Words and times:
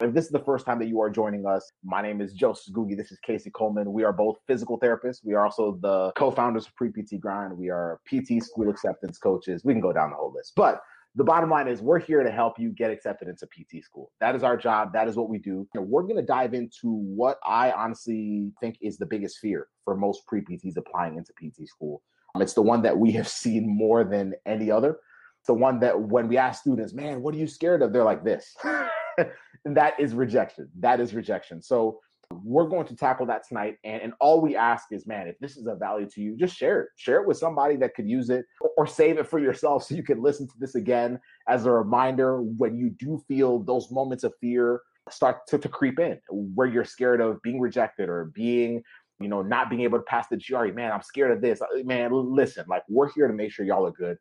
If 0.00 0.14
this 0.14 0.26
is 0.26 0.30
the 0.30 0.38
first 0.38 0.64
time 0.64 0.78
that 0.78 0.86
you 0.86 1.00
are 1.00 1.10
joining 1.10 1.44
us, 1.44 1.72
my 1.82 2.00
name 2.00 2.20
is 2.20 2.32
Joseph 2.32 2.72
Googie. 2.72 2.96
This 2.96 3.10
is 3.10 3.18
Casey 3.18 3.50
Coleman. 3.50 3.92
We 3.92 4.04
are 4.04 4.12
both 4.12 4.36
physical 4.46 4.78
therapists. 4.78 5.24
We 5.24 5.34
are 5.34 5.44
also 5.44 5.76
the 5.82 6.12
co-founders 6.16 6.68
of 6.68 6.76
Pre 6.76 6.90
PT 6.90 7.18
Grind. 7.18 7.58
We 7.58 7.68
are 7.68 7.98
PT 8.06 8.40
school 8.44 8.70
acceptance 8.70 9.18
coaches. 9.18 9.64
We 9.64 9.72
can 9.72 9.80
go 9.80 9.92
down 9.92 10.10
the 10.10 10.16
whole 10.16 10.32
list. 10.32 10.52
But 10.54 10.80
the 11.14 11.24
bottom 11.24 11.50
line 11.50 11.68
is 11.68 11.80
we're 11.80 11.98
here 11.98 12.22
to 12.22 12.30
help 12.30 12.58
you 12.58 12.70
get 12.70 12.90
accepted 12.90 13.28
into 13.28 13.46
PT 13.46 13.84
school. 13.84 14.12
That 14.20 14.36
is 14.36 14.42
our 14.42 14.56
job. 14.56 14.92
That 14.92 15.08
is 15.08 15.16
what 15.16 15.28
we 15.28 15.38
do. 15.38 15.66
And 15.74 15.88
we're 15.88 16.02
going 16.02 16.16
to 16.16 16.22
dive 16.22 16.54
into 16.54 16.92
what 16.92 17.38
I 17.44 17.72
honestly 17.72 18.52
think 18.60 18.78
is 18.80 18.98
the 18.98 19.06
biggest 19.06 19.38
fear 19.38 19.68
for 19.84 19.96
most 19.96 20.26
pre 20.26 20.42
PTs 20.42 20.76
applying 20.76 21.16
into 21.16 21.32
PT 21.32 21.68
school. 21.68 22.02
Um, 22.34 22.42
it's 22.42 22.54
the 22.54 22.62
one 22.62 22.82
that 22.82 22.96
we 22.96 23.12
have 23.18 23.28
seen 23.28 23.68
more 23.68 24.04
than 24.04 24.34
any 24.46 24.70
other. 24.70 24.98
The 25.46 25.54
one 25.54 25.80
that 25.80 25.98
when 25.98 26.28
we 26.28 26.36
ask 26.36 26.60
students, 26.60 26.92
man, 26.92 27.22
what 27.22 27.34
are 27.34 27.38
you 27.38 27.46
scared 27.46 27.80
of? 27.80 27.92
They're 27.92 28.04
like 28.04 28.22
this. 28.22 28.54
and 28.64 29.76
that 29.76 29.98
is 29.98 30.14
rejection. 30.14 30.68
That 30.80 31.00
is 31.00 31.14
rejection. 31.14 31.62
So 31.62 32.00
we're 32.30 32.68
going 32.68 32.86
to 32.86 32.96
tackle 32.96 33.26
that 33.26 33.46
tonight. 33.46 33.76
And, 33.84 34.02
and 34.02 34.12
all 34.20 34.40
we 34.40 34.56
ask 34.56 34.86
is, 34.90 35.06
man, 35.06 35.28
if 35.28 35.38
this 35.38 35.56
is 35.56 35.66
a 35.66 35.74
value 35.74 36.08
to 36.10 36.20
you, 36.20 36.36
just 36.36 36.56
share 36.56 36.82
it. 36.82 36.88
Share 36.96 37.20
it 37.20 37.26
with 37.26 37.38
somebody 37.38 37.76
that 37.76 37.94
could 37.94 38.08
use 38.08 38.30
it 38.30 38.44
or, 38.60 38.70
or 38.76 38.86
save 38.86 39.18
it 39.18 39.26
for 39.26 39.38
yourself 39.38 39.84
so 39.84 39.94
you 39.94 40.02
can 40.02 40.22
listen 40.22 40.46
to 40.46 40.58
this 40.58 40.74
again 40.74 41.18
as 41.48 41.66
a 41.66 41.70
reminder 41.70 42.42
when 42.42 42.76
you 42.76 42.90
do 42.90 43.22
feel 43.28 43.60
those 43.60 43.90
moments 43.90 44.24
of 44.24 44.34
fear 44.40 44.80
start 45.10 45.46
to, 45.48 45.58
to 45.58 45.68
creep 45.68 45.98
in, 45.98 46.18
where 46.30 46.66
you're 46.66 46.84
scared 46.84 47.20
of 47.20 47.40
being 47.42 47.60
rejected 47.60 48.08
or 48.08 48.26
being 48.34 48.82
you 49.20 49.26
know, 49.26 49.42
not 49.42 49.68
being 49.68 49.82
able 49.82 49.98
to 49.98 50.04
pass 50.04 50.28
the 50.28 50.36
GRE, 50.36 50.72
man, 50.72 50.92
I'm 50.92 51.02
scared 51.02 51.32
of 51.32 51.40
this. 51.40 51.60
Uh, 51.60 51.66
man, 51.84 52.12
listen, 52.12 52.64
like 52.68 52.84
we're 52.88 53.10
here 53.10 53.26
to 53.26 53.34
make 53.34 53.50
sure 53.50 53.66
y'all 53.66 53.84
are 53.84 53.90
good. 53.90 54.16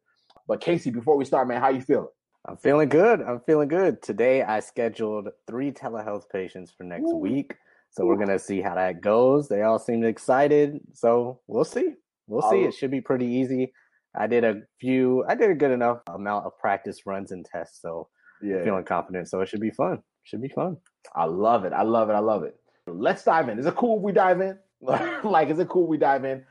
But 0.48 0.60
Casey, 0.60 0.90
before 0.90 1.18
we 1.18 1.24
start, 1.24 1.48
man, 1.48 1.62
how 1.62 1.70
you 1.70 1.82
feeling? 1.82 2.08
I'm 2.48 2.58
feeling 2.58 2.90
good. 2.90 3.22
I'm 3.22 3.42
feeling 3.42 3.68
good. 3.68 4.02
Today 4.02 4.42
I 4.42 4.62
scheduled 4.62 5.30
three 5.46 5.72
telehealth 5.72 6.30
patients 6.32 6.72
for 6.76 6.84
next 6.84 7.12
Ooh. 7.12 7.18
week. 7.18 7.56
So 7.92 8.06
we're 8.06 8.18
gonna 8.18 8.40
see 8.40 8.62
how 8.62 8.76
that 8.76 9.02
goes. 9.02 9.48
They 9.48 9.64
all 9.64 9.80
seem 9.80 10.04
excited, 10.04 10.80
so 10.94 11.40
we'll 11.48 11.66
see. 11.66 11.94
We'll 12.28 12.48
see. 12.50 12.64
It 12.64 12.74
should 12.74 12.92
be 12.92 13.02
pretty 13.02 13.26
easy. 13.26 13.74
I 14.16 14.28
did 14.28 14.44
a 14.44 14.62
few. 14.80 15.24
I 15.28 15.36
did 15.36 15.50
a 15.50 15.56
good 15.56 15.72
enough 15.72 16.00
amount 16.08 16.46
of 16.46 16.58
practice 16.60 17.06
runs 17.06 17.32
and 17.32 17.46
tests, 17.46 17.82
so 17.82 18.10
yeah, 18.42 18.64
feeling 18.64 18.84
confident. 18.84 19.30
So 19.30 19.42
it 19.42 19.50
should 19.50 19.62
be 19.62 19.72
fun. 19.72 20.02
Should 20.24 20.42
be 20.42 20.50
fun. 20.50 20.78
I 21.16 21.26
love 21.26 21.66
it. 21.66 21.74
I 21.74 21.84
love 21.84 22.10
it. 22.10 22.14
I 22.14 22.20
love 22.20 22.44
it. 22.44 22.60
Let's 22.86 23.24
dive 23.24 23.50
in. 23.50 23.60
Is 23.60 23.66
it 23.66 23.76
cool 23.76 23.98
if 23.98 24.04
we 24.04 24.12
dive 24.12 24.42
in? 24.42 24.58
like, 24.82 25.50
is 25.50 25.60
it 25.60 25.70
cool 25.70 25.88
we 25.88 25.98
dive 25.98 26.26
in? 26.26 26.44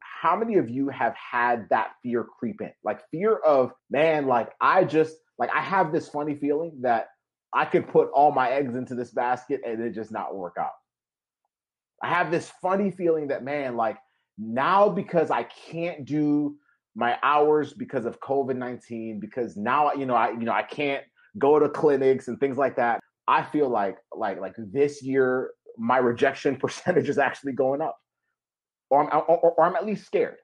How 0.00 0.36
many 0.36 0.56
of 0.56 0.68
you 0.68 0.88
have 0.88 1.14
had 1.14 1.68
that 1.70 1.90
fear 2.02 2.24
creep 2.24 2.60
in? 2.60 2.72
Like 2.82 3.08
fear 3.10 3.36
of 3.36 3.72
man, 3.90 4.26
like 4.26 4.50
I 4.60 4.84
just 4.84 5.16
like 5.38 5.50
I 5.54 5.60
have 5.60 5.92
this 5.92 6.08
funny 6.08 6.34
feeling 6.36 6.72
that 6.80 7.10
I 7.52 7.64
could 7.64 7.88
put 7.88 8.10
all 8.10 8.30
my 8.30 8.50
eggs 8.50 8.74
into 8.74 8.94
this 8.94 9.10
basket 9.10 9.60
and 9.66 9.82
it 9.82 9.94
just 9.94 10.12
not 10.12 10.36
work 10.36 10.56
out. 10.58 10.72
I 12.02 12.08
have 12.08 12.30
this 12.30 12.50
funny 12.62 12.90
feeling 12.90 13.28
that, 13.28 13.42
man, 13.42 13.76
like 13.76 13.96
now 14.36 14.88
because 14.88 15.30
I 15.30 15.44
can't 15.44 16.04
do 16.04 16.56
my 16.94 17.16
hours 17.22 17.72
because 17.72 18.04
of 18.04 18.20
COVID 18.20 18.56
19, 18.56 19.20
because 19.20 19.56
now, 19.56 19.92
you 19.92 20.06
know, 20.06 20.14
I, 20.14 20.30
you 20.30 20.44
know, 20.44 20.52
I 20.52 20.62
can't 20.62 21.04
go 21.38 21.58
to 21.58 21.68
clinics 21.68 22.28
and 22.28 22.38
things 22.38 22.56
like 22.56 22.76
that. 22.76 23.00
I 23.26 23.42
feel 23.42 23.68
like, 23.68 23.96
like, 24.16 24.40
like 24.40 24.54
this 24.56 25.02
year, 25.02 25.50
my 25.76 25.98
rejection 25.98 26.56
percentage 26.60 27.08
is 27.08 27.18
actually 27.18 27.52
going 27.52 27.80
up 27.80 27.96
or 28.90 29.02
I'm, 29.02 29.22
or, 29.28 29.38
or 29.38 29.64
I'm 29.64 29.76
at 29.76 29.86
least 29.86 30.06
scared. 30.06 30.36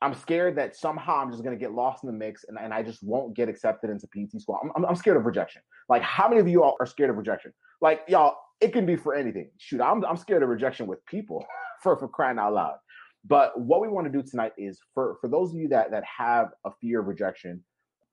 I'm 0.00 0.14
scared 0.14 0.56
that 0.56 0.76
somehow 0.76 1.16
I'm 1.16 1.30
just 1.30 1.42
going 1.42 1.56
to 1.56 1.60
get 1.60 1.72
lost 1.72 2.04
in 2.04 2.06
the 2.08 2.16
mix 2.16 2.44
and, 2.44 2.56
and 2.58 2.72
I 2.72 2.82
just 2.82 3.02
won't 3.02 3.34
get 3.34 3.48
accepted 3.48 3.90
into 3.90 4.06
PT 4.06 4.40
school. 4.40 4.58
I'm, 4.62 4.70
I'm, 4.76 4.84
I'm 4.86 4.96
scared 4.96 5.16
of 5.16 5.26
rejection. 5.26 5.60
Like, 5.88 6.02
how 6.02 6.28
many 6.28 6.40
of 6.40 6.48
you 6.48 6.62
all 6.62 6.76
are 6.80 6.86
scared 6.86 7.10
of 7.10 7.16
rejection? 7.16 7.52
Like, 7.80 8.02
y'all, 8.06 8.36
it 8.60 8.72
can 8.72 8.86
be 8.86 8.96
for 8.96 9.14
anything. 9.14 9.50
Shoot, 9.58 9.80
I'm, 9.80 10.04
I'm 10.04 10.16
scared 10.16 10.42
of 10.42 10.48
rejection 10.48 10.86
with 10.86 11.04
people 11.06 11.44
for, 11.82 11.96
for 11.96 12.08
crying 12.08 12.38
out 12.38 12.54
loud. 12.54 12.76
But 13.24 13.60
what 13.60 13.80
we 13.80 13.88
want 13.88 14.06
to 14.06 14.12
do 14.12 14.22
tonight 14.22 14.52
is 14.56 14.78
for, 14.94 15.16
for 15.20 15.28
those 15.28 15.52
of 15.52 15.58
you 15.58 15.68
that, 15.68 15.90
that 15.90 16.04
have 16.04 16.50
a 16.64 16.70
fear 16.80 17.00
of 17.00 17.06
rejection, 17.06 17.64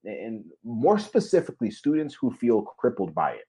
and 0.03 0.43
more 0.63 0.99
specifically, 0.99 1.71
students 1.71 2.15
who 2.19 2.31
feel 2.31 2.61
crippled 2.61 3.13
by 3.13 3.31
it 3.31 3.45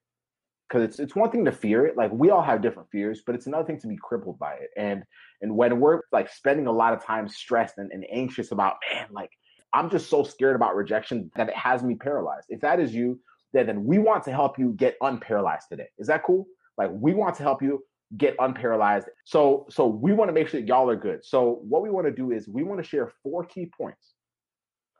because 0.69 0.82
it's 0.82 0.99
it's 0.99 1.15
one 1.15 1.31
thing 1.31 1.44
to 1.44 1.53
fear 1.53 1.87
it 1.87 1.97
like 1.97 2.12
we 2.12 2.31
all 2.31 2.43
have 2.43 2.62
different 2.62 2.91
fears 2.91 3.22
but 3.25 3.34
it's 3.34 3.47
another 3.47 3.65
thing 3.65 3.81
to 3.81 3.87
be 3.87 3.99
crippled 4.03 4.38
by 4.38 4.54
it. 4.54 4.71
And 4.77 5.04
and 5.43 5.54
when 5.54 5.78
we're 5.81 6.00
like 6.12 6.31
spending 6.31 6.66
a 6.66 6.72
lot 6.72 6.93
of 6.93 7.04
time 7.04 7.28
stressed 7.28 7.78
and, 7.78 7.91
and 7.93 8.04
anxious 8.12 8.53
about 8.53 8.77
man 8.91 9.06
like 9.12 9.31
i'm 9.72 9.91
just 9.91 10.09
so 10.09 10.22
scared 10.22 10.56
about 10.56 10.75
rejection 10.77 11.31
that 11.37 11.49
it 11.49 11.56
has 11.56 11.82
me 11.82 11.94
paralyzed. 11.94 12.47
If 12.49 12.60
that 12.60 12.81
is 12.81 12.94
you 12.94 13.21
then 13.53 13.66
then 13.66 13.84
we 13.84 13.99
want 13.99 14.25
to 14.25 14.32
help 14.32 14.59
you 14.59 14.72
get 14.72 14.99
unparalyzed 15.00 15.69
today. 15.71 15.88
Is 15.99 16.09
that 16.09 16.25
cool? 16.25 16.47
Like 16.77 16.91
we 16.93 17.15
want 17.15 17.37
to 17.37 17.43
help 17.43 17.62
you 17.62 17.83
get 18.16 18.37
unparalyzed. 18.38 19.06
So 19.25 19.66
so 19.71 19.87
we 19.87 20.12
want 20.12 20.28
to 20.28 20.33
make 20.33 20.48
sure 20.48 20.60
that 20.60 20.66
y'all 20.66 20.91
are 20.91 20.97
good. 20.97 21.25
So 21.25 21.60
what 21.69 21.83
we 21.83 21.91
want 21.91 22.06
to 22.06 22.12
do 22.12 22.33
is 22.33 22.48
we 22.48 22.65
want 22.65 22.83
to 22.83 22.88
share 22.88 23.12
four 23.22 23.44
key 23.44 23.71
points 23.77 24.15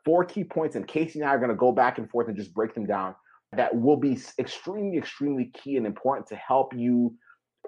four 0.07 0.23
key 0.23 0.45
points 0.45 0.77
and 0.77 0.87
casey 0.87 1.19
and 1.19 1.27
i 1.27 1.33
are 1.33 1.37
going 1.37 1.49
to 1.49 1.55
go 1.55 1.73
back 1.73 1.97
and 1.97 2.09
forth 2.09 2.29
and 2.29 2.37
just 2.37 2.53
break 2.53 2.73
them 2.73 2.85
down 2.85 3.13
that 3.53 3.75
will 3.75 3.97
be 3.97 4.19
extremely, 4.39 4.97
extremely 4.97 5.51
key 5.53 5.77
and 5.77 5.85
important 5.85 6.27
to 6.27 6.35
help 6.35 6.73
you 6.75 7.15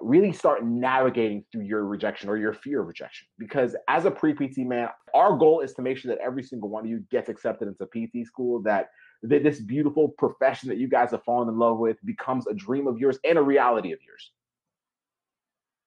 really 0.00 0.32
start 0.32 0.64
navigating 0.64 1.44
through 1.50 1.62
your 1.62 1.84
rejection 1.84 2.28
or 2.28 2.36
your 2.36 2.52
fear 2.52 2.80
of 2.80 2.86
rejection. 2.86 3.26
Because 3.38 3.76
as 3.88 4.04
a 4.04 4.10
pre 4.10 4.34
PT 4.34 4.58
man, 4.58 4.88
our 5.14 5.36
goal 5.36 5.60
is 5.60 5.74
to 5.74 5.82
make 5.82 5.98
sure 5.98 6.14
that 6.14 6.22
every 6.22 6.42
single 6.42 6.68
one 6.68 6.84
of 6.84 6.90
you 6.90 7.04
gets 7.10 7.28
accepted 7.28 7.68
into 7.68 7.86
PT 7.86 8.26
school, 8.26 8.62
that, 8.62 8.90
that 9.22 9.42
this 9.42 9.60
beautiful 9.60 10.08
profession 10.18 10.68
that 10.68 10.78
you 10.78 10.88
guys 10.88 11.10
have 11.12 11.24
fallen 11.24 11.48
in 11.48 11.58
love 11.58 11.78
with 11.78 11.96
becomes 12.04 12.46
a 12.46 12.54
dream 12.54 12.86
of 12.86 12.98
yours 12.98 13.18
and 13.24 13.38
a 13.38 13.42
reality 13.42 13.92
of 13.92 13.98
yours. 14.06 14.32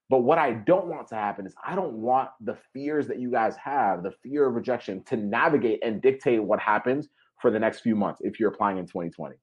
But 0.09 0.19
what 0.19 0.37
I 0.37 0.53
don't 0.53 0.87
want 0.87 1.07
to 1.07 1.15
happen 1.15 1.47
is 1.47 1.55
I 1.65 1.75
don't 1.75 1.93
want 1.93 2.29
the 2.41 2.57
fears 2.73 3.07
that 3.07 3.19
you 3.19 3.31
guys 3.31 3.55
have, 3.57 4.03
the 4.03 4.13
fear 4.21 4.45
of 4.45 4.53
rejection, 4.53 5.03
to 5.05 5.17
navigate 5.17 5.79
and 5.83 6.01
dictate 6.01 6.43
what 6.43 6.59
happens 6.59 7.09
for 7.41 7.49
the 7.49 7.59
next 7.59 7.79
few 7.79 7.95
months 7.95 8.21
if 8.23 8.39
you're 8.39 8.49
applying 8.49 8.77
in 8.77 8.85
2020 8.85 9.35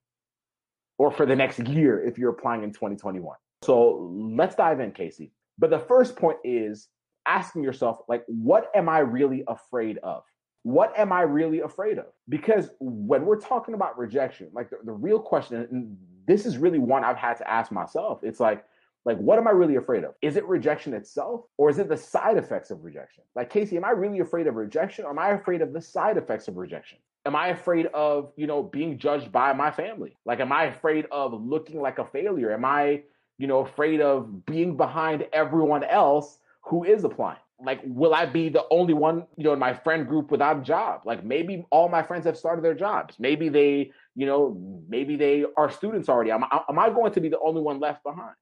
or 1.00 1.10
for 1.10 1.24
the 1.24 1.34
next 1.34 1.58
year 1.60 2.06
if 2.06 2.18
you're 2.18 2.28
applying 2.28 2.62
in 2.62 2.70
2021. 2.70 3.34
So 3.62 4.12
let's 4.12 4.54
dive 4.54 4.80
in, 4.80 4.92
Casey. 4.92 5.32
But 5.56 5.70
the 5.70 5.78
first 5.78 6.14
point 6.14 6.36
is 6.44 6.88
asking 7.24 7.64
yourself, 7.64 8.00
like, 8.06 8.22
what 8.26 8.70
am 8.74 8.86
I 8.86 8.98
really 8.98 9.42
afraid 9.48 9.96
of? 10.02 10.24
What 10.62 10.92
am 10.98 11.10
I 11.10 11.22
really 11.22 11.60
afraid 11.60 11.96
of? 11.96 12.12
Because 12.28 12.68
when 12.80 13.24
we're 13.24 13.40
talking 13.40 13.72
about 13.72 13.96
rejection, 13.96 14.50
like 14.52 14.68
the, 14.68 14.76
the 14.84 14.92
real 14.92 15.18
question, 15.18 15.66
and 15.70 15.96
this 16.26 16.44
is 16.44 16.58
really 16.58 16.78
one 16.78 17.02
I've 17.02 17.16
had 17.16 17.38
to 17.38 17.50
ask 17.50 17.72
myself, 17.72 18.20
it's 18.22 18.38
like, 18.38 18.62
like, 19.06 19.16
what 19.16 19.38
am 19.38 19.48
I 19.48 19.52
really 19.52 19.76
afraid 19.76 20.04
of? 20.04 20.12
Is 20.20 20.36
it 20.36 20.46
rejection 20.46 20.92
itself 20.92 21.46
or 21.56 21.70
is 21.70 21.78
it 21.78 21.88
the 21.88 21.96
side 21.96 22.36
effects 22.36 22.70
of 22.70 22.84
rejection? 22.84 23.24
Like, 23.34 23.48
Casey, 23.48 23.78
am 23.78 23.86
I 23.86 23.92
really 23.92 24.18
afraid 24.18 24.46
of 24.46 24.56
rejection 24.56 25.06
or 25.06 25.12
am 25.12 25.18
I 25.18 25.30
afraid 25.30 25.62
of 25.62 25.72
the 25.72 25.80
side 25.80 26.18
effects 26.18 26.46
of 26.46 26.58
rejection? 26.58 26.98
Am 27.26 27.36
I 27.36 27.48
afraid 27.48 27.86
of, 27.86 28.32
you 28.36 28.46
know, 28.46 28.62
being 28.62 28.98
judged 28.98 29.30
by 29.30 29.52
my 29.52 29.70
family? 29.70 30.16
Like, 30.24 30.40
am 30.40 30.52
I 30.52 30.64
afraid 30.64 31.06
of 31.10 31.32
looking 31.32 31.80
like 31.80 31.98
a 31.98 32.04
failure? 32.04 32.52
Am 32.52 32.64
I, 32.64 33.02
you 33.38 33.46
know, 33.46 33.60
afraid 33.60 34.00
of 34.00 34.46
being 34.46 34.76
behind 34.76 35.26
everyone 35.32 35.84
else 35.84 36.38
who 36.62 36.84
is 36.84 37.04
applying? 37.04 37.38
Like, 37.62 37.80
will 37.84 38.14
I 38.14 38.24
be 38.24 38.48
the 38.48 38.64
only 38.70 38.94
one, 38.94 39.26
you 39.36 39.44
know, 39.44 39.52
in 39.52 39.58
my 39.58 39.74
friend 39.74 40.06
group 40.06 40.30
without 40.30 40.60
a 40.60 40.62
job? 40.62 41.02
Like, 41.04 41.22
maybe 41.22 41.66
all 41.70 41.90
my 41.90 42.02
friends 42.02 42.24
have 42.24 42.38
started 42.38 42.64
their 42.64 42.74
jobs. 42.74 43.16
Maybe 43.18 43.50
they, 43.50 43.92
you 44.14 44.24
know, 44.24 44.82
maybe 44.88 45.16
they 45.16 45.44
are 45.58 45.70
students 45.70 46.08
already. 46.08 46.30
Am, 46.30 46.42
am 46.42 46.78
I 46.78 46.88
going 46.88 47.12
to 47.12 47.20
be 47.20 47.28
the 47.28 47.38
only 47.40 47.60
one 47.60 47.78
left 47.78 48.02
behind? 48.02 48.34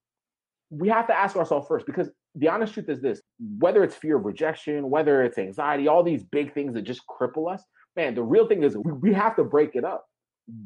We 0.70 0.88
have 0.88 1.08
to 1.08 1.18
ask 1.18 1.34
ourselves 1.34 1.66
first 1.66 1.84
because 1.84 2.10
the 2.36 2.48
honest 2.48 2.74
truth 2.74 2.88
is 2.88 3.00
this 3.00 3.20
whether 3.58 3.82
it's 3.82 3.96
fear 3.96 4.18
of 4.18 4.24
rejection, 4.24 4.88
whether 4.88 5.22
it's 5.22 5.38
anxiety, 5.38 5.88
all 5.88 6.04
these 6.04 6.22
big 6.22 6.54
things 6.54 6.74
that 6.74 6.82
just 6.82 7.02
cripple 7.08 7.52
us, 7.52 7.64
man, 7.98 8.14
the 8.14 8.22
real 8.22 8.46
thing 8.46 8.62
is 8.62 8.76
we, 8.76 8.92
we 8.92 9.12
have 9.12 9.36
to 9.36 9.44
break 9.44 9.74
it 9.74 9.84
up. 9.84 10.06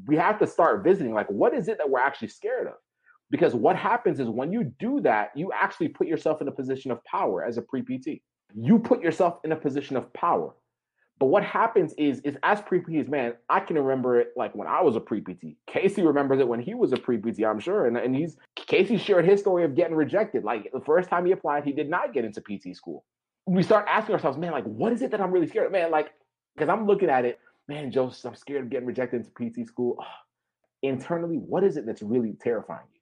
We 0.07 0.17
have 0.17 0.39
to 0.39 0.47
start 0.47 0.85
visiting 0.85 1.15
like, 1.15 1.29
what 1.29 1.55
is 1.55 1.67
it 1.67 1.79
that 1.79 1.91
we're 1.91 1.99
actually 1.99 2.29
scared 2.29 2.69
of? 2.69 2.75
Because 3.31 3.55
what 3.55 3.75
happens 3.75 4.21
is 4.21 4.29
when 4.29 4.53
you 4.53 4.73
do 4.79 5.01
that, 5.01 5.31
you 5.35 5.51
actually 5.53 5.89
put 5.89 6.07
yourself 6.07 6.43
in 6.43 6.49
a 6.49 6.53
position 6.53 6.91
of 6.91 7.03
power 7.05 7.43
as 7.43 7.57
a 7.57 7.63
pre 7.63 7.83
PT. 7.83 8.21
You 8.55 8.79
put 8.79 9.01
yourself 9.01 9.39
in 9.43 9.53
a 9.53 9.57
position 9.57 9.97
of 9.97 10.13
power. 10.13 10.55
But 11.19 11.27
what 11.27 11.43
happens 11.43 11.95
is, 11.95 12.21
is 12.21 12.37
as 12.43 12.61
pre 12.61 12.81
PTs, 12.81 13.09
man, 13.09 13.35
I 13.49 13.61
can 13.61 13.79
remember 13.79 14.21
it 14.21 14.33
like 14.37 14.55
when 14.55 14.69
I 14.69 14.83
was 14.83 14.97
a 14.97 15.01
pre 15.01 15.23
PT. 15.23 15.57
Casey 15.67 16.03
remembers 16.03 16.41
it 16.41 16.47
when 16.47 16.61
he 16.61 16.75
was 16.75 16.93
a 16.93 16.99
pre 16.99 17.17
PT, 17.17 17.45
I'm 17.45 17.59
sure. 17.59 17.87
And, 17.87 17.97
and 17.97 18.15
he's 18.15 18.37
Casey 18.57 18.99
shared 18.99 19.25
his 19.25 19.41
story 19.41 19.65
of 19.65 19.75
getting 19.75 19.97
rejected. 19.97 20.45
Like 20.45 20.71
the 20.71 20.81
first 20.81 21.09
time 21.09 21.25
he 21.25 21.33
applied, 21.33 21.65
he 21.65 21.73
did 21.73 21.89
not 21.89 22.13
get 22.13 22.27
into 22.27 22.43
PT 22.43 22.77
school. 22.77 23.05
We 23.47 23.63
start 23.63 23.87
asking 23.89 24.15
ourselves, 24.15 24.37
man, 24.37 24.53
like, 24.53 24.65
what 24.65 24.93
is 24.93 25.01
it 25.01 25.11
that 25.13 25.21
I'm 25.21 25.33
really 25.33 25.49
scared 25.49 25.67
of? 25.67 25.73
Man, 25.73 25.91
like, 25.91 26.13
because 26.55 26.69
I'm 26.69 26.87
looking 26.87 27.11
at 27.11 27.25
it, 27.25 27.41
man, 27.69 27.91
Joseph, 27.91 28.25
I'm 28.27 28.37
scared 28.37 28.65
of 28.65 28.71
getting 28.71 28.87
rejected 28.87 29.27
into 29.27 29.63
PT 29.63 29.67
school. 29.67 29.99
Internally, 30.83 31.37
what 31.37 31.65
is 31.65 31.77
it 31.77 31.87
that's 31.87 32.03
really 32.03 32.35
terrifying 32.41 32.87
you? 32.93 33.01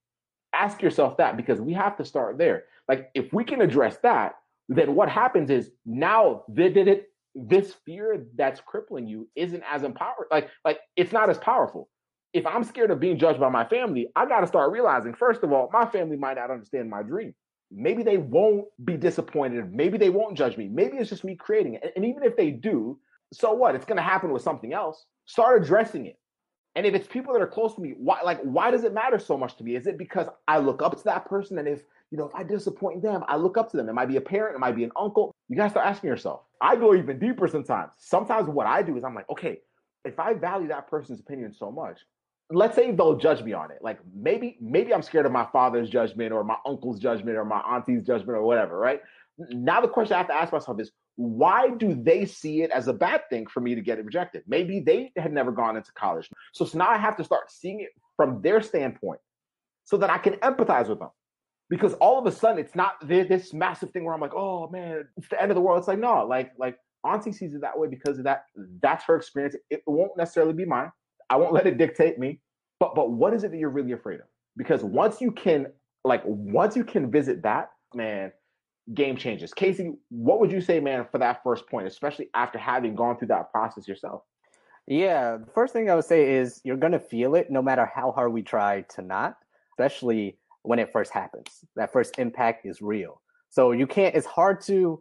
ask 0.53 0.83
yourself 0.83 1.17
that 1.17 1.37
because 1.37 1.61
we 1.61 1.73
have 1.73 1.97
to 1.97 2.05
start 2.05 2.39
there. 2.39 2.65
Like 2.89 3.11
if 3.15 3.33
we 3.33 3.45
can 3.45 3.61
address 3.61 3.99
that, 4.03 4.35
then 4.69 4.95
what 4.95 5.09
happens 5.09 5.51
is 5.51 5.71
now 5.87 6.45
this 6.49 7.75
fear 7.87 8.27
that's 8.37 8.61
crippling 8.61 9.07
you 9.07 9.29
isn't 9.37 9.63
as 9.71 9.83
empowered. 9.83 10.27
Like 10.31 10.49
like 10.65 10.79
it's 10.97 11.13
not 11.13 11.31
as 11.31 11.39
powerful. 11.39 11.89
If 12.33 12.47
I'm 12.47 12.63
scared 12.63 12.91
of 12.91 13.01
being 13.01 13.19
judged 13.19 13.41
by 13.41 13.49
my 13.49 13.65
family, 13.65 14.09
I 14.15 14.27
got 14.27 14.41
to 14.41 14.47
start 14.47 14.71
realizing 14.71 15.15
first 15.15 15.43
of 15.43 15.53
all, 15.53 15.69
my 15.73 15.87
family 15.87 16.17
might 16.17 16.37
not 16.37 16.51
understand 16.51 16.91
my 16.91 17.03
dream. 17.03 17.35
Maybe 17.73 18.03
they 18.03 18.17
won't 18.19 18.67
be 18.85 18.97
disappointed. 18.97 19.73
Maybe 19.73 19.99
they 19.99 20.11
won't 20.11 20.37
judge 20.37 20.57
me. 20.57 20.69
Maybe 20.69 20.97
it's 20.97 21.11
just 21.11 21.25
me 21.25 21.37
creating 21.37 21.75
it. 21.75 21.93
And 21.95 22.05
even 22.05 22.25
if 22.25 22.37
they 22.37 22.51
do, 22.51 22.99
so 23.33 23.53
what? 23.53 23.75
It's 23.75 23.85
going 23.85 23.97
to 23.97 24.03
happen 24.03 24.33
with 24.33 24.43
something 24.43 24.73
else. 24.73 25.05
Start 25.27 25.63
addressing 25.63 26.07
it. 26.07 26.19
And 26.77 26.87
if 26.87 26.95
it's 26.95 27.09
people 27.09 27.33
that 27.33 27.43
are 27.43 27.49
close 27.49 27.75
to 27.75 27.81
me, 27.81 27.95
why 27.97 28.21
like 28.23 28.41
why 28.43 28.71
does 28.71 28.85
it 28.85 28.95
matter 28.95 29.19
so 29.19 29.37
much 29.37 29.57
to 29.57 29.65
me? 29.65 29.75
Is 29.75 29.87
it 29.87 29.99
because 29.99 30.29
I 30.47 30.59
look 30.59 30.83
up 30.83 30.97
to 30.97 31.05
that 31.05 31.27
person? 31.27 31.59
And 31.59 31.67
if 31.67 31.83
you 32.11 32.19
know, 32.19 32.27
if 32.27 32.35
I 32.35 32.45
disappoint 32.45 33.03
them, 33.03 33.25
I 33.29 33.37
look 33.37 33.57
up 33.57 33.71
to 33.73 33.77
them. 33.77 33.89
It 33.89 33.93
might 33.93 34.09
be 34.09 34.17
a 34.17 34.21
parent, 34.21 34.55
it 34.55 34.61
might 34.61 34.77
be 34.77 34.85
an 34.85 34.93
uncle. 34.97 35.33
You 35.49 35.57
gotta 35.57 35.71
start 35.71 35.87
asking 35.87 36.09
yourself. 36.09 36.43
I 36.61 36.77
go 36.77 36.95
even 36.95 37.19
deeper 37.19 37.49
sometimes. 37.49 37.91
Sometimes 37.97 38.49
what 38.49 38.67
I 38.67 38.83
do 38.83 38.97
is 38.97 39.03
I'm 39.03 39.15
like, 39.15 39.29
okay, 39.31 39.59
if 40.05 40.19
I 40.21 40.35
value 40.35 40.69
that 40.69 40.89
person's 40.89 41.21
opinion 41.21 41.53
so 41.53 41.71
much, 41.73 41.99
let's 42.51 42.77
say 42.77 42.91
they'll 42.91 43.17
judge 43.17 43.43
me 43.43 43.53
on 43.53 43.71
it. 43.71 43.79
Like 43.81 43.99
maybe, 44.15 44.57
maybe 44.61 44.93
I'm 44.93 45.03
scared 45.03 45.27
of 45.27 45.33
my 45.33 45.47
father's 45.53 45.89
judgment 45.89 46.33
or 46.33 46.45
my 46.45 46.57
uncle's 46.67 46.99
judgment 46.99 47.37
or 47.37 47.45
my 47.45 47.61
auntie's 47.61 48.03
judgment 48.03 48.39
or 48.39 48.43
whatever, 48.43 48.77
right? 48.77 49.01
Now 49.39 49.81
the 49.81 49.89
question 49.89 50.15
I 50.15 50.19
have 50.19 50.29
to 50.29 50.35
ask 50.35 50.53
myself 50.53 50.81
is 50.81 50.91
why 51.21 51.69
do 51.69 51.95
they 51.95 52.25
see 52.25 52.63
it 52.63 52.71
as 52.71 52.89
a 52.89 52.95
bad 52.95 53.29
thing 53.29 53.47
for 53.47 53.61
me 53.61 53.75
to 53.75 53.83
get 53.83 54.03
rejected? 54.03 54.43
Maybe 54.49 54.81
they 54.81 55.13
had 55.17 55.35
never 55.35 55.53
gone 55.53 55.77
into 55.77 55.93
college. 55.93 56.31
So, 56.55 56.65
so 56.65 56.79
now 56.79 56.89
I 56.89 56.97
have 56.97 57.15
to 57.19 57.25
start 57.25 57.51
seeing 57.51 57.81
it 57.81 57.91
from 58.17 58.41
their 58.41 58.63
standpoint 58.63 59.21
so 59.85 59.99
that 59.99 60.09
I 60.09 60.17
can 60.17 60.35
empathize 60.37 60.89
with 60.89 60.99
them. 60.99 61.11
Because 61.69 61.93
all 61.95 62.19
of 62.19 62.25
a 62.27 62.33
sudden 62.33 62.59
it's 62.59 62.75
not 62.75 62.95
this 63.07 63.53
massive 63.53 63.91
thing 63.91 64.05
where 64.05 64.15
I'm 64.15 64.21
like, 64.21 64.35
oh 64.35 64.69
man, 64.71 65.05
it's 65.19 65.29
the 65.29 65.41
end 65.41 65.51
of 65.51 65.57
the 65.57 65.61
world. 65.61 65.79
It's 65.79 65.89
like, 65.89 65.99
no, 65.99 66.25
like, 66.27 66.53
like 66.59 66.79
Auntie 67.05 67.33
sees 67.33 67.55
it 67.55 67.61
that 67.61 67.79
way 67.79 67.89
because 67.89 68.17
of 68.17 68.25
that. 68.25 68.45
That's 68.81 69.05
her 69.05 69.17
experience. 69.17 69.57
It 69.69 69.83
won't 69.87 70.17
necessarily 70.17 70.55
be 70.55 70.65
mine. 70.65 70.91
I 71.29 71.37
won't 71.37 71.53
let 71.53 71.67
it 71.67 71.77
dictate 71.77 72.19
me. 72.19 72.41
But 72.79 72.95
but 72.95 73.11
what 73.11 73.35
is 73.35 73.45
it 73.45 73.51
that 73.51 73.59
you're 73.59 73.69
really 73.69 73.93
afraid 73.93 74.21
of? 74.21 74.27
Because 74.57 74.83
once 74.83 75.21
you 75.21 75.33
can 75.33 75.67
like 76.03 76.23
once 76.25 76.77
you 76.77 76.85
can 76.85 77.11
visit 77.11 77.43
that, 77.43 77.69
man, 77.95 78.33
game 78.95 79.17
changes. 79.17 79.55
Casey, 79.55 79.95
what 80.11 80.41
would 80.41 80.53
you 80.53 80.61
say, 80.61 80.81
man, 80.81 81.07
for 81.11 81.19
that 81.19 81.43
first 81.43 81.69
point, 81.69 81.87
especially 81.87 82.29
after 82.35 82.59
having 82.59 82.95
gone 82.95 83.17
through 83.17 83.29
that 83.29 83.51
process 83.53 83.87
yourself? 83.87 84.23
Yeah, 84.87 85.37
the 85.37 85.51
first 85.53 85.73
thing 85.73 85.91
I 85.91 85.95
would 85.95 86.05
say 86.05 86.35
is 86.35 86.61
you're 86.65 86.77
going 86.77 86.93
to 86.93 86.99
feel 86.99 87.35
it 87.35 87.51
no 87.51 87.63
matter 87.63 87.91
how 87.95 88.11
hard 88.11 88.33
we 88.33 88.43
try 88.43 88.83
to 88.97 89.03
not, 89.03 89.37
especially 89.73 90.37
when 90.63 90.79
it 90.79 90.93
first 90.93 91.13
happens. 91.13 91.65
That 91.77 91.93
first 91.93 92.19
impact 92.19 92.67
is 92.67 92.83
real. 92.83 93.21
So 93.51 93.73
you 93.73 93.87
can't, 93.87 94.15
it's 94.15 94.27
hard 94.27 94.61
to, 94.63 95.01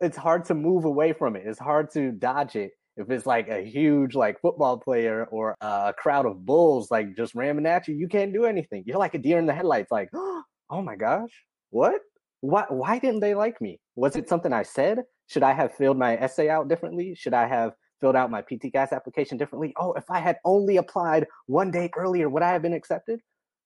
it's 0.00 0.16
hard 0.16 0.44
to 0.46 0.54
move 0.54 0.84
away 0.84 1.12
from 1.12 1.36
it. 1.36 1.44
It's 1.46 1.58
hard 1.58 1.90
to 1.92 2.10
dodge 2.12 2.56
it. 2.56 2.72
If 2.96 3.10
it's 3.10 3.24
like 3.24 3.48
a 3.48 3.62
huge 3.64 4.14
like 4.14 4.40
football 4.40 4.76
player 4.76 5.24
or 5.30 5.54
a 5.60 5.94
crowd 5.96 6.26
of 6.26 6.44
bulls 6.44 6.90
like 6.90 7.16
just 7.16 7.34
ramming 7.34 7.66
at 7.66 7.88
you, 7.88 7.94
you 7.94 8.08
can't 8.08 8.32
do 8.32 8.44
anything. 8.44 8.84
You're 8.86 8.98
like 8.98 9.14
a 9.14 9.18
deer 9.18 9.38
in 9.38 9.46
the 9.46 9.54
headlights, 9.54 9.90
like, 9.90 10.10
oh 10.14 10.82
my 10.82 10.96
gosh, 10.96 11.30
what? 11.70 12.00
Why 12.42 12.64
why 12.68 12.98
didn't 12.98 13.20
they 13.20 13.34
like 13.34 13.60
me? 13.60 13.80
Was 13.94 14.16
it 14.16 14.28
something 14.28 14.52
I 14.52 14.64
said? 14.64 15.04
Should 15.28 15.44
I 15.44 15.52
have 15.52 15.74
filled 15.74 15.96
my 15.96 16.16
essay 16.16 16.48
out 16.48 16.68
differently? 16.68 17.14
Should 17.14 17.34
I 17.34 17.46
have 17.46 17.72
filled 18.00 18.16
out 18.16 18.32
my 18.32 18.42
PTCAS 18.42 18.92
application 18.92 19.38
differently? 19.38 19.72
Oh, 19.78 19.92
if 19.92 20.10
I 20.10 20.18
had 20.18 20.38
only 20.44 20.76
applied 20.76 21.26
one 21.46 21.70
day 21.70 21.88
earlier, 21.96 22.28
would 22.28 22.42
I 22.42 22.50
have 22.50 22.60
been 22.60 22.72
accepted? 22.72 23.20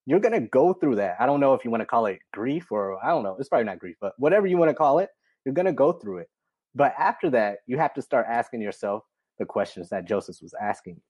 You're 0.05 0.21
gonna 0.21 0.43
go 0.43 0.75
through 0.75 0.97
that. 0.97 1.17
I 1.19 1.25
don't 1.25 1.41
know 1.41 1.55
if 1.55 1.65
you 1.65 1.71
want 1.71 1.81
to 1.81 1.87
call 1.87 2.05
it 2.05 2.19
grief 2.35 2.71
or 2.71 3.03
I 3.03 3.09
don't 3.09 3.25
know. 3.25 3.35
It's 3.41 3.49
probably 3.49 3.65
not 3.65 3.79
grief, 3.79 3.97
but 3.99 4.13
whatever 4.19 4.47
you 4.47 4.59
want 4.59 4.69
to 4.69 4.75
call 4.75 4.99
it, 4.99 5.09
you're 5.45 5.55
gonna 5.55 5.73
go 5.73 5.93
through 5.93 6.19
it. 6.19 6.29
But 6.75 6.95
after 6.99 7.31
that, 7.31 7.59
you 7.67 7.79
have 7.79 7.95
to 7.95 8.03
start 8.03 8.27
asking 8.29 8.61
yourself 8.61 9.05
the 9.39 9.47
questions 9.47 9.89
that 9.89 10.05
Joseph 10.05 10.37
was 10.43 10.55
asking. 10.61 11.01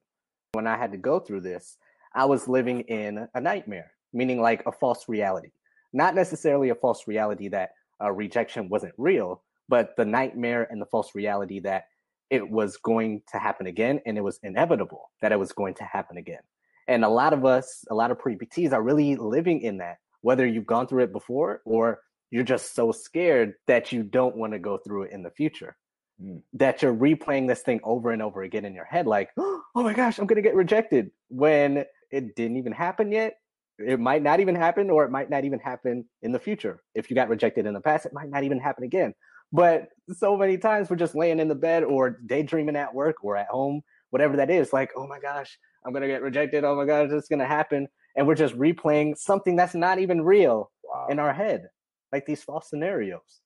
When 0.52 0.68
I 0.68 0.76
had 0.78 0.92
to 0.92 0.98
go 0.98 1.18
through 1.18 1.40
this, 1.40 1.78
I 2.14 2.26
was 2.26 2.46
living 2.46 2.82
in 2.82 3.26
a 3.34 3.40
nightmare, 3.40 3.90
meaning 4.12 4.40
like 4.40 4.62
a 4.66 4.72
false 4.72 5.08
reality 5.08 5.50
not 5.92 6.14
necessarily 6.14 6.70
a 6.70 6.74
false 6.74 7.06
reality 7.06 7.48
that 7.48 7.70
uh, 8.02 8.10
rejection 8.10 8.68
wasn't 8.68 8.94
real, 8.98 9.42
but 9.68 9.96
the 9.96 10.04
nightmare 10.04 10.66
and 10.70 10.80
the 10.80 10.86
false 10.86 11.14
reality 11.14 11.60
that 11.60 11.86
it 12.30 12.48
was 12.48 12.76
going 12.76 13.22
to 13.30 13.38
happen 13.38 13.66
again 13.66 14.00
and 14.04 14.18
it 14.18 14.20
was 14.20 14.40
inevitable 14.42 15.10
that 15.22 15.32
it 15.32 15.38
was 15.38 15.52
going 15.52 15.74
to 15.74 15.84
happen 15.84 16.16
again. 16.16 16.40
And 16.88 17.04
a 17.04 17.08
lot 17.08 17.32
of 17.32 17.44
us, 17.44 17.84
a 17.90 17.94
lot 17.94 18.10
of 18.10 18.18
pre 18.18 18.36
PTs 18.36 18.72
are 18.72 18.82
really 18.82 19.16
living 19.16 19.60
in 19.60 19.78
that, 19.78 19.98
whether 20.20 20.46
you've 20.46 20.66
gone 20.66 20.87
through 20.87 21.04
it 21.04 21.12
before 21.12 21.62
or 21.64 22.00
you're 22.30 22.44
just 22.44 22.75
so 22.75 22.92
scared 22.92 23.54
that 23.66 23.92
you 23.92 24.02
don't 24.02 24.37
want 24.37 24.52
to 24.52 24.58
go 24.58 24.78
through 24.78 25.04
it 25.04 25.12
in 25.12 25.22
the 25.22 25.30
future. 25.30 25.76
Mm. 26.22 26.42
That 26.54 26.82
you're 26.82 26.94
replaying 26.94 27.49
this 27.49 27.62
thing 27.62 27.80
over 27.82 28.11
and 28.11 28.22
over 28.22 28.42
again 28.42 28.64
in 28.64 28.75
your 28.75 28.84
head, 28.84 29.06
like, 29.06 29.30
oh 29.37 29.62
my 29.75 29.94
gosh, 29.94 30.18
I'm 30.18 30.26
going 30.26 30.37
to 30.37 30.49
get 30.49 30.54
rejected 30.54 31.11
when 31.28 31.84
it 32.11 32.37
didn't 32.37 32.56
even 32.56 32.72
happen 32.72 33.12
yet 33.12 33.37
it 33.78 34.00
might 34.00 34.23
not 34.23 34.40
even 34.40 34.54
happen 34.54 34.90
or 34.90 35.04
it 35.04 35.11
might 35.11 35.30
not 35.30 35.45
even 35.45 35.59
happen 35.59 36.04
in 36.23 36.33
the 36.33 36.38
future. 36.38 36.83
If 36.95 37.11
you 37.11 37.16
got 37.16 37.28
rejected 37.28 37.66
in 37.66 37.75
the 37.75 37.80
past 37.80 38.06
it 38.06 38.12
might 38.12 38.30
not 38.30 38.45
even 38.45 38.59
happen 38.59 38.85
again. 38.85 39.14
But 39.52 39.88
so 40.12 40.37
many 40.37 40.59
times 40.59 40.90
we're 40.90 40.97
just 40.97 41.14
laying 41.14 41.38
in 41.38 41.49
the 41.49 41.54
bed 41.54 41.85
or 41.85 42.18
daydreaming 42.26 42.76
at 42.76 42.95
work 42.95 43.16
or 43.23 43.37
at 43.37 43.49
home 43.49 43.83
whatever 44.11 44.37
that 44.37 44.50
is 44.50 44.73
like 44.73 44.90
oh 44.97 45.06
my 45.06 45.18
gosh 45.18 45.59
i'm 45.85 45.92
gonna 45.92 46.06
get 46.06 46.23
rejected. 46.23 46.64
Oh 46.64 46.76
my 46.76 46.85
gosh 46.85 47.11
it's 47.11 47.28
gonna 47.28 47.47
happen. 47.47 47.87
And 48.16 48.26
we're 48.26 48.35
just 48.35 48.56
replaying 48.56 49.18
something 49.18 49.56
that's 49.56 49.75
not 49.75 49.99
even 49.99 50.23
real 50.23 50.71
wow. 50.85 51.09
in 51.11 51.18
our 51.18 51.35
head 51.35 51.66
like 52.12 52.26
these 52.26 52.42
false 52.42 52.71
scenarios. 52.71 53.40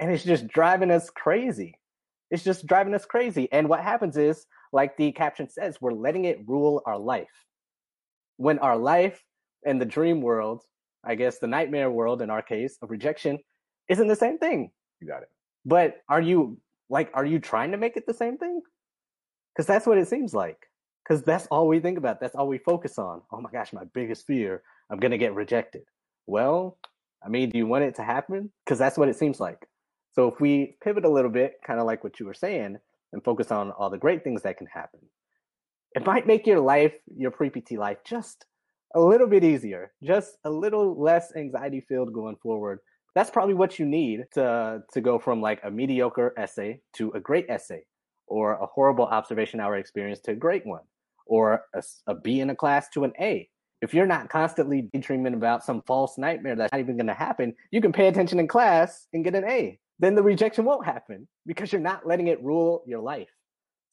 And 0.00 0.10
it's 0.10 0.24
just 0.24 0.48
driving 0.48 0.90
us 0.90 1.10
crazy. 1.10 1.78
It's 2.30 2.44
just 2.44 2.66
driving 2.66 2.94
us 2.94 3.04
crazy. 3.04 3.48
And 3.52 3.68
what 3.68 3.80
happens 3.80 4.16
is 4.16 4.46
like 4.72 4.96
the 4.96 5.12
caption 5.12 5.48
says 5.48 5.78
we're 5.80 5.92
letting 5.92 6.24
it 6.24 6.40
rule 6.46 6.82
our 6.86 6.98
life. 6.98 7.44
When 8.36 8.58
our 8.58 8.76
life 8.76 9.22
and 9.64 9.80
the 9.80 9.86
dream 9.86 10.20
world, 10.20 10.62
I 11.04 11.14
guess 11.14 11.38
the 11.38 11.46
nightmare 11.46 11.90
world 11.90 12.22
in 12.22 12.30
our 12.30 12.42
case 12.42 12.78
of 12.82 12.90
rejection, 12.90 13.38
isn't 13.88 14.08
the 14.08 14.16
same 14.16 14.38
thing. 14.38 14.70
You 15.00 15.08
got 15.08 15.22
it. 15.22 15.28
But 15.64 15.98
are 16.08 16.20
you 16.20 16.58
like, 16.88 17.10
are 17.14 17.24
you 17.24 17.38
trying 17.38 17.72
to 17.72 17.78
make 17.78 17.96
it 17.96 18.06
the 18.06 18.14
same 18.14 18.38
thing? 18.38 18.60
Because 19.54 19.66
that's 19.66 19.86
what 19.86 19.98
it 19.98 20.08
seems 20.08 20.34
like. 20.34 20.58
Because 21.04 21.22
that's 21.22 21.46
all 21.46 21.68
we 21.68 21.80
think 21.80 21.98
about. 21.98 22.20
That's 22.20 22.34
all 22.34 22.48
we 22.48 22.58
focus 22.58 22.98
on. 22.98 23.22
Oh 23.32 23.40
my 23.40 23.50
gosh, 23.50 23.72
my 23.72 23.84
biggest 23.94 24.26
fear, 24.26 24.62
I'm 24.90 24.98
gonna 24.98 25.18
get 25.18 25.34
rejected. 25.34 25.82
Well, 26.26 26.78
I 27.24 27.28
mean, 27.28 27.50
do 27.50 27.58
you 27.58 27.66
want 27.66 27.84
it 27.84 27.94
to 27.96 28.02
happen? 28.02 28.50
Because 28.64 28.78
that's 28.78 28.98
what 28.98 29.08
it 29.08 29.16
seems 29.16 29.40
like. 29.40 29.66
So 30.12 30.28
if 30.28 30.40
we 30.40 30.76
pivot 30.82 31.04
a 31.04 31.10
little 31.10 31.30
bit, 31.30 31.54
kind 31.66 31.78
of 31.78 31.86
like 31.86 32.02
what 32.02 32.18
you 32.18 32.26
were 32.26 32.34
saying, 32.34 32.78
and 33.12 33.24
focus 33.24 33.50
on 33.50 33.70
all 33.72 33.90
the 33.90 33.98
great 33.98 34.24
things 34.24 34.42
that 34.42 34.58
can 34.58 34.66
happen, 34.66 35.00
it 35.94 36.04
might 36.04 36.26
make 36.26 36.46
your 36.46 36.60
life, 36.60 36.94
your 37.16 37.30
pre 37.30 37.50
PT 37.50 37.72
life, 37.72 37.98
just 38.04 38.44
a 38.96 39.00
little 39.00 39.26
bit 39.26 39.44
easier, 39.44 39.92
just 40.02 40.38
a 40.44 40.50
little 40.50 40.98
less 41.00 41.36
anxiety 41.36 41.82
filled 41.82 42.14
going 42.14 42.36
forward. 42.36 42.78
That's 43.14 43.30
probably 43.30 43.54
what 43.54 43.78
you 43.78 43.84
need 43.84 44.24
to 44.34 44.82
to 44.92 45.00
go 45.02 45.18
from 45.18 45.40
like 45.42 45.60
a 45.62 45.70
mediocre 45.70 46.32
essay 46.38 46.80
to 46.94 47.10
a 47.12 47.20
great 47.20 47.46
essay, 47.50 47.84
or 48.26 48.54
a 48.54 48.66
horrible 48.66 49.04
observation 49.04 49.60
hour 49.60 49.76
experience 49.76 50.20
to 50.20 50.32
a 50.32 50.34
great 50.34 50.66
one, 50.66 50.82
or 51.26 51.62
a, 51.74 51.82
a 52.06 52.14
B 52.14 52.40
in 52.40 52.50
a 52.50 52.56
class 52.56 52.88
to 52.90 53.04
an 53.04 53.12
A. 53.20 53.48
If 53.82 53.92
you're 53.92 54.06
not 54.06 54.30
constantly 54.30 54.88
dreaming 54.98 55.34
about 55.34 55.62
some 55.62 55.82
false 55.86 56.16
nightmare 56.16 56.56
that's 56.56 56.72
not 56.72 56.80
even 56.80 56.96
going 56.96 57.06
to 57.08 57.14
happen, 57.14 57.54
you 57.70 57.82
can 57.82 57.92
pay 57.92 58.08
attention 58.08 58.40
in 58.40 58.48
class 58.48 59.06
and 59.12 59.22
get 59.22 59.34
an 59.34 59.44
A. 59.44 59.78
Then 59.98 60.14
the 60.14 60.22
rejection 60.22 60.64
won't 60.64 60.86
happen 60.86 61.28
because 61.44 61.70
you're 61.70 61.82
not 61.82 62.06
letting 62.06 62.28
it 62.28 62.42
rule 62.42 62.82
your 62.86 63.00
life. 63.00 63.28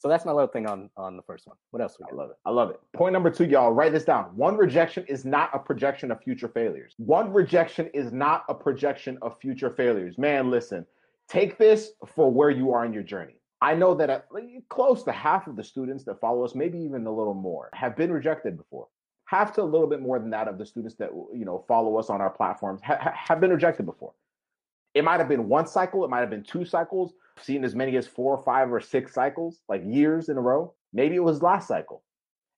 So 0.04 0.10
that's 0.10 0.26
my 0.26 0.34
little 0.34 0.50
thing 0.50 0.68
on 0.68 0.90
on 0.98 1.16
the 1.16 1.24
first 1.24 1.48
one. 1.48 1.56
What 1.72 1.82
else? 1.82 1.98
I 2.12 2.14
love 2.14 2.32
it. 2.32 2.36
I 2.44 2.50
love 2.50 2.72
it. 2.72 2.80
Point 2.92 3.14
number 3.14 3.30
two, 3.30 3.46
y'all. 3.46 3.72
Write 3.72 3.94
this 3.94 4.04
down. 4.04 4.36
One 4.36 4.58
rejection 4.58 5.06
is 5.08 5.24
not 5.24 5.50
a 5.54 5.60
projection 5.60 6.12
of 6.12 6.22
future 6.22 6.50
failures. 6.50 6.94
One 6.98 7.32
rejection 7.32 7.90
is 7.94 8.12
not 8.12 8.44
a 8.50 8.54
projection 8.54 9.18
of 9.22 9.40
future 9.40 9.70
failures. 9.70 10.18
Man, 10.18 10.52
listen. 10.52 10.86
Take 11.30 11.58
this 11.58 11.92
for 12.06 12.30
where 12.30 12.50
you 12.50 12.74
are 12.74 12.84
in 12.84 12.92
your 12.92 13.02
journey. 13.02 13.36
I 13.62 13.76
know 13.76 13.96
that 13.96 14.10
at, 14.10 14.26
close 14.68 15.04
to 15.04 15.14
half 15.14 15.48
of 15.48 15.56
the 15.56 15.64
students 15.64 16.04
that 16.04 16.20
follow 16.20 16.44
us, 16.44 16.54
maybe 16.54 16.80
even 16.80 17.08
a 17.08 17.16
little 17.16 17.34
more, 17.34 17.70
have 17.72 17.96
been 17.96 18.12
rejected 18.12 18.58
before. 18.58 18.90
Half 19.24 19.54
to 19.54 19.62
a 19.62 19.64
little 19.64 19.88
bit 19.88 20.02
more 20.02 20.20
than 20.20 20.32
that 20.32 20.50
of 20.50 20.58
the 20.58 20.66
students 20.66 20.96
that 20.98 21.12
you 21.34 21.46
know 21.46 21.64
follow 21.66 21.96
us 21.96 22.10
on 22.10 22.20
our 22.20 22.30
platforms 22.30 22.82
ha- 22.84 23.14
have 23.16 23.40
been 23.40 23.52
rejected 23.52 23.86
before. 23.86 24.12
It 24.96 25.06
might 25.06 25.22
have 25.22 25.30
been 25.30 25.48
one 25.48 25.66
cycle, 25.66 26.04
it 26.04 26.10
might 26.10 26.20
have 26.20 26.30
been 26.30 26.44
two 26.44 26.66
cycles, 26.66 27.14
seen 27.42 27.64
as 27.64 27.76
many 27.76 27.98
as 27.98 28.08
four 28.08 28.36
or 28.36 28.44
five 28.44 28.72
or 28.72 28.80
six 28.80 29.14
cycles, 29.14 29.62
like 29.68 29.82
years 29.86 30.30
in 30.30 30.38
a 30.38 30.42
row. 30.42 30.74
Maybe 30.94 31.16
it 31.16 31.24
was 31.24 31.42
last 31.42 31.68
cycle. 31.68 32.04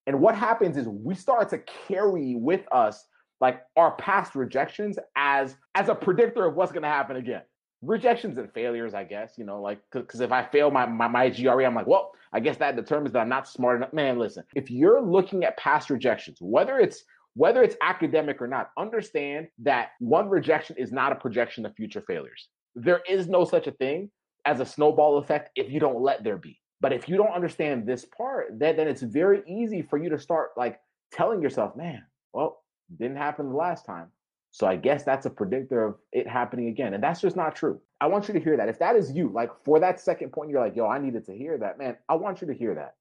And 0.08 0.20
what 0.20 0.36
happens 0.36 0.78
is 0.78 0.88
we 0.88 1.16
start 1.16 1.50
to 1.50 1.60
carry 1.88 2.36
with 2.36 2.62
us 2.72 3.06
like 3.42 3.62
our 3.76 3.92
past 3.96 4.36
rejections 4.36 4.98
as 5.16 5.56
as 5.74 5.90
a 5.90 5.96
predictor 5.96 6.46
of 6.46 6.56
what's 6.56 6.72
going 6.72 6.84
to 6.84 6.90
happen 6.90 7.18
again. 7.18 7.42
Rejections 7.82 8.38
and 8.38 8.52
failures, 8.54 8.94
I 8.94 9.04
guess, 9.04 9.34
you 9.38 9.46
know, 9.46 9.62
like 9.62 9.80
because 9.92 10.22
if 10.22 10.32
I 10.32 10.44
fail 10.44 10.72
my, 10.72 10.86
my 10.86 11.08
my 11.08 11.30
GRE, 11.30 11.64
I'm 11.64 11.76
like, 11.76 11.88
well, 11.88 12.12
I 12.34 12.40
guess 12.40 12.58
that 12.58 12.76
determines 12.76 13.14
that 13.14 13.20
I'm 13.20 13.30
not 13.30 13.48
smart 13.48 13.78
enough. 13.78 13.94
Man, 13.94 14.18
listen, 14.18 14.44
if 14.56 14.72
you're 14.72 15.02
looking 15.02 15.44
at 15.44 15.58
past 15.58 15.90
rejections, 15.90 16.38
whether 16.40 16.80
it's 16.80 17.04
whether 17.36 17.62
it's 17.64 17.76
academic 17.82 18.42
or 18.42 18.48
not, 18.48 18.72
understand 18.78 19.48
that 19.60 19.90
one 20.00 20.30
rejection 20.30 20.76
is 20.80 20.92
not 20.92 21.12
a 21.12 21.16
projection 21.16 21.66
of 21.66 21.76
future 21.76 22.04
failures. 22.08 22.48
There 22.76 23.02
is 23.10 23.28
no 23.28 23.44
such 23.44 23.68
a 23.68 23.72
thing 23.72 24.10
as 24.46 24.60
a 24.60 24.66
snowball 24.66 25.18
effect 25.18 25.50
if 25.56 25.72
you 25.72 25.80
don't 25.80 26.02
let 26.02 26.24
there 26.24 26.38
be. 26.38 26.60
But 26.82 26.94
if 26.94 27.10
you 27.10 27.18
don't 27.18 27.34
understand 27.34 27.86
this 27.86 28.06
part, 28.06 28.60
then, 28.60 28.78
then 28.78 28.88
it's 28.88 29.02
very 29.02 29.42
easy 29.48 29.82
for 29.82 29.98
you 29.98 30.10
to 30.10 30.20
start 30.20 30.52
like 30.58 30.80
telling 31.12 31.42
yourself, 31.42 31.76
man, 31.76 32.04
well, 32.34 32.62
didn't 32.98 33.18
happen 33.18 33.50
the 33.50 33.56
last 33.56 33.86
time. 33.86 34.08
So 34.52 34.68
I 34.68 34.76
guess 34.76 35.04
that's 35.04 35.26
a 35.26 35.30
predictor 35.30 35.84
of 35.84 35.96
it 36.14 36.28
happening 36.28 36.68
again. 36.68 36.94
And 36.94 37.04
that's 37.04 37.20
just 37.20 37.36
not 37.36 37.56
true. 37.56 37.82
I 38.00 38.08
want 38.08 38.28
you 38.28 38.34
to 38.34 38.40
hear 38.40 38.56
that. 38.56 38.70
If 38.70 38.80
that 38.80 38.96
is 38.96 39.12
you, 39.12 39.30
like 39.34 39.50
for 39.64 39.80
that 39.80 40.00
second 40.00 40.32
point, 40.32 40.50
you're 40.50 40.62
like, 40.62 40.76
yo, 40.76 40.88
I 40.88 41.00
needed 41.00 41.26
to 41.26 41.34
hear 41.36 41.58
that, 41.58 41.78
man. 41.78 41.98
I 42.08 42.16
want 42.16 42.40
you 42.40 42.48
to 42.48 42.54
hear 42.54 42.76
that 42.76 42.96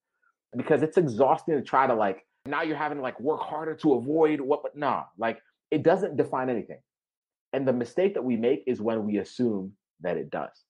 because 0.57 0.83
it's 0.83 0.97
exhausting 0.97 1.55
to 1.55 1.63
try 1.63 1.87
to 1.87 1.95
like, 1.95 2.25
now 2.47 2.63
you're 2.63 2.77
having 2.77 2.99
to 2.99 3.03
like 3.03 3.21
work 3.21 3.41
harder 3.41 3.75
to 3.77 3.95
avoid 3.95 4.41
what, 4.41 4.63
but 4.63 4.77
nah, 4.77 5.05
like 5.19 5.41
it 5.71 5.83
doesn't 5.83 6.17
define 6.17 6.51
anything. 6.51 6.81
And 7.53 7.69
the 7.69 7.73
mistake 7.73 8.15
that 8.15 8.25
we 8.25 8.37
make 8.37 8.65
is 8.67 8.81
when 8.81 9.05
we 9.05 9.19
assume 9.19 9.75
that 10.01 10.17
it 10.17 10.31
does. 10.31 10.64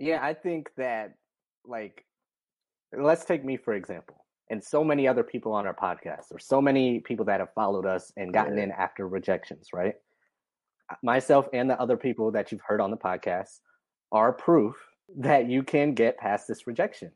Yeah, 0.00 0.18
I 0.22 0.32
think 0.32 0.70
that 0.78 1.14
like 1.66 2.06
let's 2.98 3.26
take 3.26 3.44
me 3.44 3.58
for 3.58 3.74
example, 3.74 4.24
and 4.48 4.64
so 4.64 4.82
many 4.82 5.06
other 5.06 5.22
people 5.22 5.52
on 5.52 5.66
our 5.66 5.74
podcast, 5.74 6.32
or 6.32 6.38
so 6.38 6.62
many 6.62 7.00
people 7.00 7.26
that 7.26 7.40
have 7.40 7.52
followed 7.54 7.84
us 7.84 8.10
and 8.16 8.32
gotten 8.32 8.56
yeah. 8.56 8.64
in 8.64 8.72
after 8.72 9.06
rejections, 9.06 9.68
right? 9.74 9.94
Uh, 10.90 10.94
myself 11.02 11.48
and 11.52 11.68
the 11.68 11.78
other 11.78 11.98
people 11.98 12.32
that 12.32 12.50
you've 12.50 12.62
heard 12.66 12.80
on 12.80 12.90
the 12.90 12.96
podcast 12.96 13.60
are 14.10 14.32
proof 14.32 14.74
that 15.18 15.50
you 15.50 15.62
can 15.62 15.92
get 15.92 16.16
past 16.16 16.48
this 16.48 16.66
rejection. 16.66 17.12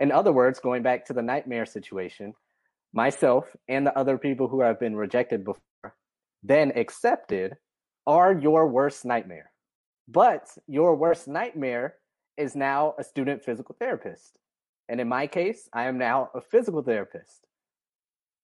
In 0.00 0.10
other 0.10 0.32
words, 0.32 0.58
going 0.58 0.82
back 0.82 1.06
to 1.06 1.12
the 1.12 1.22
nightmare 1.22 1.64
situation, 1.64 2.34
myself 2.92 3.46
and 3.68 3.86
the 3.86 3.96
other 3.96 4.18
people 4.18 4.48
who 4.48 4.62
have 4.62 4.80
been 4.80 4.96
rejected 4.96 5.44
before, 5.44 5.94
then 6.42 6.72
accepted, 6.74 7.54
are 8.04 8.36
your 8.36 8.66
worst 8.66 9.04
nightmare. 9.04 9.52
But 10.08 10.56
your 10.66 10.94
worst 10.94 11.28
nightmare 11.28 11.94
is 12.36 12.54
now 12.54 12.94
a 12.98 13.04
student 13.04 13.42
physical 13.42 13.74
therapist. 13.78 14.38
And 14.88 15.00
in 15.00 15.08
my 15.08 15.26
case, 15.26 15.68
I 15.72 15.84
am 15.84 15.98
now 15.98 16.30
a 16.34 16.40
physical 16.40 16.82
therapist. 16.82 17.46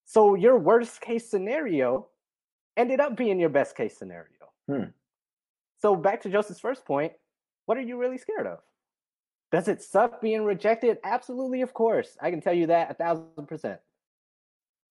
So 0.07 0.35
your 0.35 0.59
worst 0.59 1.01
case 1.01 1.31
scenario 1.31 2.09
ended 2.77 3.01
up 3.01 3.17
being 3.17 3.39
your 3.39 3.51
best 3.51 3.77
case 3.77 3.97
scenario. 3.99 4.27
Hmm. 4.69 4.91
So 5.81 5.97
back 5.97 6.23
to 6.23 6.31
Joseph's 6.31 6.61
first 6.61 6.85
point, 6.85 7.13
what 7.67 7.77
are 7.79 7.83
you 7.83 7.99
really 7.99 8.19
scared 8.19 8.47
of? 8.47 8.59
Does 9.53 9.69
it 9.69 9.83
suck 9.83 10.21
being 10.21 10.45
rejected? 10.45 10.99
Absolutely, 11.05 11.63
of 11.63 11.75
course. 11.75 12.17
I 12.21 12.31
can 12.31 12.41
tell 12.41 12.55
you 12.55 12.69
that 12.69 12.91
a 12.91 12.95
thousand 12.95 13.47
percent. 13.47 13.81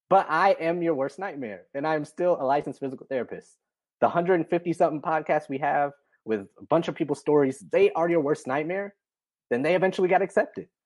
But 0.10 0.26
I 0.30 0.52
am 0.60 0.82
your 0.82 0.96
worst 0.96 1.20
nightmare, 1.20 1.64
and 1.74 1.86
I'm 1.86 2.04
still 2.04 2.38
a 2.40 2.44
licensed 2.44 2.80
physical 2.80 3.06
therapist. 3.08 3.58
The 4.02 4.08
150 4.08 4.74
something 4.74 5.02
podcasts 5.02 5.50
we 5.50 5.60
have, 5.60 5.92
with 6.26 6.42
a 6.60 6.66
bunch 6.70 6.88
of 6.88 6.96
people's 6.96 7.20
stories, 7.20 7.64
they 7.72 7.92
are 7.92 8.10
your 8.10 8.22
worst 8.22 8.48
nightmare, 8.48 8.96
then 9.50 9.62
they 9.62 9.76
eventually 9.76 10.08
got 10.08 10.22
accepted. 10.22 10.68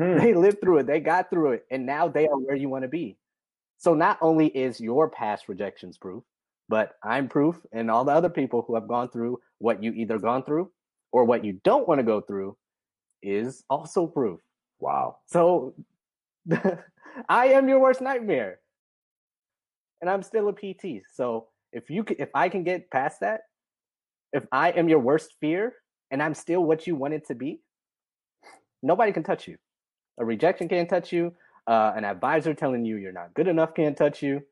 Hmm. 0.00 0.16
They 0.16 0.32
lived 0.32 0.62
through 0.62 0.78
it, 0.78 0.86
they 0.86 1.00
got 1.00 1.28
through 1.28 1.52
it, 1.52 1.66
and 1.70 1.84
now 1.84 2.08
they 2.08 2.26
are 2.26 2.38
where 2.38 2.56
you 2.56 2.70
want 2.70 2.80
to 2.84 2.88
be. 2.88 3.18
So 3.76 3.92
not 3.92 4.16
only 4.22 4.46
is 4.46 4.80
your 4.80 5.10
past 5.10 5.50
rejections 5.50 5.98
proof, 5.98 6.24
but 6.70 6.94
I'm 7.04 7.28
proof, 7.28 7.60
and 7.72 7.90
all 7.90 8.02
the 8.02 8.12
other 8.12 8.30
people 8.30 8.64
who 8.66 8.74
have 8.74 8.88
gone 8.88 9.10
through 9.10 9.38
what 9.58 9.82
you 9.82 9.92
either 9.92 10.18
gone 10.18 10.44
through 10.44 10.70
or 11.12 11.26
what 11.26 11.44
you 11.44 11.60
don't 11.62 11.86
want 11.86 11.98
to 11.98 12.04
go 12.04 12.22
through 12.22 12.56
is 13.22 13.64
also 13.68 14.06
proof. 14.06 14.40
Wow. 14.80 15.18
So 15.26 15.74
I 17.28 17.48
am 17.48 17.68
your 17.68 17.78
worst 17.78 18.00
nightmare. 18.00 18.58
And 20.00 20.10
I'm 20.10 20.22
still 20.22 20.48
a 20.48 20.52
PT. 20.52 21.02
So 21.12 21.48
if 21.72 21.88
you 21.88 22.04
if 22.18 22.30
I 22.34 22.48
can 22.48 22.64
get 22.64 22.90
past 22.90 23.20
that, 23.20 23.42
if 24.32 24.46
I 24.50 24.70
am 24.70 24.88
your 24.88 24.98
worst 24.98 25.34
fear 25.40 25.74
and 26.10 26.22
I'm 26.22 26.34
still 26.34 26.62
what 26.62 26.86
you 26.86 26.94
wanted 26.96 27.26
to 27.26 27.34
be, 27.34 27.60
nobody 28.82 29.12
can 29.12 29.22
touch 29.22 29.46
you. 29.48 29.56
A 30.18 30.24
rejection 30.24 30.68
can't 30.68 30.88
touch 30.88 31.12
you. 31.12 31.34
Uh, 31.66 31.92
an 31.94 32.04
advisor 32.04 32.54
telling 32.54 32.84
you 32.84 32.96
you're 32.96 33.12
not 33.12 33.34
good 33.34 33.48
enough 33.48 33.74
can't 33.74 33.96
touch 33.96 34.22
you. 34.22 34.42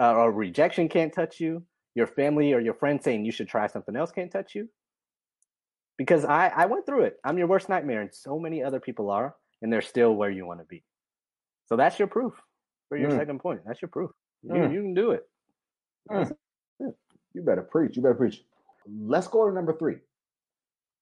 Uh, 0.00 0.14
a 0.16 0.30
rejection 0.30 0.88
can't 0.88 1.12
touch 1.12 1.40
you. 1.40 1.62
Your 1.94 2.06
family 2.06 2.54
or 2.54 2.60
your 2.60 2.74
friend 2.74 3.02
saying 3.02 3.24
you 3.24 3.32
should 3.32 3.48
try 3.48 3.66
something 3.66 3.94
else 3.94 4.10
can't 4.10 4.30
touch 4.30 4.54
you. 4.54 4.68
Because 5.98 6.24
I, 6.24 6.48
I 6.48 6.66
went 6.66 6.86
through 6.86 7.02
it. 7.02 7.16
I'm 7.24 7.36
your 7.36 7.46
worst 7.46 7.68
nightmare, 7.68 8.00
and 8.00 8.12
so 8.12 8.38
many 8.38 8.62
other 8.62 8.80
people 8.80 9.10
are, 9.10 9.36
and 9.60 9.70
they're 9.70 9.82
still 9.82 10.14
where 10.14 10.30
you 10.30 10.46
want 10.46 10.60
to 10.60 10.64
be. 10.64 10.82
So 11.66 11.76
that's 11.76 11.98
your 11.98 12.08
proof 12.08 12.32
for 12.88 12.96
your 12.96 13.10
mm. 13.10 13.18
second 13.18 13.40
point. 13.40 13.60
That's 13.66 13.80
your 13.80 13.90
proof. 13.90 14.10
You, 14.42 14.52
mm. 14.52 14.72
you 14.72 14.82
can 14.82 14.94
do 14.94 15.10
it. 15.12 15.22
Mm. 16.10 16.34
You 17.34 17.42
better 17.42 17.62
preach. 17.62 17.96
You 17.96 18.02
better 18.02 18.14
preach. 18.14 18.42
Let's 18.86 19.28
go 19.28 19.48
to 19.48 19.54
number 19.54 19.72
three. 19.72 19.96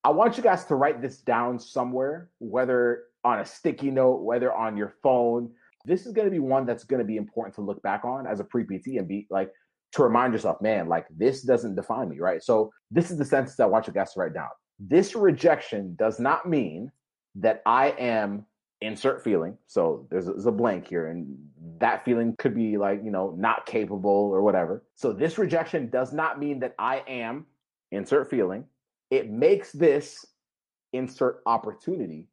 I 0.02 0.10
want 0.10 0.36
you 0.36 0.42
guys 0.42 0.64
to 0.66 0.74
write 0.74 1.02
this 1.02 1.18
down 1.18 1.58
somewhere, 1.58 2.30
whether 2.38 3.04
on 3.24 3.40
a 3.40 3.44
sticky 3.44 3.90
note, 3.90 4.22
whether 4.22 4.52
on 4.52 4.76
your 4.76 4.94
phone. 5.02 5.50
This 5.84 6.06
is 6.06 6.12
going 6.12 6.26
to 6.26 6.30
be 6.30 6.38
one 6.38 6.66
that's 6.66 6.84
going 6.84 7.00
to 7.00 7.06
be 7.06 7.16
important 7.16 7.54
to 7.56 7.62
look 7.62 7.82
back 7.82 8.04
on 8.04 8.26
as 8.26 8.40
a 8.40 8.44
pre 8.44 8.64
PT 8.64 8.98
and 8.98 9.06
be 9.06 9.26
like 9.30 9.52
to 9.92 10.02
remind 10.02 10.32
yourself, 10.32 10.60
man, 10.60 10.88
like 10.88 11.06
this 11.10 11.42
doesn't 11.42 11.74
define 11.74 12.08
me, 12.08 12.18
right? 12.18 12.42
So 12.42 12.72
this 12.90 13.10
is 13.10 13.18
the 13.18 13.24
sentence 13.24 13.56
that 13.56 13.64
I 13.64 13.66
want 13.66 13.86
you 13.86 13.92
guys 13.92 14.12
to 14.14 14.20
write 14.20 14.34
down. 14.34 14.48
This 14.78 15.14
rejection 15.14 15.94
does 15.98 16.18
not 16.18 16.48
mean 16.48 16.90
that 17.36 17.62
I 17.66 17.88
am 17.90 18.46
insert 18.80 19.22
feeling. 19.22 19.56
So 19.66 20.06
there's 20.10 20.28
a, 20.28 20.32
there's 20.32 20.46
a 20.46 20.52
blank 20.52 20.88
here, 20.88 21.08
and 21.08 21.36
that 21.78 22.04
feeling 22.04 22.34
could 22.38 22.54
be 22.54 22.76
like, 22.78 23.02
you 23.04 23.10
know, 23.10 23.34
not 23.36 23.66
capable 23.66 24.10
or 24.10 24.42
whatever. 24.42 24.84
So 24.94 25.12
this 25.12 25.38
rejection 25.38 25.90
does 25.90 26.12
not 26.12 26.38
mean 26.38 26.60
that 26.60 26.74
I 26.78 27.02
am 27.06 27.46
insert 27.90 28.30
feeling, 28.30 28.64
it 29.10 29.30
makes 29.30 29.72
this 29.72 30.26
insert 30.92 31.42
opportunity 31.46 32.28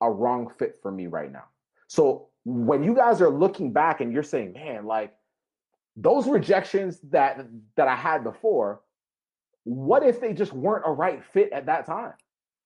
a 0.00 0.10
wrong 0.10 0.50
fit 0.58 0.78
for 0.82 0.90
me 0.90 1.06
right 1.06 1.30
now. 1.30 1.44
So 1.88 2.28
when 2.44 2.82
you 2.82 2.94
guys 2.94 3.20
are 3.20 3.30
looking 3.30 3.72
back 3.72 4.00
and 4.00 4.12
you're 4.12 4.22
saying, 4.22 4.52
man, 4.54 4.86
like 4.86 5.14
those 5.96 6.26
rejections 6.26 7.00
that 7.10 7.46
that 7.76 7.88
I 7.88 7.96
had 7.96 8.24
before, 8.24 8.80
what 9.64 10.02
if 10.02 10.20
they 10.20 10.32
just 10.32 10.52
weren't 10.52 10.84
a 10.86 10.90
right 10.90 11.22
fit 11.22 11.52
at 11.52 11.66
that 11.66 11.86
time? 11.86 12.14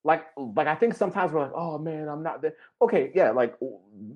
Like, 0.05 0.27
like 0.37 0.67
I 0.67 0.75
think 0.75 0.95
sometimes 0.95 1.33
we're 1.33 1.41
like, 1.41 1.55
oh 1.55 1.79
man, 1.79 2.09
I'm 2.09 2.23
not 2.23 2.43
there. 2.43 2.55
Okay, 2.83 3.11
yeah, 3.15 3.31
like 3.31 3.57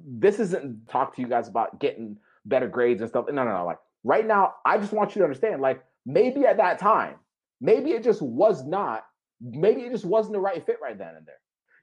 this 0.06 0.38
isn't 0.38 0.88
talk 0.88 1.16
to 1.16 1.22
you 1.22 1.28
guys 1.28 1.48
about 1.48 1.80
getting 1.80 2.18
better 2.44 2.68
grades 2.68 3.00
and 3.00 3.08
stuff. 3.08 3.26
No, 3.28 3.44
no, 3.44 3.52
no. 3.52 3.64
Like 3.64 3.78
right 4.04 4.26
now, 4.26 4.54
I 4.64 4.78
just 4.78 4.92
want 4.92 5.14
you 5.14 5.20
to 5.20 5.24
understand, 5.24 5.62
like 5.62 5.82
maybe 6.06 6.44
at 6.44 6.58
that 6.58 6.78
time, 6.78 7.14
Maybe 7.60 7.90
it 7.92 8.04
just 8.04 8.22
was 8.22 8.64
not, 8.64 9.04
maybe 9.40 9.82
it 9.82 9.92
just 9.92 10.04
wasn't 10.04 10.34
the 10.34 10.40
right 10.40 10.64
fit 10.64 10.78
right 10.82 10.96
then 10.96 11.14
and 11.16 11.26
there. 11.26 11.34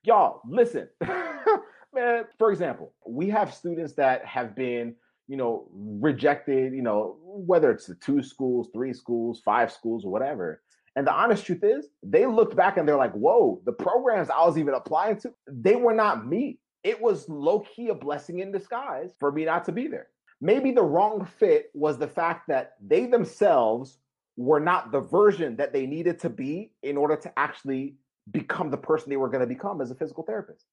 Y'all, 0.03 0.41
listen, 0.47 0.87
man, 1.93 2.25
for 2.37 2.51
example, 2.51 2.93
we 3.07 3.29
have 3.29 3.53
students 3.53 3.93
that 3.93 4.25
have 4.25 4.55
been, 4.55 4.95
you 5.27 5.37
know, 5.37 5.67
rejected, 5.73 6.73
you 6.73 6.83
know, 6.83 7.17
whether 7.23 7.71
it's 7.71 7.87
the 7.87 7.95
two 7.95 8.21
schools, 8.21 8.69
three 8.73 8.93
schools, 8.93 9.41
five 9.43 9.71
schools, 9.71 10.05
or 10.05 10.11
whatever. 10.11 10.61
And 10.95 11.05
the 11.05 11.13
honest 11.13 11.45
truth 11.45 11.63
is, 11.63 11.89
they 12.03 12.25
looked 12.25 12.55
back 12.55 12.77
and 12.77 12.87
they're 12.87 12.95
like, 12.95 13.13
whoa, 13.13 13.61
the 13.65 13.73
programs 13.73 14.29
I 14.29 14.45
was 14.45 14.57
even 14.57 14.75
applying 14.75 15.17
to, 15.21 15.33
they 15.47 15.75
were 15.75 15.93
not 15.93 16.25
me. 16.25 16.59
It 16.83 17.01
was 17.01 17.27
low 17.27 17.61
key 17.61 17.89
a 17.89 17.95
blessing 17.95 18.39
in 18.39 18.51
disguise 18.51 19.11
for 19.19 19.31
me 19.31 19.43
not 19.45 19.65
to 19.65 19.71
be 19.71 19.87
there 19.87 20.07
Maybe 20.41 20.71
the 20.71 20.83
wrong 20.83 21.25
fit 21.39 21.71
was 21.73 21.97
the 21.97 22.07
fact 22.07 22.47
that 22.49 22.73
they 22.85 23.05
themselves 23.05 23.97
were 24.37 24.59
not 24.59 24.91
the 24.91 24.99
version 24.99 25.55
that 25.55 25.71
they 25.71 25.85
needed 25.85 26.19
to 26.19 26.29
be 26.29 26.71
in 26.83 26.97
order 26.97 27.15
to 27.15 27.39
actually 27.39 27.95
become 28.31 28.69
the 28.69 28.77
person 28.77 29.09
they 29.09 29.17
were 29.17 29.29
going 29.29 29.41
to 29.41 29.47
become 29.47 29.81
as 29.81 29.91
a 29.91 29.95
physical 29.95 30.23
therapist. 30.23 30.65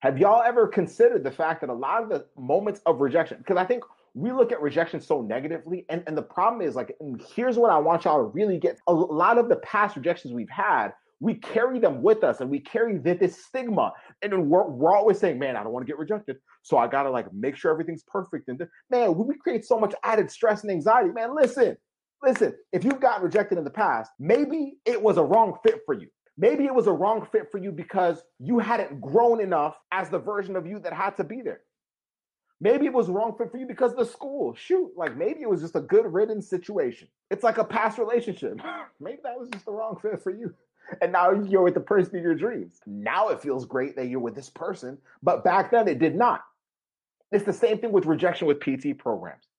Have 0.00 0.18
y'all 0.18 0.42
ever 0.42 0.66
considered 0.66 1.24
the 1.24 1.30
fact 1.30 1.60
that 1.60 1.68
a 1.68 1.74
lot 1.74 2.02
of 2.02 2.08
the 2.08 2.26
moments 2.38 2.80
of 2.86 3.00
rejection, 3.00 3.38
because 3.38 3.58
I 3.58 3.64
think 3.64 3.84
we 4.14 4.32
look 4.32 4.50
at 4.50 4.62
rejection 4.62 5.00
so 5.00 5.20
negatively, 5.20 5.84
and, 5.90 6.02
and 6.06 6.16
the 6.16 6.22
problem 6.22 6.62
is 6.62 6.74
like, 6.74 6.96
here's 7.34 7.58
what 7.58 7.70
I 7.70 7.78
want 7.78 8.04
y'all 8.04 8.18
to 8.18 8.24
really 8.24 8.58
get. 8.58 8.78
A 8.86 8.92
lot 8.92 9.36
of 9.36 9.48
the 9.48 9.56
past 9.56 9.96
rejections 9.96 10.32
we've 10.32 10.48
had, 10.48 10.92
we 11.20 11.34
carry 11.34 11.78
them 11.78 12.00
with 12.00 12.24
us 12.24 12.40
and 12.40 12.48
we 12.48 12.60
carry 12.60 12.96
this 12.96 13.44
stigma. 13.44 13.92
And 14.22 14.32
then 14.32 14.48
we're, 14.48 14.66
we're 14.66 14.96
always 14.96 15.18
saying, 15.18 15.38
man, 15.38 15.54
I 15.54 15.62
don't 15.62 15.72
want 15.72 15.86
to 15.86 15.90
get 15.90 15.98
rejected. 15.98 16.38
So 16.62 16.78
I 16.78 16.86
got 16.86 17.02
to 17.02 17.10
like 17.10 17.30
make 17.34 17.56
sure 17.56 17.70
everything's 17.70 18.04
perfect. 18.04 18.48
And 18.48 18.66
man, 18.90 19.14
we 19.14 19.36
create 19.36 19.66
so 19.66 19.78
much 19.78 19.94
added 20.02 20.30
stress 20.30 20.62
and 20.62 20.72
anxiety. 20.72 21.10
Man, 21.10 21.34
listen, 21.36 21.76
listen, 22.22 22.54
if 22.72 22.84
you've 22.84 23.00
gotten 23.00 23.24
rejected 23.24 23.58
in 23.58 23.64
the 23.64 23.70
past, 23.70 24.12
maybe 24.18 24.78
it 24.84 25.00
was 25.00 25.16
a 25.16 25.22
wrong 25.22 25.58
fit 25.62 25.80
for 25.86 25.94
you. 25.94 26.08
Maybe 26.36 26.64
it 26.64 26.74
was 26.74 26.86
a 26.86 26.92
wrong 26.92 27.26
fit 27.30 27.50
for 27.50 27.58
you 27.58 27.70
because 27.70 28.22
you 28.38 28.58
hadn't 28.58 29.00
grown 29.00 29.40
enough 29.40 29.76
as 29.92 30.08
the 30.08 30.18
version 30.18 30.56
of 30.56 30.66
you 30.66 30.78
that 30.80 30.92
had 30.92 31.16
to 31.18 31.24
be 31.24 31.42
there. 31.42 31.60
Maybe 32.62 32.86
it 32.86 32.92
was 32.92 33.08
wrong 33.08 33.34
fit 33.36 33.50
for 33.50 33.56
you 33.56 33.66
because 33.66 33.94
the 33.94 34.04
school, 34.04 34.54
shoot, 34.54 34.90
like 34.96 35.16
maybe 35.16 35.40
it 35.42 35.48
was 35.48 35.62
just 35.62 35.76
a 35.76 35.80
good 35.80 36.06
ridden 36.06 36.42
situation. 36.42 37.08
It's 37.30 37.42
like 37.42 37.58
a 37.58 37.64
past 37.64 37.98
relationship. 37.98 38.60
maybe 39.00 39.18
that 39.24 39.38
was 39.38 39.48
just 39.52 39.64
the 39.64 39.72
wrong 39.72 39.98
fit 40.00 40.22
for 40.22 40.30
you. 40.30 40.54
And 41.00 41.12
now 41.12 41.30
you're 41.30 41.62
with 41.62 41.74
the 41.74 41.80
person 41.80 42.16
of 42.16 42.22
your 42.22 42.34
dreams. 42.34 42.80
Now 42.86 43.28
it 43.28 43.40
feels 43.40 43.64
great 43.64 43.96
that 43.96 44.08
you're 44.08 44.20
with 44.20 44.34
this 44.34 44.50
person, 44.50 44.98
but 45.22 45.44
back 45.44 45.70
then 45.70 45.88
it 45.88 45.98
did 45.98 46.16
not. 46.16 46.40
It's 47.32 47.44
the 47.44 47.52
same 47.52 47.78
thing 47.78 47.92
with 47.92 48.06
rejection 48.06 48.48
with 48.48 48.60
PT 48.60 48.98
programs 48.98 49.49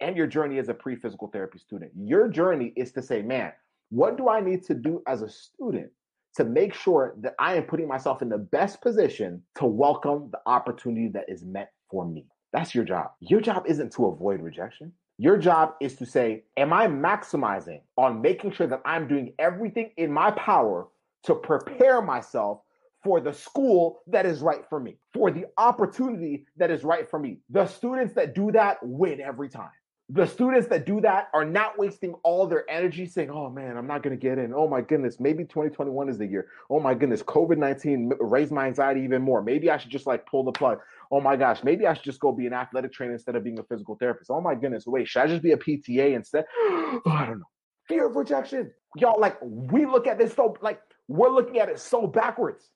and 0.00 0.16
your 0.16 0.26
journey 0.26 0.58
as 0.58 0.68
a 0.68 0.74
pre 0.74 0.96
physical 0.96 1.28
therapy 1.28 1.58
student. 1.58 1.92
Your 1.96 2.28
journey 2.28 2.72
is 2.76 2.92
to 2.92 3.02
say, 3.02 3.22
man, 3.22 3.52
what 3.90 4.16
do 4.16 4.28
I 4.28 4.40
need 4.40 4.64
to 4.64 4.74
do 4.74 5.02
as 5.06 5.22
a 5.22 5.28
student 5.28 5.90
to 6.36 6.44
make 6.44 6.74
sure 6.74 7.14
that 7.18 7.34
I 7.38 7.54
am 7.54 7.64
putting 7.64 7.88
myself 7.88 8.22
in 8.22 8.28
the 8.28 8.38
best 8.38 8.80
position 8.80 9.42
to 9.56 9.66
welcome 9.66 10.30
the 10.30 10.40
opportunity 10.46 11.08
that 11.08 11.24
is 11.28 11.44
meant 11.44 11.68
for 11.90 12.06
me? 12.06 12.26
That's 12.52 12.74
your 12.74 12.84
job. 12.84 13.10
Your 13.20 13.40
job 13.40 13.64
isn't 13.66 13.92
to 13.94 14.06
avoid 14.06 14.40
rejection. 14.40 14.92
Your 15.18 15.36
job 15.36 15.74
is 15.80 15.96
to 15.96 16.06
say, 16.06 16.44
Am 16.56 16.72
I 16.72 16.86
maximizing 16.86 17.80
on 17.96 18.22
making 18.22 18.52
sure 18.52 18.66
that 18.66 18.82
I'm 18.84 19.06
doing 19.06 19.34
everything 19.38 19.90
in 19.96 20.12
my 20.12 20.30
power 20.32 20.88
to 21.24 21.34
prepare 21.34 22.00
myself 22.00 22.60
for 23.04 23.20
the 23.20 23.32
school 23.32 24.00
that 24.06 24.26
is 24.26 24.40
right 24.40 24.62
for 24.68 24.80
me, 24.80 24.98
for 25.12 25.30
the 25.30 25.46
opportunity 25.58 26.46
that 26.56 26.70
is 26.70 26.84
right 26.84 27.08
for 27.08 27.18
me? 27.18 27.40
The 27.50 27.66
students 27.66 28.14
that 28.14 28.34
do 28.34 28.50
that 28.52 28.78
win 28.82 29.20
every 29.20 29.48
time 29.48 29.70
the 30.12 30.26
students 30.26 30.66
that 30.68 30.86
do 30.86 31.00
that 31.00 31.28
are 31.32 31.44
not 31.44 31.78
wasting 31.78 32.14
all 32.24 32.46
their 32.46 32.68
energy 32.68 33.06
saying, 33.06 33.30
oh 33.30 33.48
man, 33.48 33.76
I'm 33.76 33.86
not 33.86 34.02
going 34.02 34.18
to 34.18 34.20
get 34.20 34.38
in. 34.38 34.52
Oh 34.52 34.66
my 34.66 34.80
goodness, 34.80 35.20
maybe 35.20 35.44
2021 35.44 36.08
is 36.08 36.18
the 36.18 36.26
year. 36.26 36.48
Oh 36.68 36.80
my 36.80 36.94
goodness, 36.94 37.22
COVID 37.22 37.58
19 37.58 38.12
raised 38.18 38.50
my 38.50 38.66
anxiety 38.66 39.02
even 39.02 39.22
more. 39.22 39.40
Maybe 39.40 39.70
I 39.70 39.78
should 39.78 39.90
just 39.90 40.06
like 40.06 40.26
pull 40.26 40.42
the 40.42 40.50
plug. 40.50 40.78
Oh 41.12 41.20
my 41.20 41.36
gosh, 41.36 41.62
maybe 41.62 41.86
I 41.86 41.94
should 41.94 42.02
just 42.02 42.18
go 42.18 42.32
be 42.32 42.46
an 42.48 42.52
athletic 42.52 42.92
trainer 42.92 43.12
instead 43.12 43.36
of 43.36 43.44
being 43.44 43.60
a 43.60 43.62
physical 43.62 43.96
therapist. 43.96 44.30
Oh 44.30 44.40
my 44.40 44.56
goodness, 44.56 44.84
wait, 44.84 45.06
should 45.06 45.22
I 45.22 45.26
just 45.28 45.42
be 45.42 45.52
a 45.52 45.56
PTA 45.56 46.14
instead? 46.14 46.44
oh, 46.58 47.02
I 47.06 47.26
don't 47.26 47.38
know. 47.38 47.48
Fear 47.86 48.08
of 48.08 48.16
rejection. 48.16 48.72
Y'all, 48.96 49.20
like, 49.20 49.38
we 49.42 49.86
look 49.86 50.08
at 50.08 50.18
this 50.18 50.34
so, 50.34 50.56
like, 50.60 50.80
we're 51.06 51.30
looking 51.30 51.58
at 51.60 51.68
it 51.68 51.78
so 51.78 52.08
backwards. 52.08 52.68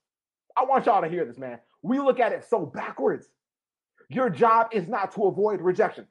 I 0.56 0.64
want 0.64 0.86
y'all 0.86 1.02
to 1.02 1.08
hear 1.08 1.24
this, 1.24 1.38
man. 1.38 1.58
We 1.82 1.98
look 1.98 2.20
at 2.20 2.32
it 2.32 2.44
so 2.48 2.64
backwards. 2.64 3.26
Your 4.08 4.30
job 4.30 4.68
is 4.72 4.86
not 4.86 5.12
to 5.14 5.24
avoid 5.24 5.60
rejection. 5.60 6.06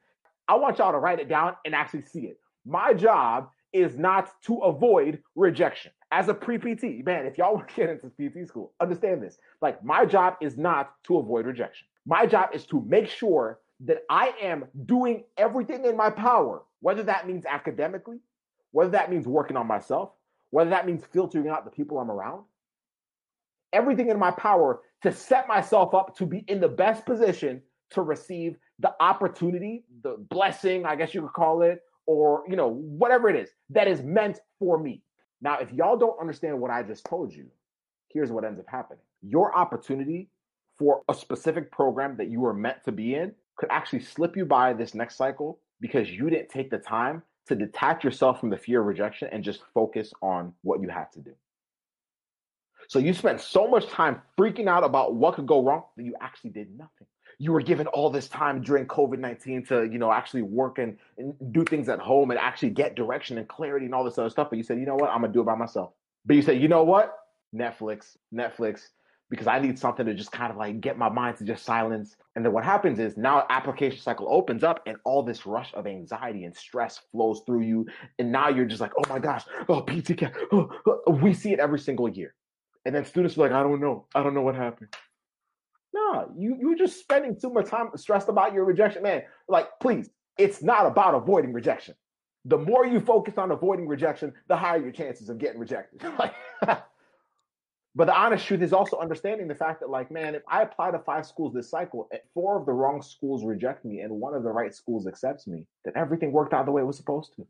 I 0.48 0.56
want 0.56 0.78
y'all 0.78 0.92
to 0.92 0.98
write 0.98 1.20
it 1.20 1.28
down 1.28 1.56
and 1.64 1.74
actually 1.74 2.02
see 2.02 2.26
it. 2.26 2.38
My 2.66 2.92
job 2.94 3.48
is 3.72 3.98
not 3.98 4.30
to 4.42 4.58
avoid 4.58 5.22
rejection. 5.34 5.92
As 6.12 6.28
a 6.28 6.34
pre 6.34 6.58
PT, 6.58 7.04
man, 7.04 7.26
if 7.26 7.36
y'all 7.36 7.54
want 7.54 7.68
to 7.68 7.74
get 7.74 7.90
into 7.90 8.08
PT 8.10 8.46
school, 8.48 8.72
understand 8.80 9.22
this. 9.22 9.38
Like, 9.60 9.84
my 9.84 10.04
job 10.04 10.36
is 10.40 10.56
not 10.56 10.94
to 11.04 11.18
avoid 11.18 11.46
rejection. 11.46 11.86
My 12.06 12.26
job 12.26 12.50
is 12.52 12.66
to 12.66 12.84
make 12.86 13.08
sure 13.08 13.58
that 13.80 14.04
I 14.08 14.32
am 14.40 14.66
doing 14.86 15.24
everything 15.36 15.84
in 15.84 15.96
my 15.96 16.10
power, 16.10 16.62
whether 16.80 17.02
that 17.02 17.26
means 17.26 17.44
academically, 17.46 18.18
whether 18.70 18.90
that 18.90 19.10
means 19.10 19.26
working 19.26 19.56
on 19.56 19.66
myself, 19.66 20.10
whether 20.50 20.70
that 20.70 20.86
means 20.86 21.04
filtering 21.12 21.48
out 21.48 21.64
the 21.64 21.70
people 21.70 21.98
I'm 21.98 22.10
around, 22.10 22.44
everything 23.72 24.08
in 24.08 24.18
my 24.18 24.30
power 24.30 24.82
to 25.02 25.12
set 25.12 25.48
myself 25.48 25.94
up 25.94 26.16
to 26.16 26.26
be 26.26 26.44
in 26.46 26.60
the 26.60 26.68
best 26.68 27.04
position 27.04 27.60
to 27.90 28.02
receive 28.02 28.56
the 28.78 28.94
opportunity, 29.00 29.84
the 30.02 30.16
blessing, 30.30 30.84
I 30.84 30.96
guess 30.96 31.14
you 31.14 31.22
could 31.22 31.32
call 31.32 31.62
it, 31.62 31.82
or 32.06 32.44
you 32.48 32.56
know, 32.56 32.68
whatever 32.68 33.28
it 33.28 33.36
is 33.36 33.50
that 33.70 33.88
is 33.88 34.02
meant 34.02 34.40
for 34.58 34.78
me. 34.78 35.02
Now, 35.40 35.58
if 35.58 35.72
y'all 35.72 35.96
don't 35.96 36.18
understand 36.20 36.58
what 36.58 36.70
I 36.70 36.82
just 36.82 37.04
told 37.04 37.32
you, 37.32 37.46
here's 38.08 38.30
what 38.30 38.44
ends 38.44 38.60
up 38.60 38.66
happening. 38.68 39.02
Your 39.22 39.56
opportunity 39.56 40.28
for 40.78 41.02
a 41.08 41.14
specific 41.14 41.70
program 41.70 42.16
that 42.16 42.28
you 42.28 42.40
were 42.40 42.54
meant 42.54 42.82
to 42.84 42.92
be 42.92 43.14
in 43.14 43.32
could 43.56 43.68
actually 43.70 44.00
slip 44.00 44.36
you 44.36 44.44
by 44.44 44.72
this 44.72 44.94
next 44.94 45.16
cycle 45.16 45.60
because 45.80 46.10
you 46.10 46.30
didn't 46.30 46.48
take 46.48 46.70
the 46.70 46.78
time 46.78 47.22
to 47.46 47.54
detach 47.54 48.02
yourself 48.02 48.40
from 48.40 48.50
the 48.50 48.56
fear 48.56 48.80
of 48.80 48.86
rejection 48.86 49.28
and 49.30 49.44
just 49.44 49.60
focus 49.74 50.12
on 50.22 50.52
what 50.62 50.80
you 50.80 50.88
have 50.88 51.10
to 51.12 51.20
do. 51.20 51.32
So 52.88 52.98
you 52.98 53.14
spent 53.14 53.40
so 53.40 53.68
much 53.68 53.86
time 53.88 54.20
freaking 54.38 54.66
out 54.66 54.84
about 54.84 55.14
what 55.14 55.34
could 55.34 55.46
go 55.46 55.62
wrong 55.62 55.84
that 55.96 56.04
you 56.04 56.14
actually 56.20 56.50
did 56.50 56.76
nothing 56.76 57.06
you 57.38 57.52
were 57.52 57.62
given 57.62 57.86
all 57.88 58.10
this 58.10 58.28
time 58.28 58.62
during 58.62 58.86
COVID 58.86 59.18
19 59.18 59.66
to, 59.66 59.84
you 59.84 59.98
know, 59.98 60.12
actually 60.12 60.42
work 60.42 60.78
and, 60.78 60.96
and, 61.18 61.34
do 61.52 61.64
things 61.64 61.88
at 61.88 61.98
home 61.98 62.30
and 62.30 62.38
actually 62.38 62.70
get 62.70 62.94
direction 62.94 63.38
and 63.38 63.48
clarity 63.48 63.86
and 63.86 63.94
all 63.94 64.04
this 64.04 64.18
other 64.18 64.30
stuff. 64.30 64.48
But 64.50 64.56
you 64.56 64.62
said, 64.62 64.78
you 64.78 64.86
know 64.86 64.96
what, 64.96 65.10
I'm 65.10 65.20
gonna 65.20 65.32
do 65.32 65.40
it 65.40 65.46
by 65.46 65.54
myself. 65.54 65.92
But 66.24 66.36
you 66.36 66.42
said, 66.42 66.60
you 66.60 66.68
know 66.68 66.84
what, 66.84 67.16
Netflix, 67.54 68.16
Netflix, 68.32 68.88
because 69.30 69.46
I 69.46 69.58
need 69.58 69.78
something 69.78 70.06
to 70.06 70.14
just 70.14 70.32
kind 70.32 70.50
of 70.50 70.56
like 70.56 70.80
get 70.80 70.98
my 70.98 71.08
mind 71.08 71.38
to 71.38 71.44
just 71.44 71.64
silence. 71.64 72.16
And 72.36 72.44
then 72.44 72.52
what 72.52 72.64
happens 72.64 72.98
is 72.98 73.16
now 73.16 73.46
application 73.50 74.00
cycle 74.00 74.26
opens 74.30 74.62
up 74.62 74.82
and 74.86 74.96
all 75.04 75.22
this 75.22 75.46
rush 75.46 75.72
of 75.74 75.86
anxiety 75.86 76.44
and 76.44 76.56
stress 76.56 77.00
flows 77.10 77.42
through 77.46 77.62
you. 77.62 77.86
And 78.18 78.30
now 78.30 78.48
you're 78.48 78.66
just 78.66 78.80
like, 78.80 78.92
oh 78.98 79.08
my 79.08 79.18
gosh, 79.18 79.44
oh 79.68 79.82
PTCAS. 79.82 80.32
Oh, 80.52 80.70
oh. 80.86 81.12
We 81.12 81.32
see 81.32 81.52
it 81.52 81.58
every 81.58 81.78
single 81.78 82.08
year. 82.08 82.34
And 82.84 82.94
then 82.94 83.04
students 83.04 83.36
are 83.36 83.40
like, 83.40 83.52
I 83.52 83.62
don't 83.62 83.80
know. 83.80 84.06
I 84.14 84.22
don't 84.22 84.34
know 84.34 84.42
what 84.42 84.54
happened. 84.54 84.94
No, 85.94 86.32
you 86.36 86.56
you're 86.60 86.74
just 86.74 86.98
spending 86.98 87.38
too 87.40 87.50
much 87.50 87.68
time 87.68 87.90
stressed 87.94 88.28
about 88.28 88.52
your 88.52 88.64
rejection, 88.64 89.04
man. 89.04 89.22
Like, 89.48 89.68
please, 89.80 90.10
it's 90.36 90.60
not 90.60 90.86
about 90.86 91.14
avoiding 91.14 91.52
rejection. 91.52 91.94
The 92.46 92.58
more 92.58 92.84
you 92.84 92.98
focus 92.98 93.38
on 93.38 93.52
avoiding 93.52 93.86
rejection, 93.86 94.32
the 94.48 94.56
higher 94.56 94.80
your 94.80 94.90
chances 94.90 95.28
of 95.28 95.38
getting 95.38 95.60
rejected. 95.60 96.02
but 96.60 98.06
the 98.06 98.14
honest 98.14 98.44
truth 98.44 98.60
is 98.60 98.72
also 98.72 98.98
understanding 98.98 99.46
the 99.46 99.54
fact 99.54 99.80
that, 99.80 99.88
like, 99.88 100.10
man, 100.10 100.34
if 100.34 100.42
I 100.48 100.62
apply 100.62 100.90
to 100.90 100.98
five 100.98 101.26
schools 101.26 101.54
this 101.54 101.70
cycle, 101.70 102.08
and 102.10 102.20
four 102.34 102.58
of 102.58 102.66
the 102.66 102.72
wrong 102.72 103.00
schools 103.00 103.44
reject 103.44 103.84
me, 103.84 104.00
and 104.00 104.12
one 104.12 104.34
of 104.34 104.42
the 104.42 104.50
right 104.50 104.74
schools 104.74 105.06
accepts 105.06 105.46
me, 105.46 105.64
then 105.84 105.94
everything 105.96 106.32
worked 106.32 106.52
out 106.52 106.66
the 106.66 106.72
way 106.72 106.82
it 106.82 106.86
was 106.86 106.96
supposed 106.96 107.34
to. 107.36 107.46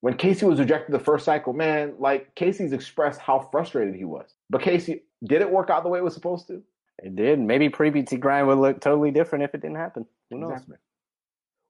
When 0.00 0.16
Casey 0.16 0.46
was 0.46 0.58
rejected 0.58 0.92
the 0.92 0.98
first 0.98 1.24
cycle, 1.24 1.52
man, 1.52 1.94
like 2.00 2.34
Casey's 2.34 2.72
expressed 2.72 3.20
how 3.20 3.48
frustrated 3.52 3.94
he 3.94 4.04
was. 4.04 4.34
But 4.50 4.62
Casey, 4.62 5.04
did 5.24 5.42
it 5.42 5.50
work 5.50 5.70
out 5.70 5.84
the 5.84 5.88
way 5.88 6.00
it 6.00 6.04
was 6.04 6.14
supposed 6.14 6.48
to? 6.48 6.62
It 7.00 7.16
did. 7.16 7.38
Maybe 7.38 7.68
pre 7.68 7.90
PT 7.90 8.18
grind 8.18 8.46
would 8.46 8.58
look 8.58 8.80
totally 8.80 9.10
different 9.10 9.44
if 9.44 9.54
it 9.54 9.62
didn't 9.62 9.76
happen. 9.76 10.06
Who 10.30 10.38
knows? 10.38 10.52
Exactly. 10.52 10.76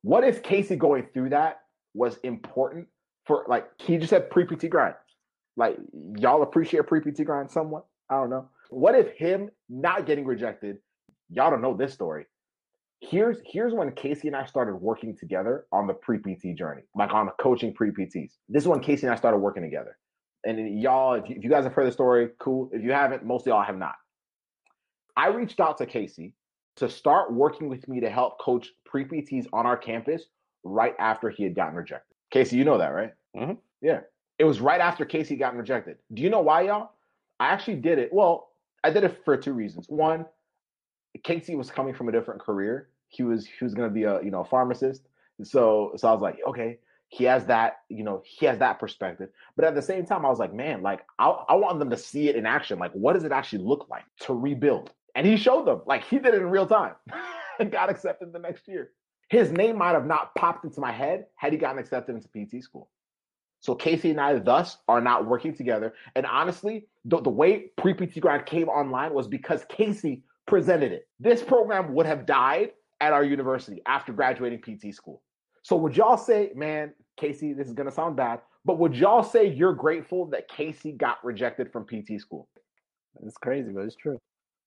What 0.03 0.25
if 0.25 0.43
Casey 0.43 0.77
going 0.77 1.07
through 1.13 1.31
that 1.31 1.61
was 1.95 2.17
important 2.19 2.87
for 3.27 3.45
like 3.49 3.69
he 3.79 3.99
just 3.99 4.11
said 4.11 4.31
pre 4.31 4.45
PT 4.45 4.71
grind? 4.71 4.95
Like 5.57 5.77
y'all 6.17 6.43
appreciate 6.43 6.87
pre 6.87 7.01
PT 7.01 7.25
grind 7.25 7.51
somewhat? 7.51 7.87
I 8.11 8.15
don't 8.15 8.31
know. 8.31 8.49
What 8.71 8.95
if 8.95 9.13
him 9.17 9.51
not 9.69 10.07
getting 10.07 10.25
rejected? 10.25 10.79
Y'all 11.31 11.51
don't 11.51 11.63
know 11.63 11.77
this 11.77 11.93
story. 11.93 12.27
Here's 13.01 13.39
here's 13.45 13.75
when 13.75 13.93
Casey 13.93 14.29
and 14.29 14.37
I 14.37 14.47
started 14.47 14.77
working 14.77 15.17
together 15.17 15.67
on 15.73 15.87
the 15.87 15.95
pre 15.95 16.19
PT 16.19 16.57
journey, 16.57 16.83
like 16.95 17.13
on 17.13 17.27
the 17.27 17.33
coaching 17.41 17.75
pre 17.75 17.91
PTs. 17.91 18.33
This 18.49 18.63
is 18.63 18.69
when 18.69 18.81
Casey 18.81 19.07
and 19.07 19.13
I 19.13 19.17
started 19.17 19.39
working 19.39 19.63
together. 19.63 19.99
And 20.45 20.81
y'all, 20.81 21.15
if 21.15 21.29
you, 21.29 21.37
if 21.37 21.45
you 21.45 21.51
guys 21.51 21.65
have 21.65 21.73
heard 21.73 21.87
the 21.87 21.93
story, 21.93 22.31
cool. 22.39 22.71
If 22.73 22.83
you 22.83 22.93
haven't, 22.93 23.25
most 23.25 23.43
of 23.43 23.49
y'all 23.49 23.63
have 23.63 23.77
not. 23.77 23.95
I 25.19 25.27
reached 25.27 25.59
out 25.59 25.77
to 25.79 25.87
Casey 25.87 26.33
to 26.77 26.89
start 26.89 27.33
working 27.33 27.69
with 27.69 27.89
me 27.89 27.99
to 27.99 28.09
help 28.09 28.39
coach 28.41 28.69
pre 28.87 29.05
PTs 29.05 29.49
on 29.53 29.67
our 29.67 29.77
campus 29.77 30.23
right 30.63 30.95
after 31.01 31.29
he 31.29 31.43
had 31.43 31.57
gotten 31.57 31.75
rejected. 31.75 32.15
Casey, 32.31 32.57
you 32.57 32.65
know 32.65 32.79
that, 32.79 32.91
right? 32.91 33.13
Mm-hmm. 33.37 33.55
Yeah. 33.83 34.01
It 34.39 34.45
was 34.45 34.61
right 34.61 34.81
after 34.81 35.05
Casey 35.05 35.35
got 35.35 35.57
rejected. 35.57 35.97
Do 36.15 36.23
you 36.23 36.31
know 36.31 36.41
why, 36.41 36.63
y'all? 36.63 36.93
I 37.41 37.49
actually 37.49 37.79
did 37.79 37.99
it. 37.99 38.13
Well, 38.13 38.51
I 38.85 38.91
did 38.91 39.03
it 39.03 39.25
for 39.25 39.37
two 39.37 39.55
reasons. 39.55 39.87
One, 39.89 40.25
Casey 41.25 41.57
was 41.57 41.69
coming 41.69 41.95
from 41.95 42.09
a 42.09 42.13
different 42.13 42.41
career. 42.41 42.89
He 43.09 43.25
was 43.25 43.45
he 43.45 43.65
was 43.65 43.75
going 43.75 43.89
to 43.89 43.95
be 43.95 44.05
a 44.05 44.23
you 44.23 44.31
know 44.31 44.43
a 44.43 44.45
pharmacist. 44.45 45.09
So 45.43 45.95
so 45.97 46.09
I 46.09 46.13
was 46.13 46.23
like, 46.23 46.39
okay, 46.47 46.79
he 47.09 47.25
has 47.25 47.45
that 47.47 47.79
you 47.89 48.05
know 48.05 48.23
he 48.25 48.47
has 48.47 48.59
that 48.59 48.79
perspective 48.79 49.31
but 49.57 49.65
at 49.65 49.75
the 49.75 49.81
same 49.81 50.05
time 50.05 50.27
i 50.27 50.29
was 50.29 50.39
like 50.39 50.53
man 50.53 50.83
like 50.83 51.01
I, 51.19 51.29
I 51.29 51.55
want 51.55 51.79
them 51.79 51.89
to 51.91 51.97
see 51.97 52.29
it 52.29 52.37
in 52.37 52.45
action 52.45 52.79
like 52.79 52.93
what 52.93 53.15
does 53.15 53.25
it 53.25 53.33
actually 53.33 53.65
look 53.65 53.87
like 53.89 54.05
to 54.21 54.35
rebuild 54.35 54.93
and 55.15 55.27
he 55.27 55.37
showed 55.37 55.67
them, 55.67 55.83
like 55.87 56.05
he 56.05 56.19
did 56.19 56.35
it 56.35 56.43
in 56.43 56.51
real 56.51 56.67
time 56.67 56.95
and 57.61 57.71
got 57.71 57.91
accepted 57.91 58.33
the 58.33 58.39
next 58.39 58.69
year. 58.69 58.91
his 59.31 59.51
name 59.53 59.77
might 59.77 59.93
have 59.93 60.07
not 60.07 60.35
popped 60.35 60.65
into 60.65 60.81
my 60.81 60.93
head 60.93 61.27
had 61.37 61.53
he 61.53 61.59
gotten 61.59 61.79
accepted 61.79 62.15
into 62.15 62.29
PT 62.29 62.63
school. 62.63 62.89
So 63.61 63.75
Casey 63.75 64.11
and 64.11 64.21
I 64.21 64.39
thus 64.39 64.79
are 64.87 65.01
not 65.01 65.27
working 65.27 65.55
together. 65.55 65.95
And 66.15 66.25
honestly, 66.25 66.87
the, 67.05 67.21
the 67.21 67.31
way 67.31 67.71
pre-PT 67.77 68.21
grind 68.21 68.47
came 68.47 68.69
online 68.69 69.13
was 69.13 69.27
because 69.27 69.65
Casey 69.69 70.23
presented 70.47 70.93
it. 70.93 71.09
This 71.19 71.43
program 71.43 71.93
would 71.95 72.07
have 72.07 72.25
died 72.25 72.71
at 73.01 73.13
our 73.13 73.25
university 73.25 73.83
after 73.87 74.13
graduating 74.13 74.61
PT 74.61 74.95
school. 74.95 75.23
So 75.63 75.77
would 75.77 75.97
y'all 75.97 76.17
say, 76.17 76.53
man, 76.55 76.93
Casey, 77.17 77.53
this 77.53 77.67
is 77.67 77.75
gonna 77.75 77.91
sound 77.91 78.17
bad, 78.17 78.41
but 78.65 78.79
would 78.79 78.95
y'all 78.95 79.23
say 79.23 79.47
you're 79.47 79.75
grateful 79.75 80.27
that 80.27 80.49
Casey 80.49 80.93
got 80.93 81.23
rejected 81.25 81.73
from 81.73 81.85
PT 81.85 82.21
school? 82.21 82.49
It's 83.23 83.37
crazy, 83.37 83.73
but 83.73 83.85
it's 83.85 83.97
true. 83.97 84.19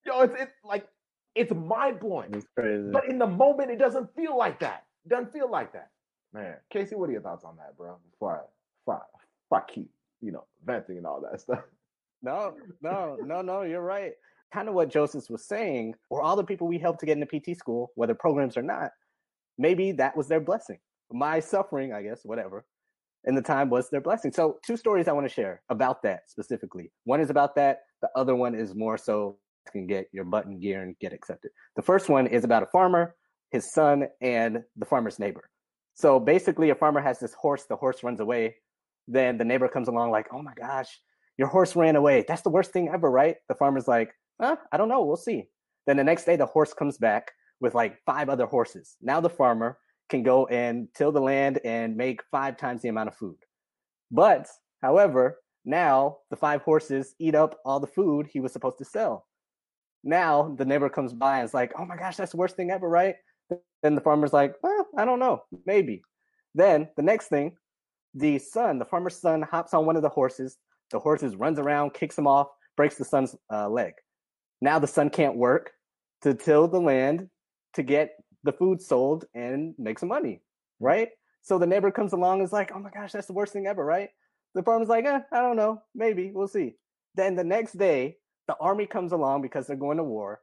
Yo, 0.06 0.22
it's, 0.22 0.34
it's 0.40 0.54
like 0.64 0.88
it's 1.36 1.52
mind 1.54 2.00
blowing. 2.00 2.34
It's 2.34 2.46
crazy. 2.58 2.90
But 2.92 3.10
in 3.10 3.20
the 3.20 3.28
moment, 3.28 3.72
it 3.72 3.80
doesn't 3.80 4.14
feel 4.16 4.38
like 4.38 4.60
that. 4.60 4.86
It 5.06 5.10
doesn't 5.10 5.32
feel 5.32 5.50
like 5.50 5.74
that. 5.74 5.90
Man, 6.34 6.56
Casey, 6.72 6.96
what 6.96 7.10
are 7.10 7.14
your 7.14 7.22
thoughts 7.22 7.44
on 7.44 7.58
that, 7.58 7.78
bro? 7.78 7.98
Before 8.12 8.44
I, 8.88 8.92
I, 8.92 8.98
before 9.50 9.66
keep, 9.68 9.90
you 10.22 10.32
know, 10.32 10.46
venting 10.66 10.98
and 10.98 11.06
all 11.06 11.22
that 11.30 11.42
stuff. 11.42 11.60
No, 12.24 12.54
no, 12.84 13.18
no, 13.26 13.42
no, 13.42 13.64
you're 13.64 13.82
right. 13.82 14.12
Kind 14.54 14.70
of 14.70 14.76
what 14.76 14.90
Joseph 14.92 15.28
was 15.32 15.44
saying, 15.44 15.96
or 16.12 16.22
all 16.22 16.36
the 16.36 16.44
people 16.44 16.68
we 16.68 16.78
helped 16.78 17.00
to 17.00 17.08
get 17.08 17.18
into 17.18 17.26
PT 17.26 17.58
school, 17.58 17.92
whether 17.96 18.14
programs 18.14 18.56
or 18.56 18.62
not, 18.62 18.92
maybe 19.58 19.92
that 19.94 20.16
was 20.16 20.28
their 20.28 20.40
blessing. 20.40 20.78
My 21.12 21.40
suffering, 21.40 21.94
I 21.94 22.04
guess, 22.04 22.20
whatever, 22.24 22.64
in 23.24 23.34
the 23.34 23.42
time 23.42 23.72
was 23.72 23.90
their 23.90 24.02
blessing. 24.02 24.32
So, 24.32 24.60
two 24.64 24.78
stories 24.78 25.08
I 25.08 25.14
want 25.14 25.28
to 25.28 25.34
share 25.34 25.64
about 25.70 26.04
that 26.04 26.30
specifically. 26.30 26.92
One 27.06 27.22
is 27.22 27.32
about 27.32 27.56
that, 27.56 27.80
the 28.04 28.10
other 28.16 28.36
one 28.36 28.54
is 28.54 28.76
more 28.76 29.00
so 29.00 29.38
can 29.72 29.88
get 29.88 30.08
your 30.12 30.26
button 30.26 30.60
gear 30.60 30.82
and 30.82 30.98
get 31.00 31.14
accepted. 31.14 31.52
The 31.76 31.82
first 31.82 32.10
one 32.10 32.28
is 32.28 32.44
about 32.44 32.64
a 32.64 32.68
farmer, 32.68 33.16
his 33.52 33.72
son, 33.72 34.08
and 34.22 34.64
the 34.78 34.86
farmer's 34.86 35.20
neighbor. 35.20 35.50
So 35.94 36.20
basically, 36.20 36.70
a 36.70 36.76
farmer 36.76 37.02
has 37.02 37.20
this 37.20 37.34
horse, 37.34 37.66
the 37.66 37.76
horse 37.76 38.04
runs 38.04 38.20
away. 38.20 38.56
Then 39.08 39.38
the 39.38 39.46
neighbor 39.46 39.68
comes 39.68 39.88
along, 39.88 40.12
like, 40.12 40.28
oh 40.32 40.42
my 40.42 40.54
gosh, 40.54 41.00
your 41.38 41.48
horse 41.48 41.76
ran 41.76 41.96
away. 41.96 42.24
That's 42.28 42.44
the 42.44 42.50
worst 42.50 42.72
thing 42.72 42.90
ever, 42.90 43.10
right? 43.10 43.36
The 43.50 43.56
farmer's 43.56 43.88
like, 43.88 44.12
huh, 44.40 44.56
I 44.72 44.78
don't 44.78 44.90
know, 44.90 45.04
we'll 45.04 45.18
see. 45.18 45.46
Then 45.88 45.98
the 45.98 46.04
next 46.04 46.26
day, 46.26 46.36
the 46.36 46.46
horse 46.46 46.74
comes 46.74 46.98
back 46.98 47.32
with 47.60 47.76
like 47.76 47.98
five 48.06 48.30
other 48.30 48.46
horses. 48.46 48.96
Now 49.02 49.22
the 49.22 49.30
farmer 49.30 49.78
can 50.10 50.24
go 50.24 50.46
and 50.48 50.88
till 50.96 51.12
the 51.12 51.22
land 51.22 51.60
and 51.64 51.96
make 51.96 52.22
five 52.32 52.58
times 52.58 52.82
the 52.82 52.90
amount 52.90 53.10
of 53.10 53.16
food. 53.16 53.38
But, 54.12 54.48
however, 54.82 55.40
now 55.66 56.18
the 56.30 56.36
five 56.36 56.62
horses 56.64 57.16
eat 57.20 57.36
up 57.36 57.60
all 57.66 57.80
the 57.80 57.88
food 57.88 58.28
he 58.28 58.40
was 58.40 58.52
supposed 58.52 58.78
to 58.80 58.86
sell. 58.86 59.26
Now 60.04 60.56
the 60.58 60.66
neighbor 60.66 60.90
comes 60.90 61.14
by 61.14 61.38
and 61.40 61.46
is 61.46 61.54
like, 61.54 61.74
"Oh 61.78 61.86
my 61.86 61.96
gosh, 61.96 62.18
that's 62.18 62.32
the 62.32 62.38
worst 62.38 62.56
thing 62.56 62.72
ever, 62.72 62.90
right?" 62.90 63.16
Then 63.84 63.96
the 63.96 64.02
farmer's 64.02 64.34
like, 64.34 64.56
"Well, 64.64 64.88
I 64.98 65.06
don't 65.06 65.20
know, 65.20 65.44
maybe." 65.66 66.04
Then 66.56 66.90
the 66.98 67.04
next 67.04 67.28
thing, 67.28 67.56
the 68.14 68.40
son, 68.40 68.80
the 68.80 68.86
farmer's 68.86 69.18
son, 69.18 69.42
hops 69.42 69.74
on 69.74 69.86
one 69.86 69.96
of 69.96 70.02
the 70.02 70.10
horses. 70.10 70.58
The 70.92 71.00
horses 71.00 71.36
runs 71.36 71.60
around, 71.60 71.94
kicks 71.94 72.18
him 72.18 72.28
off, 72.28 72.50
breaks 72.78 72.98
the 72.98 73.06
son's 73.06 73.36
uh, 73.52 73.70
leg. 73.70 73.94
Now 74.62 74.80
the 74.80 74.88
son 74.88 75.10
can't 75.10 75.36
work 75.38 75.72
to 76.22 76.34
till 76.34 76.68
the 76.68 76.80
land 76.82 77.30
to 77.74 77.84
get 77.84 78.12
the 78.44 78.54
food 78.54 78.82
sold 78.82 79.26
and 79.34 79.74
make 79.78 80.00
some 80.00 80.10
money, 80.10 80.42
right? 80.80 81.10
So 81.42 81.58
the 81.58 81.68
neighbor 81.68 81.92
comes 81.92 82.14
along 82.14 82.40
and 82.40 82.46
is 82.48 82.54
like, 82.54 82.72
"Oh 82.74 82.80
my 82.80 82.90
gosh, 82.92 83.12
that's 83.12 83.28
the 83.28 83.34
worst 83.34 83.54
thing 83.54 83.68
ever, 83.68 83.84
right?" 83.86 84.10
The 84.56 84.64
farmer's 84.64 84.90
like, 84.90 85.06
eh, 85.06 85.22
"I 85.32 85.42
don't 85.42 85.56
know, 85.58 85.82
maybe 85.96 86.32
we'll 86.32 86.48
see." 86.48 86.76
Then 87.16 87.36
the 87.36 87.44
next 87.44 87.78
day, 87.78 88.18
the 88.52 88.58
army 88.58 88.86
comes 88.86 89.14
along 89.14 89.42
because 89.42 89.66
they're 89.66 89.78
going 89.78 89.96
to 89.96 90.04
war 90.04 90.42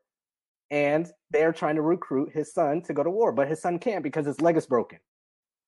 and 0.71 1.11
they're 1.31 1.53
trying 1.53 1.75
to 1.75 1.83
recruit 1.83 2.31
his 2.33 2.55
son 2.55 2.81
to 2.81 2.95
go 2.95 3.03
to 3.03 3.11
war, 3.11 3.33
but 3.33 3.49
his 3.49 3.61
son 3.61 3.79
can't 3.79 4.03
because 4.03 4.25
his 4.25 4.41
leg 4.41 4.57
is 4.57 4.67
broken. 4.67 4.99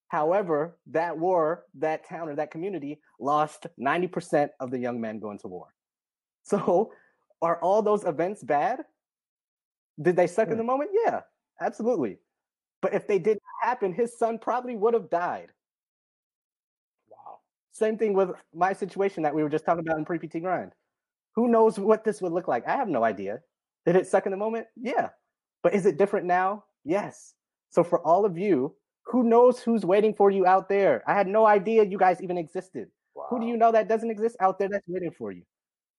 However, 0.09 0.79
that 0.87 1.19
war, 1.19 1.65
that 1.75 2.09
town 2.09 2.31
or 2.31 2.37
that 2.37 2.51
community 2.51 3.03
lost 3.21 3.67
90% 3.79 4.49
of 4.59 4.71
the 4.71 4.79
young 4.79 4.99
men 5.03 5.21
going 5.21 5.39
to 5.41 5.49
war. 5.49 5.67
So, 6.43 6.93
are 7.43 7.61
all 7.61 7.83
those 7.83 8.05
events 8.05 8.43
bad? 8.43 8.81
Did 10.01 10.17
they 10.17 10.27
suck 10.27 10.47
yeah. 10.47 10.53
in 10.53 10.57
hmm. 10.57 10.65
the 10.65 10.73
moment? 10.73 10.91
Yeah, 11.05 11.21
absolutely. 11.61 12.17
But 12.81 12.95
if 12.95 13.07
they 13.07 13.19
didn't 13.19 13.43
happen, 13.63 13.93
his 13.93 14.19
son 14.19 14.39
probably 14.39 14.75
would 14.77 14.95
have 14.95 15.11
died. 15.11 15.49
Wow. 17.11 17.41
Same 17.73 17.99
thing 17.99 18.15
with 18.15 18.31
my 18.55 18.73
situation 18.73 19.23
that 19.25 19.35
we 19.35 19.43
were 19.43 19.51
just 19.51 19.67
talking 19.67 19.87
about 19.87 19.99
in 19.99 20.07
pre 20.07 20.19
PT 20.19 20.41
grind. 20.41 20.73
Who 21.41 21.49
knows 21.49 21.79
what 21.79 22.05
this 22.05 22.21
would 22.21 22.33
look 22.33 22.49
like? 22.49 22.69
I 22.69 22.77
have 22.77 22.87
no 22.87 23.03
idea. 23.03 23.41
Did 23.87 23.97
it 23.97 24.07
suck 24.07 24.27
in 24.27 24.31
the 24.31 24.37
moment? 24.37 24.67
Yeah. 24.77 25.09
But 25.63 25.73
is 25.73 25.87
it 25.87 25.97
different 25.97 26.27
now? 26.27 26.65
Yes. 26.85 27.33
So 27.71 27.83
for 27.83 28.07
all 28.07 28.27
of 28.27 28.37
you, 28.37 28.75
who 29.07 29.23
knows 29.23 29.59
who's 29.59 29.87
waiting 29.87 30.13
for 30.13 30.31
you 30.31 30.45
out 30.45 30.69
there? 30.69 31.03
I 31.07 31.15
had 31.15 31.27
no 31.27 31.47
idea 31.47 31.87
you 31.87 31.97
guys 31.97 32.21
even 32.21 32.37
existed. 32.37 32.89
Wow. 33.15 33.25
Who 33.31 33.41
do 33.41 33.47
you 33.47 33.57
know 33.57 33.73
that 33.73 33.89
doesn't 33.89 34.11
exist 34.11 34.37
out 34.39 34.59
there 34.59 34.69
that's 34.69 34.87
waiting 34.87 35.13
for 35.17 35.33
you? 35.33 35.41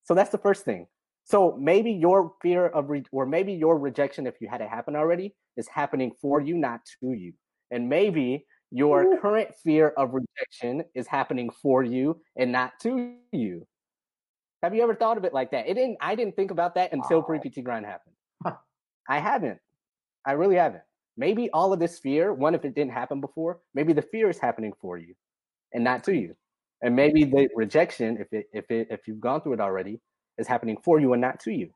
So 0.04 0.14
that's 0.14 0.30
the 0.30 0.38
first 0.38 0.64
thing. 0.64 0.86
So 1.24 1.56
maybe 1.58 1.90
your 1.90 2.34
fear 2.40 2.66
of, 2.66 2.88
re- 2.88 3.02
or 3.10 3.26
maybe 3.26 3.52
your 3.52 3.76
rejection, 3.76 4.28
if 4.28 4.40
you 4.40 4.46
had 4.48 4.60
it 4.60 4.68
happen 4.68 4.94
already, 4.94 5.34
is 5.56 5.66
happening 5.66 6.12
for 6.20 6.40
you, 6.40 6.56
not 6.56 6.82
to 7.00 7.14
you. 7.14 7.32
And 7.72 7.88
maybe 7.88 8.46
your 8.70 9.02
Ooh. 9.02 9.18
current 9.20 9.48
fear 9.64 9.88
of 9.96 10.14
rejection 10.14 10.84
is 10.94 11.08
happening 11.08 11.50
for 11.50 11.82
you 11.82 12.20
and 12.36 12.52
not 12.52 12.74
to 12.82 13.16
you. 13.32 13.66
Have 14.62 14.74
you 14.74 14.82
ever 14.82 14.94
thought 14.94 15.16
of 15.16 15.24
it 15.24 15.34
like 15.34 15.50
that? 15.50 15.68
It 15.68 15.74
didn't. 15.74 15.98
I 16.00 16.14
didn't 16.14 16.36
think 16.36 16.50
about 16.50 16.74
that 16.76 16.92
until 16.92 17.18
wow. 17.20 17.26
pre 17.26 17.38
PT 17.38 17.64
grind 17.64 17.84
happened. 17.84 18.14
Huh. 18.42 18.56
I 19.08 19.18
haven't. 19.18 19.58
I 20.24 20.32
really 20.32 20.56
haven't. 20.56 20.84
Maybe 21.16 21.50
all 21.50 21.72
of 21.72 21.80
this 21.80 21.98
fear. 21.98 22.32
One, 22.32 22.54
if 22.54 22.64
it 22.64 22.74
didn't 22.74 22.92
happen 22.92 23.20
before, 23.20 23.60
maybe 23.74 23.92
the 23.92 24.02
fear 24.02 24.30
is 24.30 24.38
happening 24.38 24.72
for 24.80 24.98
you, 24.98 25.14
and 25.72 25.82
not 25.82 26.04
to 26.04 26.12
hmm. 26.12 26.18
you. 26.18 26.36
And 26.82 26.96
maybe 26.96 27.24
the 27.24 27.48
rejection, 27.54 28.18
if 28.18 28.32
it 28.32 28.46
if 28.52 28.70
it 28.70 28.88
if 28.90 29.08
you've 29.08 29.20
gone 29.20 29.40
through 29.40 29.54
it 29.54 29.60
already, 29.60 30.00
is 30.38 30.46
happening 30.46 30.76
for 30.82 31.00
you 31.00 31.12
and 31.12 31.20
not 31.20 31.40
to 31.40 31.52
you. 31.52 31.70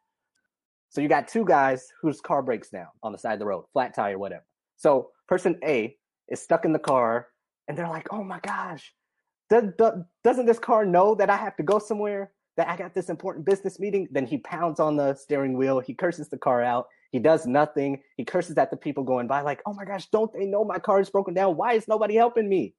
So 0.88 1.00
you 1.00 1.08
got 1.08 1.26
two 1.26 1.44
guys 1.44 1.88
whose 2.00 2.20
car 2.20 2.42
breaks 2.42 2.70
down 2.70 2.86
on 3.02 3.10
the 3.10 3.18
side 3.18 3.34
of 3.34 3.38
the 3.40 3.46
road, 3.46 3.64
flat 3.72 3.94
tire, 3.94 4.18
whatever. 4.18 4.44
So 4.76 5.10
person 5.26 5.58
A 5.64 5.96
is 6.28 6.40
stuck 6.40 6.64
in 6.64 6.72
the 6.72 6.78
car, 6.78 7.28
and 7.66 7.76
they're 7.76 7.88
like, 7.88 8.06
"Oh 8.12 8.22
my 8.22 8.38
gosh, 8.40 8.92
does, 9.50 9.64
doesn't 10.24 10.46
this 10.46 10.58
car 10.58 10.84
know 10.84 11.14
that 11.16 11.30
I 11.30 11.36
have 11.36 11.56
to 11.56 11.62
go 11.62 11.78
somewhere? 11.78 12.30
That 12.56 12.68
I 12.68 12.76
got 12.76 12.94
this 12.94 13.10
important 13.10 13.44
business 13.44 13.78
meeting. 13.78 14.08
Then 14.10 14.26
he 14.26 14.38
pounds 14.38 14.80
on 14.80 14.96
the 14.96 15.14
steering 15.14 15.56
wheel. 15.56 15.80
He 15.80 15.94
curses 15.94 16.28
the 16.28 16.38
car 16.38 16.62
out. 16.62 16.86
He 17.12 17.18
does 17.18 17.46
nothing. 17.46 18.02
He 18.16 18.24
curses 18.24 18.56
at 18.56 18.70
the 18.70 18.76
people 18.76 19.04
going 19.04 19.26
by, 19.26 19.42
like, 19.42 19.62
oh 19.66 19.74
my 19.74 19.84
gosh, 19.84 20.06
don't 20.10 20.32
they 20.32 20.46
know 20.46 20.64
my 20.64 20.78
car 20.78 21.00
is 21.00 21.10
broken 21.10 21.34
down? 21.34 21.56
Why 21.56 21.74
is 21.74 21.86
nobody 21.86 22.14
helping 22.14 22.48
me? 22.48 22.74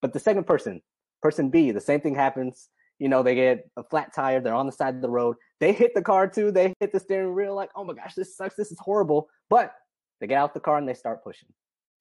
But 0.00 0.12
the 0.12 0.20
second 0.20 0.46
person, 0.46 0.80
person 1.22 1.50
B, 1.50 1.70
the 1.72 1.80
same 1.80 2.00
thing 2.00 2.14
happens. 2.14 2.68
You 2.98 3.08
know, 3.08 3.22
they 3.22 3.34
get 3.34 3.68
a 3.76 3.84
flat 3.84 4.14
tire. 4.14 4.40
They're 4.40 4.54
on 4.54 4.66
the 4.66 4.72
side 4.72 4.94
of 4.94 5.02
the 5.02 5.10
road. 5.10 5.36
They 5.60 5.72
hit 5.72 5.92
the 5.94 6.02
car 6.02 6.28
too. 6.28 6.50
They 6.50 6.74
hit 6.80 6.92
the 6.92 7.00
steering 7.00 7.34
wheel, 7.34 7.54
like, 7.54 7.70
oh 7.76 7.84
my 7.84 7.94
gosh, 7.94 8.14
this 8.14 8.36
sucks. 8.36 8.54
This 8.56 8.72
is 8.72 8.78
horrible. 8.78 9.28
But 9.48 9.72
they 10.20 10.26
get 10.26 10.38
out 10.38 10.54
the 10.54 10.60
car 10.60 10.78
and 10.78 10.88
they 10.88 10.94
start 10.94 11.22
pushing. 11.22 11.48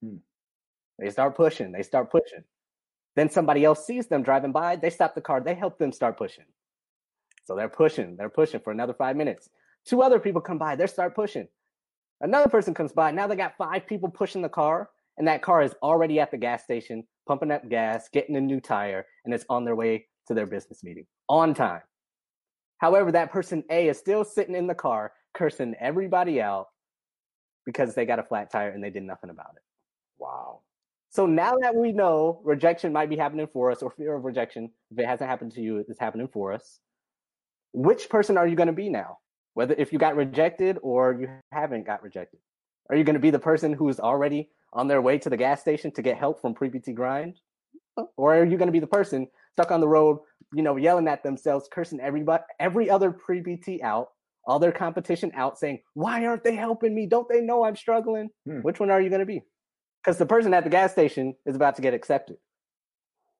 Hmm. 0.03 0.17
They 0.99 1.09
start 1.09 1.35
pushing. 1.35 1.71
They 1.71 1.83
start 1.83 2.09
pushing. 2.11 2.43
Then 3.15 3.29
somebody 3.29 3.63
else 3.63 3.85
sees 3.85 4.07
them 4.07 4.23
driving 4.23 4.51
by. 4.51 4.75
They 4.75 4.89
stop 4.89 5.15
the 5.15 5.21
car. 5.21 5.41
They 5.41 5.55
help 5.55 5.77
them 5.77 5.91
start 5.91 6.17
pushing. 6.17 6.45
So 7.47 7.55
they're 7.55 7.69
pushing, 7.69 8.17
they're 8.17 8.27
pushing 8.27 8.59
for 8.59 8.71
another 8.71 8.93
five 8.93 9.15
minutes. 9.15 9.49
Two 9.85 10.01
other 10.01 10.19
people 10.19 10.41
come 10.41 10.57
by, 10.57 10.75
they 10.75 10.85
start 10.85 11.15
pushing. 11.15 11.47
Another 12.19 12.49
person 12.49 12.73
comes 12.73 12.91
by. 12.91 13.11
Now 13.11 13.25
they 13.25 13.37
got 13.37 13.55
five 13.57 13.87
people 13.87 14.09
pushing 14.09 14.41
the 14.41 14.49
car, 14.49 14.89
and 15.17 15.25
that 15.29 15.41
car 15.41 15.61
is 15.61 15.73
already 15.81 16.19
at 16.19 16.29
the 16.29 16.37
gas 16.37 16.65
station, 16.65 17.05
pumping 17.25 17.51
up 17.51 17.69
gas, 17.69 18.09
getting 18.09 18.35
a 18.35 18.41
new 18.41 18.59
tire, 18.59 19.05
and 19.23 19.33
it's 19.33 19.45
on 19.47 19.63
their 19.63 19.77
way 19.77 20.07
to 20.27 20.33
their 20.33 20.45
business 20.45 20.83
meeting 20.83 21.05
on 21.29 21.53
time. 21.53 21.81
However, 22.79 23.13
that 23.13 23.31
person 23.31 23.63
A 23.69 23.87
is 23.87 23.97
still 23.97 24.25
sitting 24.25 24.53
in 24.53 24.67
the 24.67 24.75
car, 24.75 25.13
cursing 25.33 25.73
everybody 25.79 26.41
out 26.41 26.67
because 27.65 27.95
they 27.95 28.05
got 28.05 28.19
a 28.19 28.23
flat 28.23 28.51
tire 28.51 28.71
and 28.71 28.83
they 28.83 28.89
did 28.89 29.03
nothing 29.03 29.29
about 29.29 29.53
it. 29.55 29.63
Wow. 30.19 30.63
So 31.11 31.25
now 31.25 31.55
that 31.61 31.73
we 31.73 31.93
know 31.93 32.41
rejection 32.43 32.91
might 32.91 33.09
be 33.09 33.15
happening 33.15 33.47
for 33.47 33.71
us, 33.71 33.81
or 33.81 33.91
fear 33.91 34.15
of 34.15 34.25
rejection, 34.25 34.69
if 34.91 34.99
it 34.99 35.05
hasn't 35.05 35.29
happened 35.29 35.53
to 35.53 35.61
you, 35.61 35.77
it's 35.77 35.99
happening 35.99 36.27
for 36.27 36.51
us 36.51 36.81
which 37.73 38.09
person 38.09 38.37
are 38.37 38.47
you 38.47 38.55
going 38.55 38.67
to 38.67 38.73
be 38.73 38.89
now? 38.89 39.17
Whether 39.53 39.75
if 39.77 39.91
you 39.91 39.99
got 39.99 40.15
rejected 40.15 40.77
or 40.81 41.17
you 41.19 41.29
haven't 41.51 41.85
got 41.85 42.03
rejected, 42.03 42.39
are 42.89 42.95
you 42.95 43.03
going 43.03 43.15
to 43.15 43.19
be 43.19 43.31
the 43.31 43.39
person 43.39 43.73
who's 43.73 43.99
already 43.99 44.49
on 44.73 44.87
their 44.87 45.01
way 45.01 45.17
to 45.17 45.29
the 45.29 45.37
gas 45.37 45.61
station 45.61 45.91
to 45.91 46.01
get 46.01 46.17
help 46.17 46.41
from 46.41 46.53
pre-PT 46.53 46.93
grind, 46.93 47.39
or 48.15 48.35
are 48.35 48.45
you 48.45 48.57
going 48.57 48.67
to 48.67 48.71
be 48.71 48.79
the 48.79 48.87
person 48.87 49.27
stuck 49.53 49.71
on 49.71 49.81
the 49.81 49.87
road, 49.87 50.19
you 50.53 50.61
know, 50.61 50.75
yelling 50.75 51.07
at 51.07 51.23
themselves, 51.23 51.67
cursing 51.71 51.99
everybody, 51.99 52.43
every 52.59 52.89
other 52.89 53.11
pre-PT 53.11 53.81
out, 53.81 54.09
all 54.45 54.59
their 54.59 54.71
competition 54.71 55.31
out, 55.35 55.57
saying, 55.57 55.81
"Why 55.93 56.25
aren't 56.25 56.43
they 56.43 56.55
helping 56.55 56.93
me? 56.93 57.07
Don't 57.07 57.27
they 57.27 57.41
know 57.41 57.63
I'm 57.63 57.75
struggling?" 57.75 58.29
Hmm. 58.45 58.59
Which 58.59 58.79
one 58.79 58.91
are 58.91 59.01
you 59.01 59.09
going 59.09 59.19
to 59.19 59.25
be? 59.25 59.41
Because 60.03 60.17
the 60.17 60.25
person 60.25 60.53
at 60.53 60.63
the 60.63 60.69
gas 60.69 60.91
station 60.91 61.35
is 61.45 61.55
about 61.55 61.75
to 61.75 61.81
get 61.81 61.93
accepted, 61.93 62.37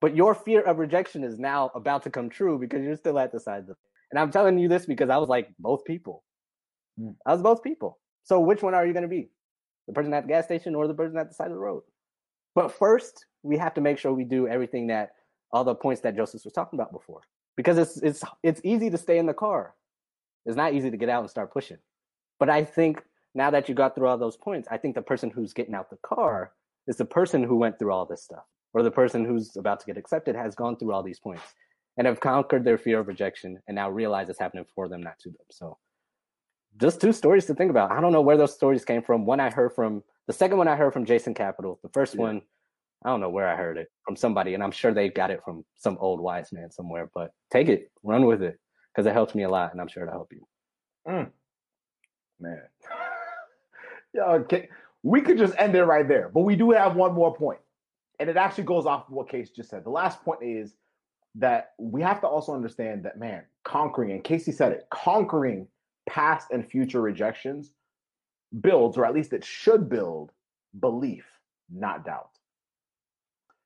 but 0.00 0.16
your 0.16 0.34
fear 0.34 0.60
of 0.62 0.78
rejection 0.78 1.24
is 1.24 1.38
now 1.38 1.70
about 1.74 2.02
to 2.02 2.10
come 2.10 2.28
true 2.28 2.58
because 2.58 2.82
you're 2.82 2.96
still 2.96 3.18
at 3.18 3.32
the 3.32 3.40
side 3.40 3.60
of 3.60 3.66
the 3.68 3.76
and 4.10 4.18
I'm 4.18 4.30
telling 4.30 4.58
you 4.58 4.68
this 4.68 4.86
because 4.86 5.10
I 5.10 5.16
was 5.16 5.28
like 5.28 5.48
both 5.58 5.84
people. 5.84 6.24
Mm. 7.00 7.14
I 7.26 7.32
was 7.32 7.42
both 7.42 7.62
people. 7.62 7.98
So 8.24 8.40
which 8.40 8.62
one 8.62 8.74
are 8.74 8.86
you 8.86 8.92
going 8.92 9.02
to 9.02 9.08
be? 9.08 9.30
the 9.88 9.94
person 9.94 10.14
at 10.14 10.24
the 10.24 10.28
gas 10.28 10.44
station 10.44 10.74
or 10.76 10.86
the 10.86 10.94
person 10.94 11.16
at 11.16 11.28
the 11.28 11.34
side 11.34 11.46
of 11.46 11.54
the 11.54 11.58
road. 11.58 11.82
But 12.54 12.70
first, 12.70 13.24
we 13.42 13.56
have 13.56 13.74
to 13.74 13.80
make 13.80 13.98
sure 13.98 14.12
we 14.12 14.24
do 14.24 14.46
everything 14.46 14.86
that 14.88 15.12
all 15.50 15.64
the 15.64 15.74
points 15.74 16.02
that 16.02 16.14
Joseph 16.14 16.44
was 16.44 16.52
talking 16.52 16.78
about 16.78 16.92
before. 16.92 17.22
Because 17.56 17.78
it's 17.78 17.96
it's 18.02 18.22
it's 18.44 18.60
easy 18.62 18.90
to 18.90 18.98
stay 18.98 19.18
in 19.18 19.26
the 19.26 19.34
car. 19.34 19.74
It's 20.46 20.56
not 20.56 20.74
easy 20.74 20.90
to 20.90 20.96
get 20.96 21.08
out 21.08 21.22
and 21.22 21.30
start 21.30 21.52
pushing. 21.52 21.78
But 22.38 22.50
I 22.50 22.64
think 22.64 23.02
now 23.34 23.50
that 23.50 23.68
you 23.68 23.74
got 23.74 23.94
through 23.94 24.06
all 24.06 24.18
those 24.18 24.36
points, 24.36 24.68
I 24.70 24.76
think 24.76 24.94
the 24.94 25.02
person 25.02 25.30
who's 25.30 25.52
getting 25.52 25.74
out 25.74 25.90
the 25.90 25.98
car 26.04 26.52
is 26.86 26.96
the 26.96 27.04
person 27.04 27.42
who 27.42 27.56
went 27.56 27.78
through 27.78 27.92
all 27.92 28.06
this 28.06 28.22
stuff. 28.22 28.44
Or 28.74 28.82
the 28.82 28.90
person 28.90 29.24
who's 29.24 29.56
about 29.56 29.80
to 29.80 29.86
get 29.86 29.96
accepted 29.96 30.36
has 30.36 30.54
gone 30.54 30.76
through 30.76 30.92
all 30.92 31.02
these 31.02 31.18
points 31.18 31.42
and 31.98 32.06
have 32.06 32.20
conquered 32.20 32.64
their 32.64 32.78
fear 32.78 33.00
of 33.00 33.08
rejection 33.08 33.58
and 33.66 33.74
now 33.74 33.90
realize 33.90 34.28
it's 34.28 34.38
happening 34.38 34.64
for 34.74 34.88
them, 34.88 35.02
not 35.02 35.18
to 35.18 35.30
them. 35.30 35.46
So 35.50 35.76
just 36.78 37.00
two 37.00 37.12
stories 37.12 37.44
to 37.46 37.54
think 37.54 37.70
about. 37.70 37.90
I 37.90 38.00
don't 38.00 38.12
know 38.12 38.22
where 38.22 38.36
those 38.36 38.54
stories 38.54 38.84
came 38.84 39.02
from. 39.02 39.26
One 39.26 39.40
I 39.40 39.50
heard 39.50 39.74
from 39.74 40.04
the 40.28 40.32
second 40.32 40.58
one 40.58 40.68
I 40.68 40.76
heard 40.76 40.92
from 40.92 41.04
Jason 41.04 41.34
Capital. 41.34 41.80
The 41.82 41.88
first 41.88 42.14
yeah. 42.14 42.20
one, 42.20 42.42
I 43.04 43.10
don't 43.10 43.20
know 43.20 43.30
where 43.30 43.48
I 43.48 43.56
heard 43.56 43.78
it 43.78 43.88
from 44.04 44.14
somebody, 44.14 44.54
and 44.54 44.62
I'm 44.62 44.70
sure 44.70 44.94
they 44.94 45.08
got 45.08 45.30
it 45.30 45.42
from 45.44 45.64
some 45.76 45.98
old 46.00 46.20
wise 46.20 46.52
man 46.52 46.70
somewhere. 46.70 47.10
But 47.12 47.32
take 47.50 47.68
it, 47.68 47.90
run 48.04 48.26
with 48.26 48.42
it, 48.42 48.58
because 48.94 49.06
it 49.06 49.12
helps 49.12 49.34
me 49.34 49.42
a 49.42 49.48
lot, 49.48 49.72
and 49.72 49.80
I'm 49.80 49.88
sure 49.88 50.04
it'll 50.04 50.14
help 50.14 50.32
you. 50.32 50.46
Mm. 51.08 51.30
Man, 52.38 52.62
yeah, 54.14 54.22
okay. 54.22 54.68
we 55.02 55.20
could 55.20 55.38
just 55.38 55.54
end 55.58 55.74
it 55.74 55.84
right 55.84 56.06
there, 56.06 56.30
but 56.32 56.42
we 56.42 56.54
do 56.54 56.70
have 56.70 56.94
one 56.94 57.14
more 57.14 57.34
point, 57.34 57.58
and 58.20 58.30
it 58.30 58.36
actually 58.36 58.64
goes 58.64 58.86
off 58.86 59.08
of 59.08 59.14
what 59.14 59.28
Case 59.28 59.50
just 59.50 59.70
said. 59.70 59.82
The 59.82 59.90
last 59.90 60.22
point 60.22 60.40
is 60.42 60.76
that 61.34 61.72
we 61.78 62.02
have 62.02 62.20
to 62.20 62.26
also 62.26 62.54
understand 62.54 63.04
that 63.04 63.18
man, 63.18 63.42
conquering, 63.64 64.12
and 64.12 64.24
Casey 64.24 64.52
said 64.52 64.72
it, 64.72 64.86
conquering 64.90 65.68
past 66.08 66.48
and 66.50 66.66
future 66.68 67.00
rejections 67.00 67.72
builds, 68.60 68.96
or 68.96 69.04
at 69.04 69.14
least 69.14 69.32
it 69.32 69.44
should 69.44 69.88
build, 69.88 70.32
belief, 70.80 71.26
not 71.70 72.04
doubt. 72.04 72.30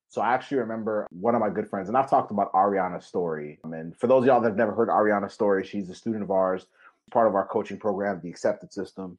So 0.09 0.21
I 0.21 0.35
actually 0.35 0.59
remember 0.59 1.07
one 1.11 1.35
of 1.35 1.41
my 1.41 1.49
good 1.49 1.69
friends, 1.69 1.89
and 1.89 1.97
I've 1.97 2.11
talked 2.11 2.31
about 2.31 2.53
Ariana's 2.53 3.07
story. 3.07 3.59
And 3.65 3.97
for 3.97 4.09
those 4.09 4.25
of 4.25 4.27
y'all 4.27 4.41
that 4.43 4.49
have 4.49 4.59
never 4.59 4.75
heard 4.75 4.89
Ariana's 4.89 5.33
story, 5.33 5.65
she's 5.65 5.89
a 5.89 5.95
student 5.95 6.23
of 6.23 6.31
ours, 6.31 6.67
part 7.11 7.29
of 7.29 7.35
our 7.35 7.47
coaching 7.47 7.79
program, 7.79 8.21
the 8.23 8.29
Accepted 8.29 8.73
System. 8.73 9.17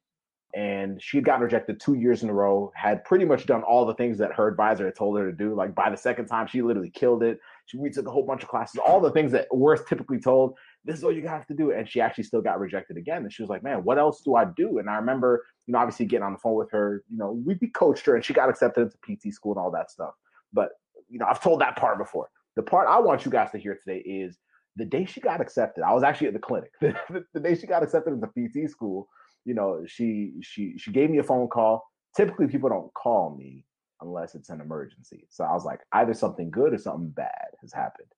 And 0.55 1.01
she 1.01 1.17
had 1.17 1.25
gotten 1.25 1.41
rejected 1.41 1.79
two 1.79 1.95
years 1.95 2.21
in 2.21 2.29
a 2.29 2.33
row, 2.33 2.71
had 2.75 3.03
pretty 3.05 3.25
much 3.25 3.47
done 3.47 3.63
all 3.63 3.87
the 3.87 3.95
things 3.95 4.19
that 4.19 4.33
her 4.33 4.47
advisor 4.47 4.85
had 4.85 4.95
told 4.95 5.17
her 5.17 5.25
to 5.25 5.35
do. 5.35 5.55
Like 5.55 5.73
by 5.73 5.89
the 5.89 5.97
second 5.97 6.27
time, 6.27 6.45
she 6.45 6.61
literally 6.61 6.91
killed 6.91 7.23
it. 7.23 7.39
She 7.65 7.77
retook 7.77 8.07
a 8.07 8.11
whole 8.11 8.25
bunch 8.25 8.43
of 8.43 8.49
classes, 8.49 8.79
all 8.85 8.99
the 8.99 9.11
things 9.11 9.31
that 9.31 9.47
we're 9.51 9.77
typically 9.77 10.19
told 10.19 10.55
this 10.85 10.97
is 10.97 11.03
all 11.03 11.13
you 11.13 11.27
have 11.27 11.47
to 11.47 11.53
do. 11.53 11.71
And 11.71 11.87
she 11.87 12.01
actually 12.01 12.25
still 12.25 12.41
got 12.41 12.59
rejected 12.59 12.97
again. 12.97 13.23
And 13.23 13.31
she 13.31 13.41
was 13.41 13.49
like, 13.49 13.63
man, 13.63 13.83
what 13.83 13.97
else 13.97 14.21
do 14.21 14.35
I 14.35 14.45
do? 14.45 14.79
And 14.79 14.89
I 14.89 14.95
remember, 14.95 15.45
you 15.65 15.71
know, 15.71 15.79
obviously 15.79 16.05
getting 16.05 16.25
on 16.25 16.33
the 16.33 16.39
phone 16.39 16.55
with 16.55 16.71
her, 16.71 17.03
you 17.09 17.17
know, 17.17 17.31
we, 17.31 17.57
we 17.61 17.67
coached 17.69 18.05
her 18.05 18.15
and 18.15 18.23
she 18.23 18.33
got 18.33 18.49
accepted 18.49 18.81
into 18.81 18.97
PT 19.17 19.33
school 19.33 19.53
and 19.53 19.59
all 19.59 19.71
that 19.71 19.91
stuff. 19.91 20.13
But, 20.51 20.69
you 21.09 21.19
know, 21.19 21.25
I've 21.25 21.41
told 21.41 21.61
that 21.61 21.77
part 21.77 21.97
before. 21.97 22.29
The 22.55 22.63
part 22.63 22.87
I 22.87 22.99
want 22.99 23.25
you 23.25 23.31
guys 23.31 23.51
to 23.51 23.57
hear 23.57 23.77
today 23.85 23.99
is 23.99 24.37
the 24.75 24.85
day 24.85 25.05
she 25.05 25.21
got 25.21 25.41
accepted, 25.41 25.83
I 25.83 25.93
was 25.93 26.03
actually 26.03 26.27
at 26.27 26.33
the 26.33 26.39
clinic. 26.39 26.71
the, 26.81 27.23
the 27.33 27.39
day 27.39 27.55
she 27.55 27.67
got 27.67 27.83
accepted 27.83 28.13
into 28.13 28.27
PT 28.27 28.69
school, 28.69 29.07
you 29.45 29.53
know, 29.53 29.83
she 29.85 30.33
she 30.41 30.77
she 30.77 30.91
gave 30.91 31.09
me 31.09 31.17
a 31.17 31.23
phone 31.23 31.47
call. 31.47 31.83
Typically 32.15 32.47
people 32.47 32.69
don't 32.69 32.93
call 32.93 33.35
me 33.35 33.65
unless 34.03 34.35
it's 34.35 34.49
an 34.49 34.61
emergency. 34.61 35.25
So 35.29 35.43
I 35.43 35.53
was 35.53 35.65
like, 35.65 35.79
either 35.93 36.13
something 36.13 36.51
good 36.51 36.73
or 36.73 36.77
something 36.77 37.09
bad 37.09 37.47
has 37.61 37.73
happened. 37.73 38.09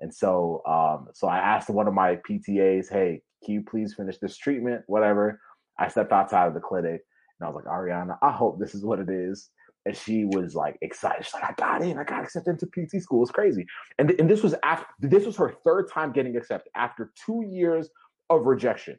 And 0.00 0.14
so, 0.14 0.62
um, 0.66 1.08
so 1.14 1.26
I 1.26 1.38
asked 1.38 1.70
one 1.70 1.88
of 1.88 1.94
my 1.94 2.16
PTAs, 2.28 2.88
"Hey, 2.88 3.22
can 3.44 3.54
you 3.54 3.62
please 3.62 3.94
finish 3.94 4.18
this 4.18 4.36
treatment? 4.36 4.84
Whatever." 4.86 5.40
I 5.78 5.88
stepped 5.88 6.12
outside 6.12 6.46
of 6.46 6.54
the 6.54 6.60
clinic, 6.60 7.02
and 7.40 7.46
I 7.46 7.50
was 7.50 7.56
like, 7.56 7.64
"Ariana, 7.64 8.18
I 8.22 8.30
hope 8.30 8.58
this 8.58 8.74
is 8.74 8.84
what 8.84 9.00
it 9.00 9.10
is." 9.10 9.50
And 9.86 9.96
she 9.96 10.24
was 10.24 10.54
like 10.54 10.76
excited. 10.82 11.24
She's 11.24 11.34
like, 11.34 11.50
"I 11.50 11.54
got 11.54 11.82
in. 11.82 11.98
I 11.98 12.04
got 12.04 12.22
accepted 12.22 12.50
into 12.50 12.66
PT 12.66 13.02
school. 13.02 13.22
It's 13.22 13.32
crazy." 13.32 13.66
And 13.98 14.08
th- 14.08 14.20
and 14.20 14.30
this 14.30 14.42
was 14.42 14.54
after 14.62 14.86
this 15.00 15.26
was 15.26 15.36
her 15.36 15.54
third 15.64 15.90
time 15.90 16.12
getting 16.12 16.36
accepted 16.36 16.70
after 16.76 17.12
two 17.26 17.44
years 17.48 17.88
of 18.30 18.46
rejection. 18.46 18.98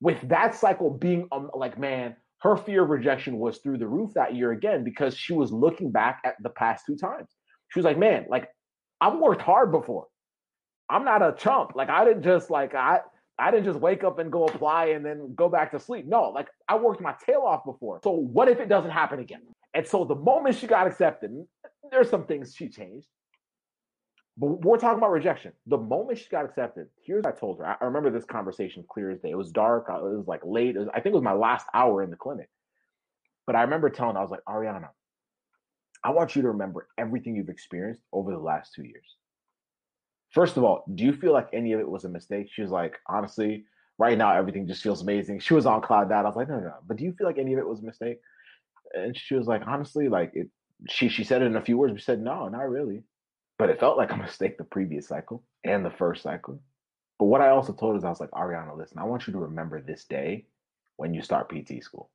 With 0.00 0.20
that 0.28 0.54
cycle 0.54 0.90
being 0.90 1.26
um, 1.32 1.50
like, 1.54 1.78
man, 1.78 2.16
her 2.40 2.56
fear 2.56 2.84
of 2.84 2.90
rejection 2.90 3.38
was 3.38 3.58
through 3.58 3.78
the 3.78 3.86
roof 3.86 4.12
that 4.14 4.34
year 4.34 4.52
again 4.52 4.84
because 4.84 5.16
she 5.16 5.32
was 5.32 5.52
looking 5.52 5.90
back 5.90 6.20
at 6.24 6.34
the 6.42 6.50
past 6.50 6.84
two 6.86 6.96
times. 6.96 7.28
She 7.68 7.78
was 7.78 7.84
like, 7.84 7.98
man, 7.98 8.26
like 8.28 8.48
I've 9.00 9.18
worked 9.18 9.42
hard 9.42 9.72
before. 9.72 10.06
I'm 10.88 11.04
not 11.04 11.22
a 11.22 11.32
chump. 11.32 11.72
Like 11.74 11.88
I 11.88 12.04
didn't 12.04 12.22
just 12.22 12.50
like 12.50 12.74
I 12.74 13.00
I 13.38 13.50
didn't 13.50 13.64
just 13.64 13.80
wake 13.80 14.04
up 14.04 14.18
and 14.18 14.32
go 14.32 14.46
apply 14.46 14.86
and 14.86 15.04
then 15.04 15.34
go 15.34 15.48
back 15.48 15.70
to 15.72 15.80
sleep. 15.80 16.06
No, 16.06 16.30
like 16.30 16.48
I 16.68 16.76
worked 16.76 17.00
my 17.00 17.14
tail 17.24 17.42
off 17.46 17.64
before. 17.64 18.00
So 18.02 18.10
what 18.10 18.48
if 18.48 18.60
it 18.60 18.68
doesn't 18.68 18.90
happen 18.90 19.18
again? 19.18 19.42
And 19.74 19.86
so 19.86 20.04
the 20.04 20.14
moment 20.14 20.56
she 20.56 20.66
got 20.66 20.86
accepted, 20.86 21.30
there's 21.90 22.08
some 22.08 22.24
things 22.24 22.54
she 22.54 22.68
changed. 22.68 23.06
But 24.38 24.64
we're 24.64 24.76
talking 24.76 24.98
about 24.98 25.12
rejection. 25.12 25.52
The 25.66 25.78
moment 25.78 26.18
she 26.18 26.28
got 26.28 26.44
accepted, 26.44 26.88
here's 27.02 27.24
what 27.24 27.34
I 27.34 27.38
told 27.38 27.58
her. 27.58 27.66
I 27.66 27.84
remember 27.84 28.10
this 28.10 28.26
conversation 28.26 28.84
clear 28.88 29.10
as 29.10 29.20
day. 29.20 29.30
It 29.30 29.38
was 29.38 29.50
dark. 29.50 29.86
It 29.88 30.02
was 30.02 30.26
like 30.26 30.42
late. 30.44 30.76
Was, 30.76 30.88
I 30.88 31.00
think 31.00 31.06
it 31.06 31.14
was 31.14 31.22
my 31.22 31.32
last 31.32 31.66
hour 31.72 32.02
in 32.02 32.10
the 32.10 32.16
clinic. 32.16 32.50
But 33.46 33.56
I 33.56 33.62
remember 33.62 33.88
telling 33.88 34.14
her, 34.14 34.18
I 34.18 34.22
was 34.22 34.30
like, 34.30 34.44
Ariana, 34.46 34.88
I 36.04 36.10
want 36.10 36.36
you 36.36 36.42
to 36.42 36.48
remember 36.48 36.88
everything 36.98 37.34
you've 37.34 37.48
experienced 37.48 38.02
over 38.12 38.30
the 38.30 38.38
last 38.38 38.74
two 38.74 38.84
years. 38.84 39.16
First 40.32 40.58
of 40.58 40.64
all, 40.64 40.84
do 40.94 41.04
you 41.04 41.14
feel 41.14 41.32
like 41.32 41.48
any 41.54 41.72
of 41.72 41.80
it 41.80 41.88
was 41.88 42.04
a 42.04 42.08
mistake? 42.08 42.48
She 42.52 42.60
was 42.60 42.70
like, 42.70 42.96
honestly, 43.08 43.64
right 43.96 44.18
now 44.18 44.36
everything 44.36 44.66
just 44.66 44.82
feels 44.82 45.00
amazing. 45.00 45.40
She 45.40 45.54
was 45.54 45.64
on 45.64 45.80
cloud 45.80 46.10
nine. 46.10 46.24
I 46.24 46.28
was 46.28 46.36
like, 46.36 46.48
no, 46.48 46.56
no, 46.58 46.66
no. 46.66 46.74
But 46.86 46.98
do 46.98 47.04
you 47.04 47.14
feel 47.16 47.26
like 47.26 47.38
any 47.38 47.54
of 47.54 47.58
it 47.58 47.68
was 47.68 47.80
a 47.80 47.86
mistake? 47.86 48.18
And 48.92 49.16
she 49.16 49.34
was 49.34 49.46
like, 49.46 49.62
honestly, 49.66 50.08
like 50.08 50.32
it. 50.34 50.48
She 50.90 51.08
she 51.08 51.24
said 51.24 51.40
it 51.40 51.46
in 51.46 51.56
a 51.56 51.62
few 51.62 51.78
words. 51.78 51.94
We 51.94 52.00
said, 52.00 52.20
no, 52.20 52.48
not 52.48 52.68
really. 52.68 53.02
But 53.58 53.70
it 53.70 53.80
felt 53.80 53.96
like 53.96 54.12
a 54.12 54.16
mistake 54.26 54.58
the 54.58 54.64
previous 54.64 55.08
cycle 55.08 55.42
and 55.64 55.84
the 55.84 55.90
first 55.90 56.22
cycle. 56.22 56.60
But 57.18 57.26
what 57.26 57.40
I 57.40 57.48
also 57.48 57.72
told 57.72 57.96
is 57.96 58.04
I 58.04 58.10
was 58.10 58.20
like, 58.20 58.30
Ariana, 58.30 58.76
listen, 58.76 58.98
I 58.98 59.04
want 59.04 59.26
you 59.26 59.32
to 59.32 59.38
remember 59.38 59.80
this 59.80 60.04
day 60.04 60.46
when 60.96 61.14
you 61.14 61.22
start 61.22 61.50
PT 61.50 61.82
school. 61.82 62.10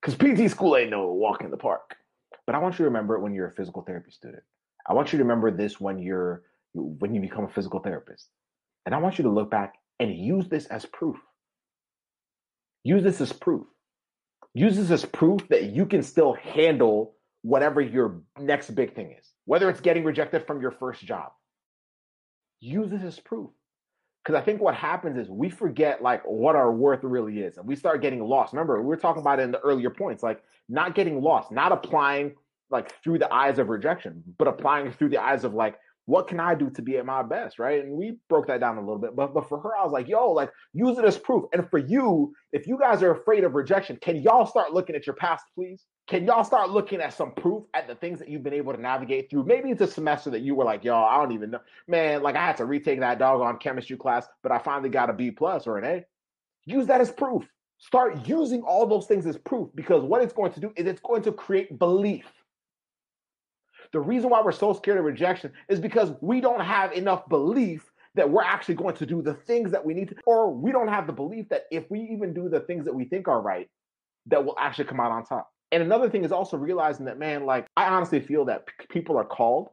Because 0.00 0.14
PT 0.14 0.50
school 0.50 0.76
ain't 0.76 0.90
no 0.90 1.12
walk 1.12 1.42
in 1.42 1.50
the 1.50 1.56
park. 1.56 1.96
But 2.46 2.54
I 2.54 2.58
want 2.58 2.74
you 2.74 2.84
to 2.84 2.90
remember 2.90 3.14
it 3.14 3.20
when 3.20 3.34
you're 3.34 3.48
a 3.48 3.52
physical 3.52 3.82
therapy 3.82 4.10
student. 4.10 4.42
I 4.86 4.94
want 4.94 5.12
you 5.12 5.18
to 5.18 5.24
remember 5.24 5.50
this 5.50 5.78
when 5.78 5.98
you're 5.98 6.44
when 6.72 7.14
you 7.14 7.20
become 7.20 7.44
a 7.44 7.48
physical 7.48 7.80
therapist. 7.80 8.28
And 8.86 8.94
I 8.94 8.98
want 8.98 9.18
you 9.18 9.24
to 9.24 9.30
look 9.30 9.50
back 9.50 9.74
and 10.00 10.14
use 10.14 10.48
this 10.48 10.66
as 10.66 10.86
proof. 10.86 11.16
Use 12.84 13.02
this 13.02 13.20
as 13.20 13.32
proof. 13.32 13.66
Use 14.54 14.76
this 14.76 14.90
as 14.90 15.04
proof 15.04 15.46
that 15.48 15.64
you 15.64 15.84
can 15.84 16.02
still 16.02 16.32
handle 16.34 17.14
whatever 17.42 17.80
your 17.80 18.22
next 18.38 18.70
big 18.70 18.94
thing 18.94 19.14
is, 19.18 19.30
whether 19.48 19.70
it's 19.70 19.80
getting 19.80 20.04
rejected 20.04 20.46
from 20.46 20.60
your 20.60 20.70
first 20.70 21.02
job. 21.02 21.32
Use 22.60 22.90
this 22.90 23.02
as 23.02 23.18
proof. 23.18 23.48
Because 24.22 24.38
I 24.38 24.44
think 24.44 24.60
what 24.60 24.74
happens 24.74 25.16
is 25.16 25.30
we 25.30 25.48
forget 25.48 26.02
like 26.02 26.22
what 26.26 26.54
our 26.54 26.70
worth 26.70 27.02
really 27.02 27.38
is, 27.38 27.56
and 27.56 27.66
we 27.66 27.74
start 27.74 28.02
getting 28.02 28.22
lost. 28.22 28.52
Remember, 28.52 28.78
we 28.82 28.86
were 28.86 28.96
talking 28.98 29.22
about 29.22 29.40
it 29.40 29.44
in 29.44 29.50
the 29.50 29.60
earlier 29.60 29.88
points, 29.88 30.22
like 30.22 30.42
not 30.68 30.94
getting 30.94 31.22
lost, 31.22 31.50
not 31.50 31.72
applying 31.72 32.34
like 32.70 32.92
through 33.02 33.20
the 33.20 33.32
eyes 33.32 33.58
of 33.58 33.70
rejection, 33.70 34.22
but 34.38 34.48
applying 34.48 34.92
through 34.92 35.08
the 35.08 35.22
eyes 35.22 35.44
of 35.44 35.54
like, 35.54 35.76
what 36.04 36.28
can 36.28 36.40
I 36.40 36.54
do 36.54 36.68
to 36.68 36.82
be 36.82 36.98
at 36.98 37.06
my 37.06 37.22
best, 37.22 37.58
right? 37.58 37.82
And 37.82 37.92
we 37.92 38.18
broke 38.28 38.48
that 38.48 38.60
down 38.60 38.76
a 38.76 38.80
little 38.80 38.98
bit, 38.98 39.16
but 39.16 39.32
but 39.32 39.48
for 39.48 39.58
her, 39.60 39.74
I 39.74 39.82
was 39.82 39.92
like, 39.92 40.08
yo, 40.08 40.30
like 40.30 40.50
use 40.74 40.98
it 40.98 41.06
as 41.06 41.16
proof. 41.16 41.44
And 41.54 41.66
for 41.70 41.78
you, 41.78 42.34
if 42.52 42.66
you 42.66 42.78
guys 42.78 43.02
are 43.02 43.12
afraid 43.12 43.44
of 43.44 43.54
rejection, 43.54 43.96
can 44.02 44.16
y'all 44.16 44.44
start 44.44 44.74
looking 44.74 44.94
at 44.94 45.06
your 45.06 45.16
past, 45.16 45.44
please? 45.54 45.86
Can 46.08 46.24
y'all 46.24 46.42
start 46.42 46.70
looking 46.70 47.02
at 47.02 47.12
some 47.12 47.32
proof 47.32 47.64
at 47.74 47.86
the 47.86 47.94
things 47.94 48.18
that 48.18 48.28
you've 48.28 48.42
been 48.42 48.54
able 48.54 48.72
to 48.72 48.80
navigate 48.80 49.28
through? 49.28 49.44
Maybe 49.44 49.70
it's 49.70 49.82
a 49.82 49.86
semester 49.86 50.30
that 50.30 50.40
you 50.40 50.54
were 50.54 50.64
like, 50.64 50.82
y'all, 50.82 51.04
I 51.04 51.22
don't 51.22 51.32
even 51.32 51.50
know. 51.50 51.60
Man, 51.86 52.22
like 52.22 52.34
I 52.34 52.46
had 52.46 52.56
to 52.56 52.64
retake 52.64 53.00
that 53.00 53.18
doggone 53.18 53.58
chemistry 53.58 53.98
class, 53.98 54.26
but 54.42 54.50
I 54.50 54.58
finally 54.58 54.88
got 54.88 55.10
a 55.10 55.12
B 55.12 55.30
plus 55.30 55.66
or 55.66 55.76
an 55.76 55.84
A. 55.84 56.04
Use 56.64 56.86
that 56.86 57.02
as 57.02 57.12
proof. 57.12 57.44
Start 57.76 58.26
using 58.26 58.62
all 58.62 58.86
those 58.86 59.06
things 59.06 59.26
as 59.26 59.36
proof 59.36 59.68
because 59.74 60.02
what 60.02 60.22
it's 60.22 60.32
going 60.32 60.50
to 60.52 60.60
do 60.60 60.72
is 60.76 60.86
it's 60.86 61.00
going 61.00 61.22
to 61.22 61.32
create 61.32 61.78
belief. 61.78 62.26
The 63.92 64.00
reason 64.00 64.30
why 64.30 64.40
we're 64.40 64.52
so 64.52 64.72
scared 64.72 64.98
of 64.98 65.04
rejection 65.04 65.52
is 65.68 65.78
because 65.78 66.12
we 66.22 66.40
don't 66.40 66.60
have 66.60 66.92
enough 66.92 67.28
belief 67.28 67.90
that 68.14 68.28
we're 68.28 68.42
actually 68.42 68.76
going 68.76 68.96
to 68.96 69.06
do 69.06 69.20
the 69.20 69.34
things 69.34 69.70
that 69.72 69.84
we 69.84 69.92
need 69.92 70.08
to, 70.08 70.16
or 70.24 70.50
we 70.52 70.72
don't 70.72 70.88
have 70.88 71.06
the 71.06 71.12
belief 71.12 71.50
that 71.50 71.64
if 71.70 71.84
we 71.90 72.00
even 72.00 72.32
do 72.32 72.48
the 72.48 72.60
things 72.60 72.86
that 72.86 72.94
we 72.94 73.04
think 73.04 73.28
are 73.28 73.42
right, 73.42 73.68
that 74.26 74.42
we'll 74.42 74.58
actually 74.58 74.86
come 74.86 75.00
out 75.00 75.12
on 75.12 75.24
top. 75.24 75.50
And 75.70 75.82
another 75.82 76.08
thing 76.08 76.24
is 76.24 76.32
also 76.32 76.56
realizing 76.56 77.06
that, 77.06 77.18
man, 77.18 77.44
like 77.44 77.66
I 77.76 77.88
honestly 77.88 78.20
feel 78.20 78.46
that 78.46 78.66
p- 78.66 78.86
people 78.88 79.16
are 79.18 79.24
called 79.24 79.68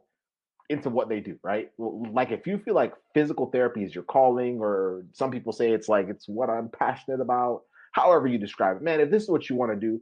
into 0.68 0.90
what 0.90 1.08
they 1.08 1.20
do, 1.20 1.38
right? 1.42 1.70
Like 1.78 2.32
if 2.32 2.46
you 2.46 2.58
feel 2.58 2.74
like 2.74 2.92
physical 3.14 3.46
therapy 3.46 3.84
is 3.84 3.94
your 3.94 4.04
calling, 4.04 4.58
or 4.60 5.04
some 5.12 5.30
people 5.30 5.52
say 5.52 5.70
it's 5.70 5.88
like 5.88 6.08
it's 6.08 6.28
what 6.28 6.50
I'm 6.50 6.68
passionate 6.68 7.20
about, 7.20 7.62
however 7.92 8.26
you 8.26 8.38
describe 8.38 8.76
it, 8.76 8.82
man, 8.82 9.00
if 9.00 9.10
this 9.10 9.22
is 9.22 9.28
what 9.30 9.48
you 9.48 9.56
want 9.56 9.72
to 9.72 9.78
do, 9.78 10.00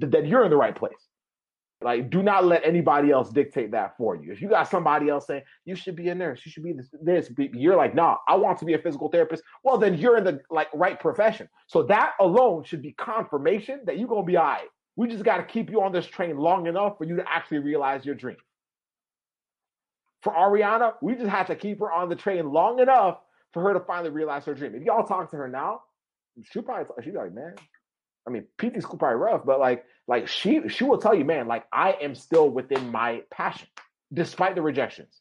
th- 0.00 0.12
then 0.12 0.26
you're 0.26 0.44
in 0.44 0.50
the 0.50 0.56
right 0.56 0.76
place. 0.76 0.92
Like, 1.82 2.08
do 2.08 2.22
not 2.22 2.46
let 2.46 2.64
anybody 2.64 3.10
else 3.10 3.30
dictate 3.30 3.72
that 3.72 3.98
for 3.98 4.16
you. 4.16 4.32
If 4.32 4.40
you 4.40 4.48
got 4.48 4.70
somebody 4.70 5.10
else 5.10 5.26
saying 5.26 5.42
you 5.66 5.76
should 5.76 5.94
be 5.94 6.08
a 6.08 6.14
nurse, 6.14 6.40
you 6.44 6.50
should 6.50 6.62
be 6.62 6.72
this, 6.72 6.88
this 7.02 7.30
you're 7.52 7.76
like, 7.76 7.94
nah, 7.94 8.16
I 8.26 8.34
want 8.36 8.58
to 8.60 8.64
be 8.64 8.72
a 8.72 8.78
physical 8.78 9.10
therapist. 9.10 9.42
Well, 9.62 9.76
then 9.76 9.98
you're 9.98 10.16
in 10.16 10.24
the 10.24 10.40
like 10.50 10.68
right 10.72 10.98
profession. 10.98 11.48
So 11.66 11.82
that 11.84 12.12
alone 12.18 12.64
should 12.64 12.80
be 12.80 12.92
confirmation 12.92 13.80
that 13.84 13.98
you're 13.98 14.08
gonna 14.08 14.22
be 14.22 14.38
all 14.38 14.44
right 14.44 14.68
We 14.96 15.08
just 15.08 15.24
got 15.24 15.36
to 15.36 15.44
keep 15.44 15.70
you 15.70 15.82
on 15.82 15.92
this 15.92 16.06
train 16.06 16.38
long 16.38 16.66
enough 16.66 16.98
for 16.98 17.04
you 17.04 17.16
to 17.16 17.24
actually 17.28 17.58
realize 17.58 18.04
your 18.04 18.14
dream. 18.14 18.36
For 20.22 20.32
Ariana, 20.32 20.94
we 21.02 21.14
just 21.14 21.28
had 21.28 21.46
to 21.48 21.54
keep 21.54 21.78
her 21.80 21.92
on 21.92 22.08
the 22.08 22.16
train 22.16 22.50
long 22.50 22.80
enough 22.80 23.18
for 23.52 23.62
her 23.62 23.74
to 23.74 23.80
finally 23.80 24.10
realize 24.10 24.44
her 24.46 24.54
dream. 24.54 24.74
If 24.74 24.82
y'all 24.82 25.04
talk 25.06 25.30
to 25.30 25.36
her 25.36 25.48
now, 25.48 25.82
she'll 26.50 26.62
probably 26.62 26.86
she'll 27.04 27.12
be 27.12 27.18
like, 27.18 27.34
man, 27.34 27.54
I 28.26 28.30
mean, 28.30 28.44
PT 28.58 28.82
school 28.82 28.98
probably 28.98 29.18
rough, 29.18 29.42
but 29.44 29.60
like, 29.60 29.84
like 30.08 30.28
she 30.28 30.68
she 30.68 30.84
will 30.84 30.98
tell 30.98 31.14
you, 31.14 31.24
man, 31.24 31.46
like 31.46 31.64
I 31.72 31.92
am 32.02 32.14
still 32.14 32.50
within 32.50 32.90
my 32.90 33.22
passion, 33.30 33.68
despite 34.12 34.54
the 34.54 34.62
rejections. 34.62 35.20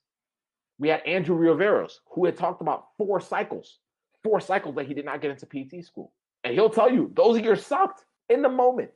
We 0.80 0.90
had 0.90 1.02
Andrew 1.06 1.38
Riveros, 1.38 1.94
who 2.14 2.26
had 2.26 2.38
talked 2.38 2.62
about 2.62 2.88
four 2.98 3.22
cycles, 3.22 3.78
four 4.24 4.40
cycles 4.40 4.76
that 4.76 4.88
he 4.88 4.94
did 4.94 5.06
not 5.06 5.22
get 5.22 5.32
into 5.32 5.46
PT 5.46 5.86
school. 5.86 6.12
And 6.44 6.54
he'll 6.54 6.70
tell 6.70 6.92
you 6.92 7.12
those 7.16 7.40
years 7.40 7.66
sucked 7.66 8.04
in 8.30 8.42
the 8.42 8.50
moment. 8.50 8.92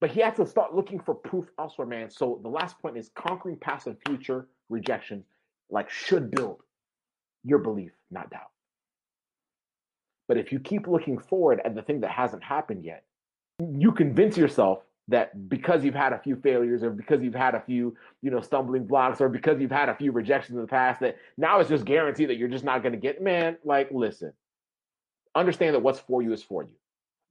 But 0.00 0.10
he 0.10 0.20
had 0.20 0.36
to 0.36 0.46
start 0.46 0.74
looking 0.74 1.00
for 1.00 1.14
proof 1.14 1.46
elsewhere, 1.58 1.86
man. 1.86 2.10
So 2.10 2.38
the 2.42 2.48
last 2.48 2.78
point 2.80 2.96
is 2.96 3.10
conquering 3.14 3.56
past 3.56 3.86
and 3.86 3.96
future 4.06 4.46
rejection, 4.68 5.24
like 5.70 5.90
should 5.90 6.30
build 6.30 6.62
your 7.44 7.58
belief, 7.58 7.92
not 8.10 8.30
doubt. 8.30 8.50
But 10.28 10.36
if 10.36 10.52
you 10.52 10.60
keep 10.60 10.86
looking 10.86 11.18
forward 11.18 11.60
at 11.64 11.74
the 11.74 11.82
thing 11.82 12.00
that 12.00 12.10
hasn't 12.10 12.44
happened 12.44 12.84
yet, 12.84 13.04
you 13.58 13.92
convince 13.92 14.36
yourself 14.36 14.80
that 15.08 15.48
because 15.48 15.82
you've 15.82 15.94
had 15.94 16.12
a 16.12 16.18
few 16.18 16.36
failures 16.36 16.82
or 16.82 16.90
because 16.90 17.22
you've 17.22 17.34
had 17.34 17.54
a 17.54 17.60
few, 17.60 17.96
you 18.20 18.30
know, 18.30 18.40
stumbling 18.40 18.86
blocks 18.86 19.20
or 19.20 19.28
because 19.30 19.58
you've 19.58 19.70
had 19.70 19.88
a 19.88 19.94
few 19.94 20.12
rejections 20.12 20.54
in 20.54 20.60
the 20.60 20.68
past 20.68 21.00
that 21.00 21.16
now 21.38 21.58
it's 21.58 21.70
just 21.70 21.86
guaranteed 21.86 22.28
that 22.28 22.36
you're 22.36 22.48
just 22.48 22.64
not 22.64 22.82
going 22.82 22.92
to 22.92 22.98
get, 22.98 23.22
man, 23.22 23.56
like 23.64 23.88
listen. 23.90 24.32
Understand 25.34 25.74
that 25.74 25.80
what's 25.80 25.98
for 25.98 26.22
you 26.22 26.32
is 26.32 26.42
for 26.42 26.62
you. 26.62 26.74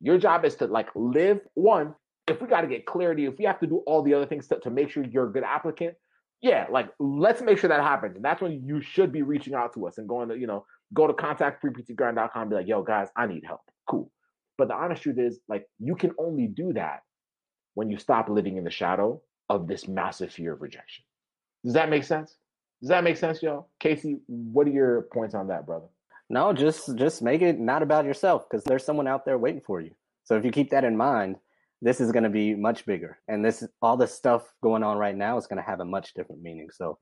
Your 0.01 0.17
job 0.17 0.43
is 0.43 0.55
to 0.55 0.65
like 0.65 0.89
live 0.95 1.39
one. 1.53 1.93
If 2.27 2.41
we 2.41 2.47
got 2.47 2.61
to 2.61 2.67
get 2.67 2.85
clarity, 2.85 3.25
if 3.25 3.37
we 3.37 3.45
have 3.45 3.59
to 3.59 3.67
do 3.67 3.77
all 3.87 4.01
the 4.01 4.13
other 4.13 4.25
things 4.25 4.47
to, 4.47 4.59
to 4.59 4.69
make 4.69 4.89
sure 4.89 5.03
you're 5.03 5.29
a 5.29 5.31
good 5.31 5.43
applicant, 5.43 5.95
yeah, 6.41 6.67
like 6.69 6.89
let's 6.99 7.41
make 7.41 7.57
sure 7.57 7.69
that 7.69 7.81
happens. 7.81 8.15
And 8.15 8.25
that's 8.25 8.41
when 8.41 8.63
you 8.65 8.81
should 8.81 9.11
be 9.11 9.21
reaching 9.21 9.53
out 9.53 9.73
to 9.73 9.87
us 9.87 9.97
and 9.97 10.07
going 10.07 10.29
to, 10.29 10.37
you 10.37 10.47
know, 10.47 10.65
go 10.93 11.07
to 11.07 11.13
contactpreptgrind.com 11.13 12.41
and 12.41 12.49
be 12.49 12.55
like, 12.55 12.67
yo, 12.67 12.83
guys, 12.83 13.07
I 13.15 13.27
need 13.27 13.43
help. 13.45 13.61
Cool. 13.89 14.11
But 14.57 14.67
the 14.67 14.75
honest 14.75 15.03
truth 15.03 15.19
is, 15.19 15.39
like, 15.47 15.67
you 15.79 15.95
can 15.95 16.11
only 16.19 16.47
do 16.47 16.73
that 16.73 17.01
when 17.75 17.89
you 17.89 17.97
stop 17.97 18.29
living 18.29 18.57
in 18.57 18.63
the 18.63 18.71
shadow 18.71 19.21
of 19.49 19.67
this 19.67 19.87
massive 19.87 20.31
fear 20.31 20.53
of 20.53 20.61
rejection. 20.61 21.03
Does 21.63 21.73
that 21.73 21.89
make 21.89 22.03
sense? 22.03 22.37
Does 22.81 22.89
that 22.89 23.03
make 23.03 23.17
sense, 23.17 23.41
y'all? 23.41 23.69
Casey, 23.79 24.17
what 24.27 24.67
are 24.67 24.71
your 24.71 25.03
points 25.13 25.35
on 25.35 25.47
that, 25.47 25.65
brother? 25.65 25.87
No, 26.29 26.53
just 26.53 26.95
just 26.95 27.21
make 27.21 27.41
it 27.41 27.57
not 27.59 27.81
about 27.81 28.05
yourself 28.05 28.45
because 28.49 28.63
there's 28.63 28.83
someone 28.83 29.07
out 29.07 29.25
there 29.25 29.37
waiting 29.37 29.61
for 29.65 29.79
you. 29.79 29.91
So 30.25 30.35
if 30.35 30.43
you 30.43 30.51
keep 30.51 30.71
that 30.71 30.83
in 30.83 30.97
mind, 30.97 31.37
this 31.81 32.01
is 32.01 32.11
going 32.11 32.23
to 32.23 32.29
be 32.29 32.55
much 32.55 32.85
bigger, 32.85 33.19
and 33.27 33.43
this 33.43 33.63
all 33.81 33.97
the 33.97 34.07
stuff 34.07 34.53
going 34.61 34.83
on 34.83 34.97
right 34.97 35.15
now 35.15 35.37
is 35.37 35.47
going 35.47 35.57
to 35.57 35.69
have 35.69 35.79
a 35.79 35.85
much 35.85 36.13
different 36.13 36.41
meaning. 36.41 36.69
So 36.71 36.97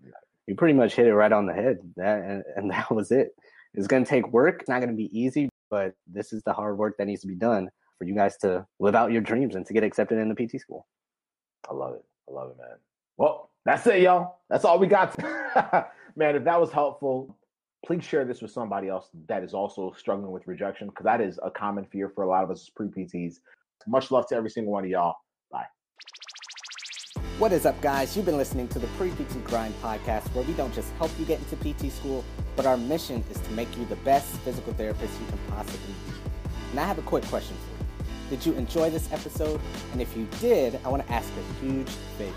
you 0.48 0.56
pretty 0.56 0.74
much 0.74 0.96
hit 0.96 1.08
it 1.08 1.16
right 1.16 1.32
on 1.32 1.46
the 1.46 1.54
head. 1.54 1.78
That 1.96 2.20
and, 2.24 2.44
and 2.56 2.72
that 2.72 2.92
was 2.92 3.12
it. 3.12 3.36
It's 3.74 3.88
going 3.88 4.04
to 4.04 4.10
take 4.10 4.28
work. 4.32 4.62
It's 4.62 4.70
not 4.70 4.80
going 4.80 4.90
to 4.90 4.96
be 4.96 5.10
easy, 5.18 5.50
but 5.70 5.94
this 6.08 6.32
is 6.32 6.44
the 6.44 6.54
hard 6.54 6.78
work 6.78 6.98
that 6.98 7.08
needs 7.08 7.22
to 7.22 7.28
be 7.28 7.36
done 7.36 7.70
for 7.98 8.06
you 8.06 8.16
guys 8.16 8.38
to 8.38 8.66
live 8.80 8.96
out 8.96 9.12
your 9.12 9.22
dreams 9.22 9.56
and 9.56 9.66
to 9.66 9.74
get 9.74 9.84
accepted 9.84 10.18
in 10.18 10.30
the 10.30 10.36
PT 10.36 10.60
school. 10.60 10.88
I 11.70 11.74
love 11.74 11.96
it. 11.96 12.04
I 12.30 12.34
love 12.34 12.52
it, 12.52 12.58
man. 12.58 12.78
Well, 13.18 13.50
that's 13.66 13.86
it, 13.88 14.02
y'all. 14.02 14.40
That's 14.50 14.66
all 14.66 14.80
we 14.80 14.88
got. 14.88 15.18
man, 16.16 16.36
if 16.36 16.44
that 16.44 16.60
was 16.60 16.72
helpful, 16.72 17.36
please 17.86 18.04
share 18.04 18.26
this 18.26 18.42
with 18.42 18.52
somebody 18.52 18.88
else 18.88 19.10
that 19.28 19.44
is 19.44 19.54
also 19.54 19.94
struggling 19.98 20.32
with 20.32 20.48
rejection 20.48 20.88
because 20.88 21.06
that 21.06 21.22
is 21.22 21.40
a 21.44 21.52
common 21.52 21.86
fear 21.86 22.10
for 22.10 22.24
a 22.24 22.28
lot 22.28 22.44
of 22.44 22.52
us 22.52 22.62
as 22.62 22.70
pre 22.70 22.88
PTs. 22.88 23.40
Much 23.88 24.10
love 24.10 24.28
to 24.28 24.36
every 24.36 24.50
single 24.50 24.74
one 24.74 24.84
of 24.84 24.90
y'all. 24.90 25.16
Bye. 25.52 25.66
What 27.38 27.52
is 27.52 27.66
up, 27.66 27.80
guys? 27.82 28.16
You've 28.16 28.26
been 28.26 28.38
listening 28.38 28.68
to 28.70 28.80
the 28.80 28.88
Pre 28.98 29.12
PT 29.12 29.44
Grind 29.44 29.76
podcast, 29.82 30.34
where 30.34 30.44
we 30.44 30.54
don't 30.54 30.74
just 30.74 30.92
help 30.94 31.12
you 31.20 31.26
get 31.26 31.40
into 31.40 31.56
PT 31.58 31.92
school, 31.92 32.26
but 32.56 32.66
our 32.66 32.78
mission 32.78 33.24
is 33.30 33.40
to 33.40 33.52
make 33.52 33.76
you 33.78 33.86
the 33.86 33.96
best 33.98 34.28
physical 34.38 34.74
therapist 34.74 35.14
you 35.20 35.28
can 35.28 35.40
possibly 35.50 35.94
be. 35.94 36.32
And 36.72 36.80
I 36.80 36.86
have 36.86 36.98
a 36.98 37.04
quick 37.04 37.24
question 37.26 37.56
for 37.58 37.84
you. 37.84 38.38
Did 38.38 38.46
you 38.46 38.54
enjoy 38.54 38.90
this 38.90 39.12
episode? 39.12 39.62
And 39.92 40.02
if 40.02 40.18
you 40.18 40.28
did, 40.40 40.80
I 40.84 40.90
want 40.90 41.06
to 41.06 41.14
ask 41.14 41.30
a 41.38 41.64
huge 41.64 41.90
favor. 42.18 42.34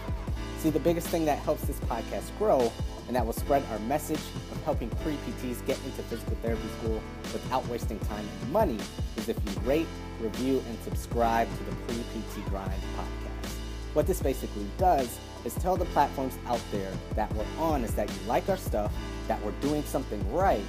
See, 0.58 0.68
the 0.68 0.80
biggest 0.80 1.08
thing 1.08 1.24
that 1.24 1.38
helps 1.38 1.62
this 1.62 1.78
podcast 1.80 2.36
grow 2.36 2.70
and 3.08 3.16
that 3.16 3.24
will 3.24 3.32
spread 3.32 3.64
our 3.72 3.78
message 3.80 4.20
of 4.52 4.62
helping 4.64 4.88
pre 5.02 5.14
PTs 5.14 5.66
get 5.66 5.78
into 5.84 6.02
physical 6.04 6.36
therapy 6.42 6.68
school 6.78 7.00
without 7.32 7.66
wasting 7.68 7.98
time 8.00 8.26
and 8.42 8.52
money 8.52 8.78
is 9.16 9.28
if 9.28 9.36
you 9.36 9.60
rate, 9.62 9.86
review, 10.20 10.62
and 10.68 10.78
subscribe 10.84 11.48
to 11.56 11.64
the 11.64 11.72
Pre 11.86 11.96
PT 11.96 12.48
Grind 12.50 12.70
podcast. 12.96 13.52
What 13.94 14.06
this 14.06 14.22
basically 14.22 14.66
does 14.76 15.18
is 15.44 15.54
tell 15.54 15.76
the 15.76 15.86
platforms 15.86 16.38
out 16.46 16.60
there 16.70 16.92
that 17.16 17.32
we're 17.34 17.46
on 17.58 17.82
is 17.82 17.94
that 17.94 18.08
you 18.08 18.16
like 18.26 18.48
our 18.48 18.56
stuff, 18.56 18.92
that 19.26 19.42
we're 19.42 19.52
doing 19.62 19.82
something 19.84 20.20
right, 20.32 20.64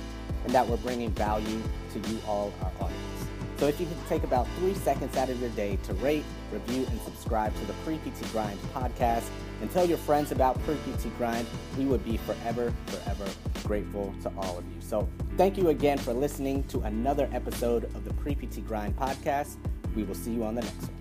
and 0.46 0.54
that 0.54 0.68
we're 0.68 0.78
bringing 0.78 1.12
value 1.12 1.62
to 1.94 2.00
you 2.10 2.20
all, 2.26 2.54
our 2.62 2.72
audience. 2.80 3.28
So 3.58 3.68
if 3.68 3.80
you 3.82 3.88
could 3.88 4.08
take 4.08 4.24
about 4.24 4.48
three 4.58 4.74
seconds 4.74 5.18
out 5.18 5.30
of 5.30 5.40
your 5.42 5.50
day 5.50 5.78
to 5.84 5.94
rate, 5.96 6.24
review, 6.54 6.88
and 6.90 7.02
subscribe 7.02 7.54
to 7.60 7.66
the 7.66 7.74
Pre 7.84 7.98
PT 7.98 8.32
Grind 8.32 8.58
podcast 8.74 9.28
and 9.62 9.72
tell 9.72 9.86
your 9.86 9.98
friends 9.98 10.32
about 10.32 10.58
PT 10.66 11.16
Grind, 11.18 11.48
we 11.78 11.86
would 11.86 12.04
be 12.06 12.18
forever, 12.18 12.74
forever 12.88 13.26
grateful 13.64 14.14
to 14.24 14.32
all 14.38 14.58
of 14.58 14.66
you. 14.66 14.82
So 14.82 15.08
thank 15.38 15.58
you 15.58 15.70
again 15.70 15.98
for 15.98 16.14
listening 16.14 16.64
to 16.66 16.82
another 16.82 17.30
episode 17.34 17.86
of 17.96 18.06
the 18.06 18.14
Pre 18.16 18.36
PT 18.36 18.66
Grind 18.68 18.96
podcast. 18.98 19.58
We 19.96 20.04
will 20.04 20.16
see 20.16 20.32
you 20.32 20.44
on 20.44 20.56
the 20.56 20.62
next 20.62 20.82
one. 20.82 20.99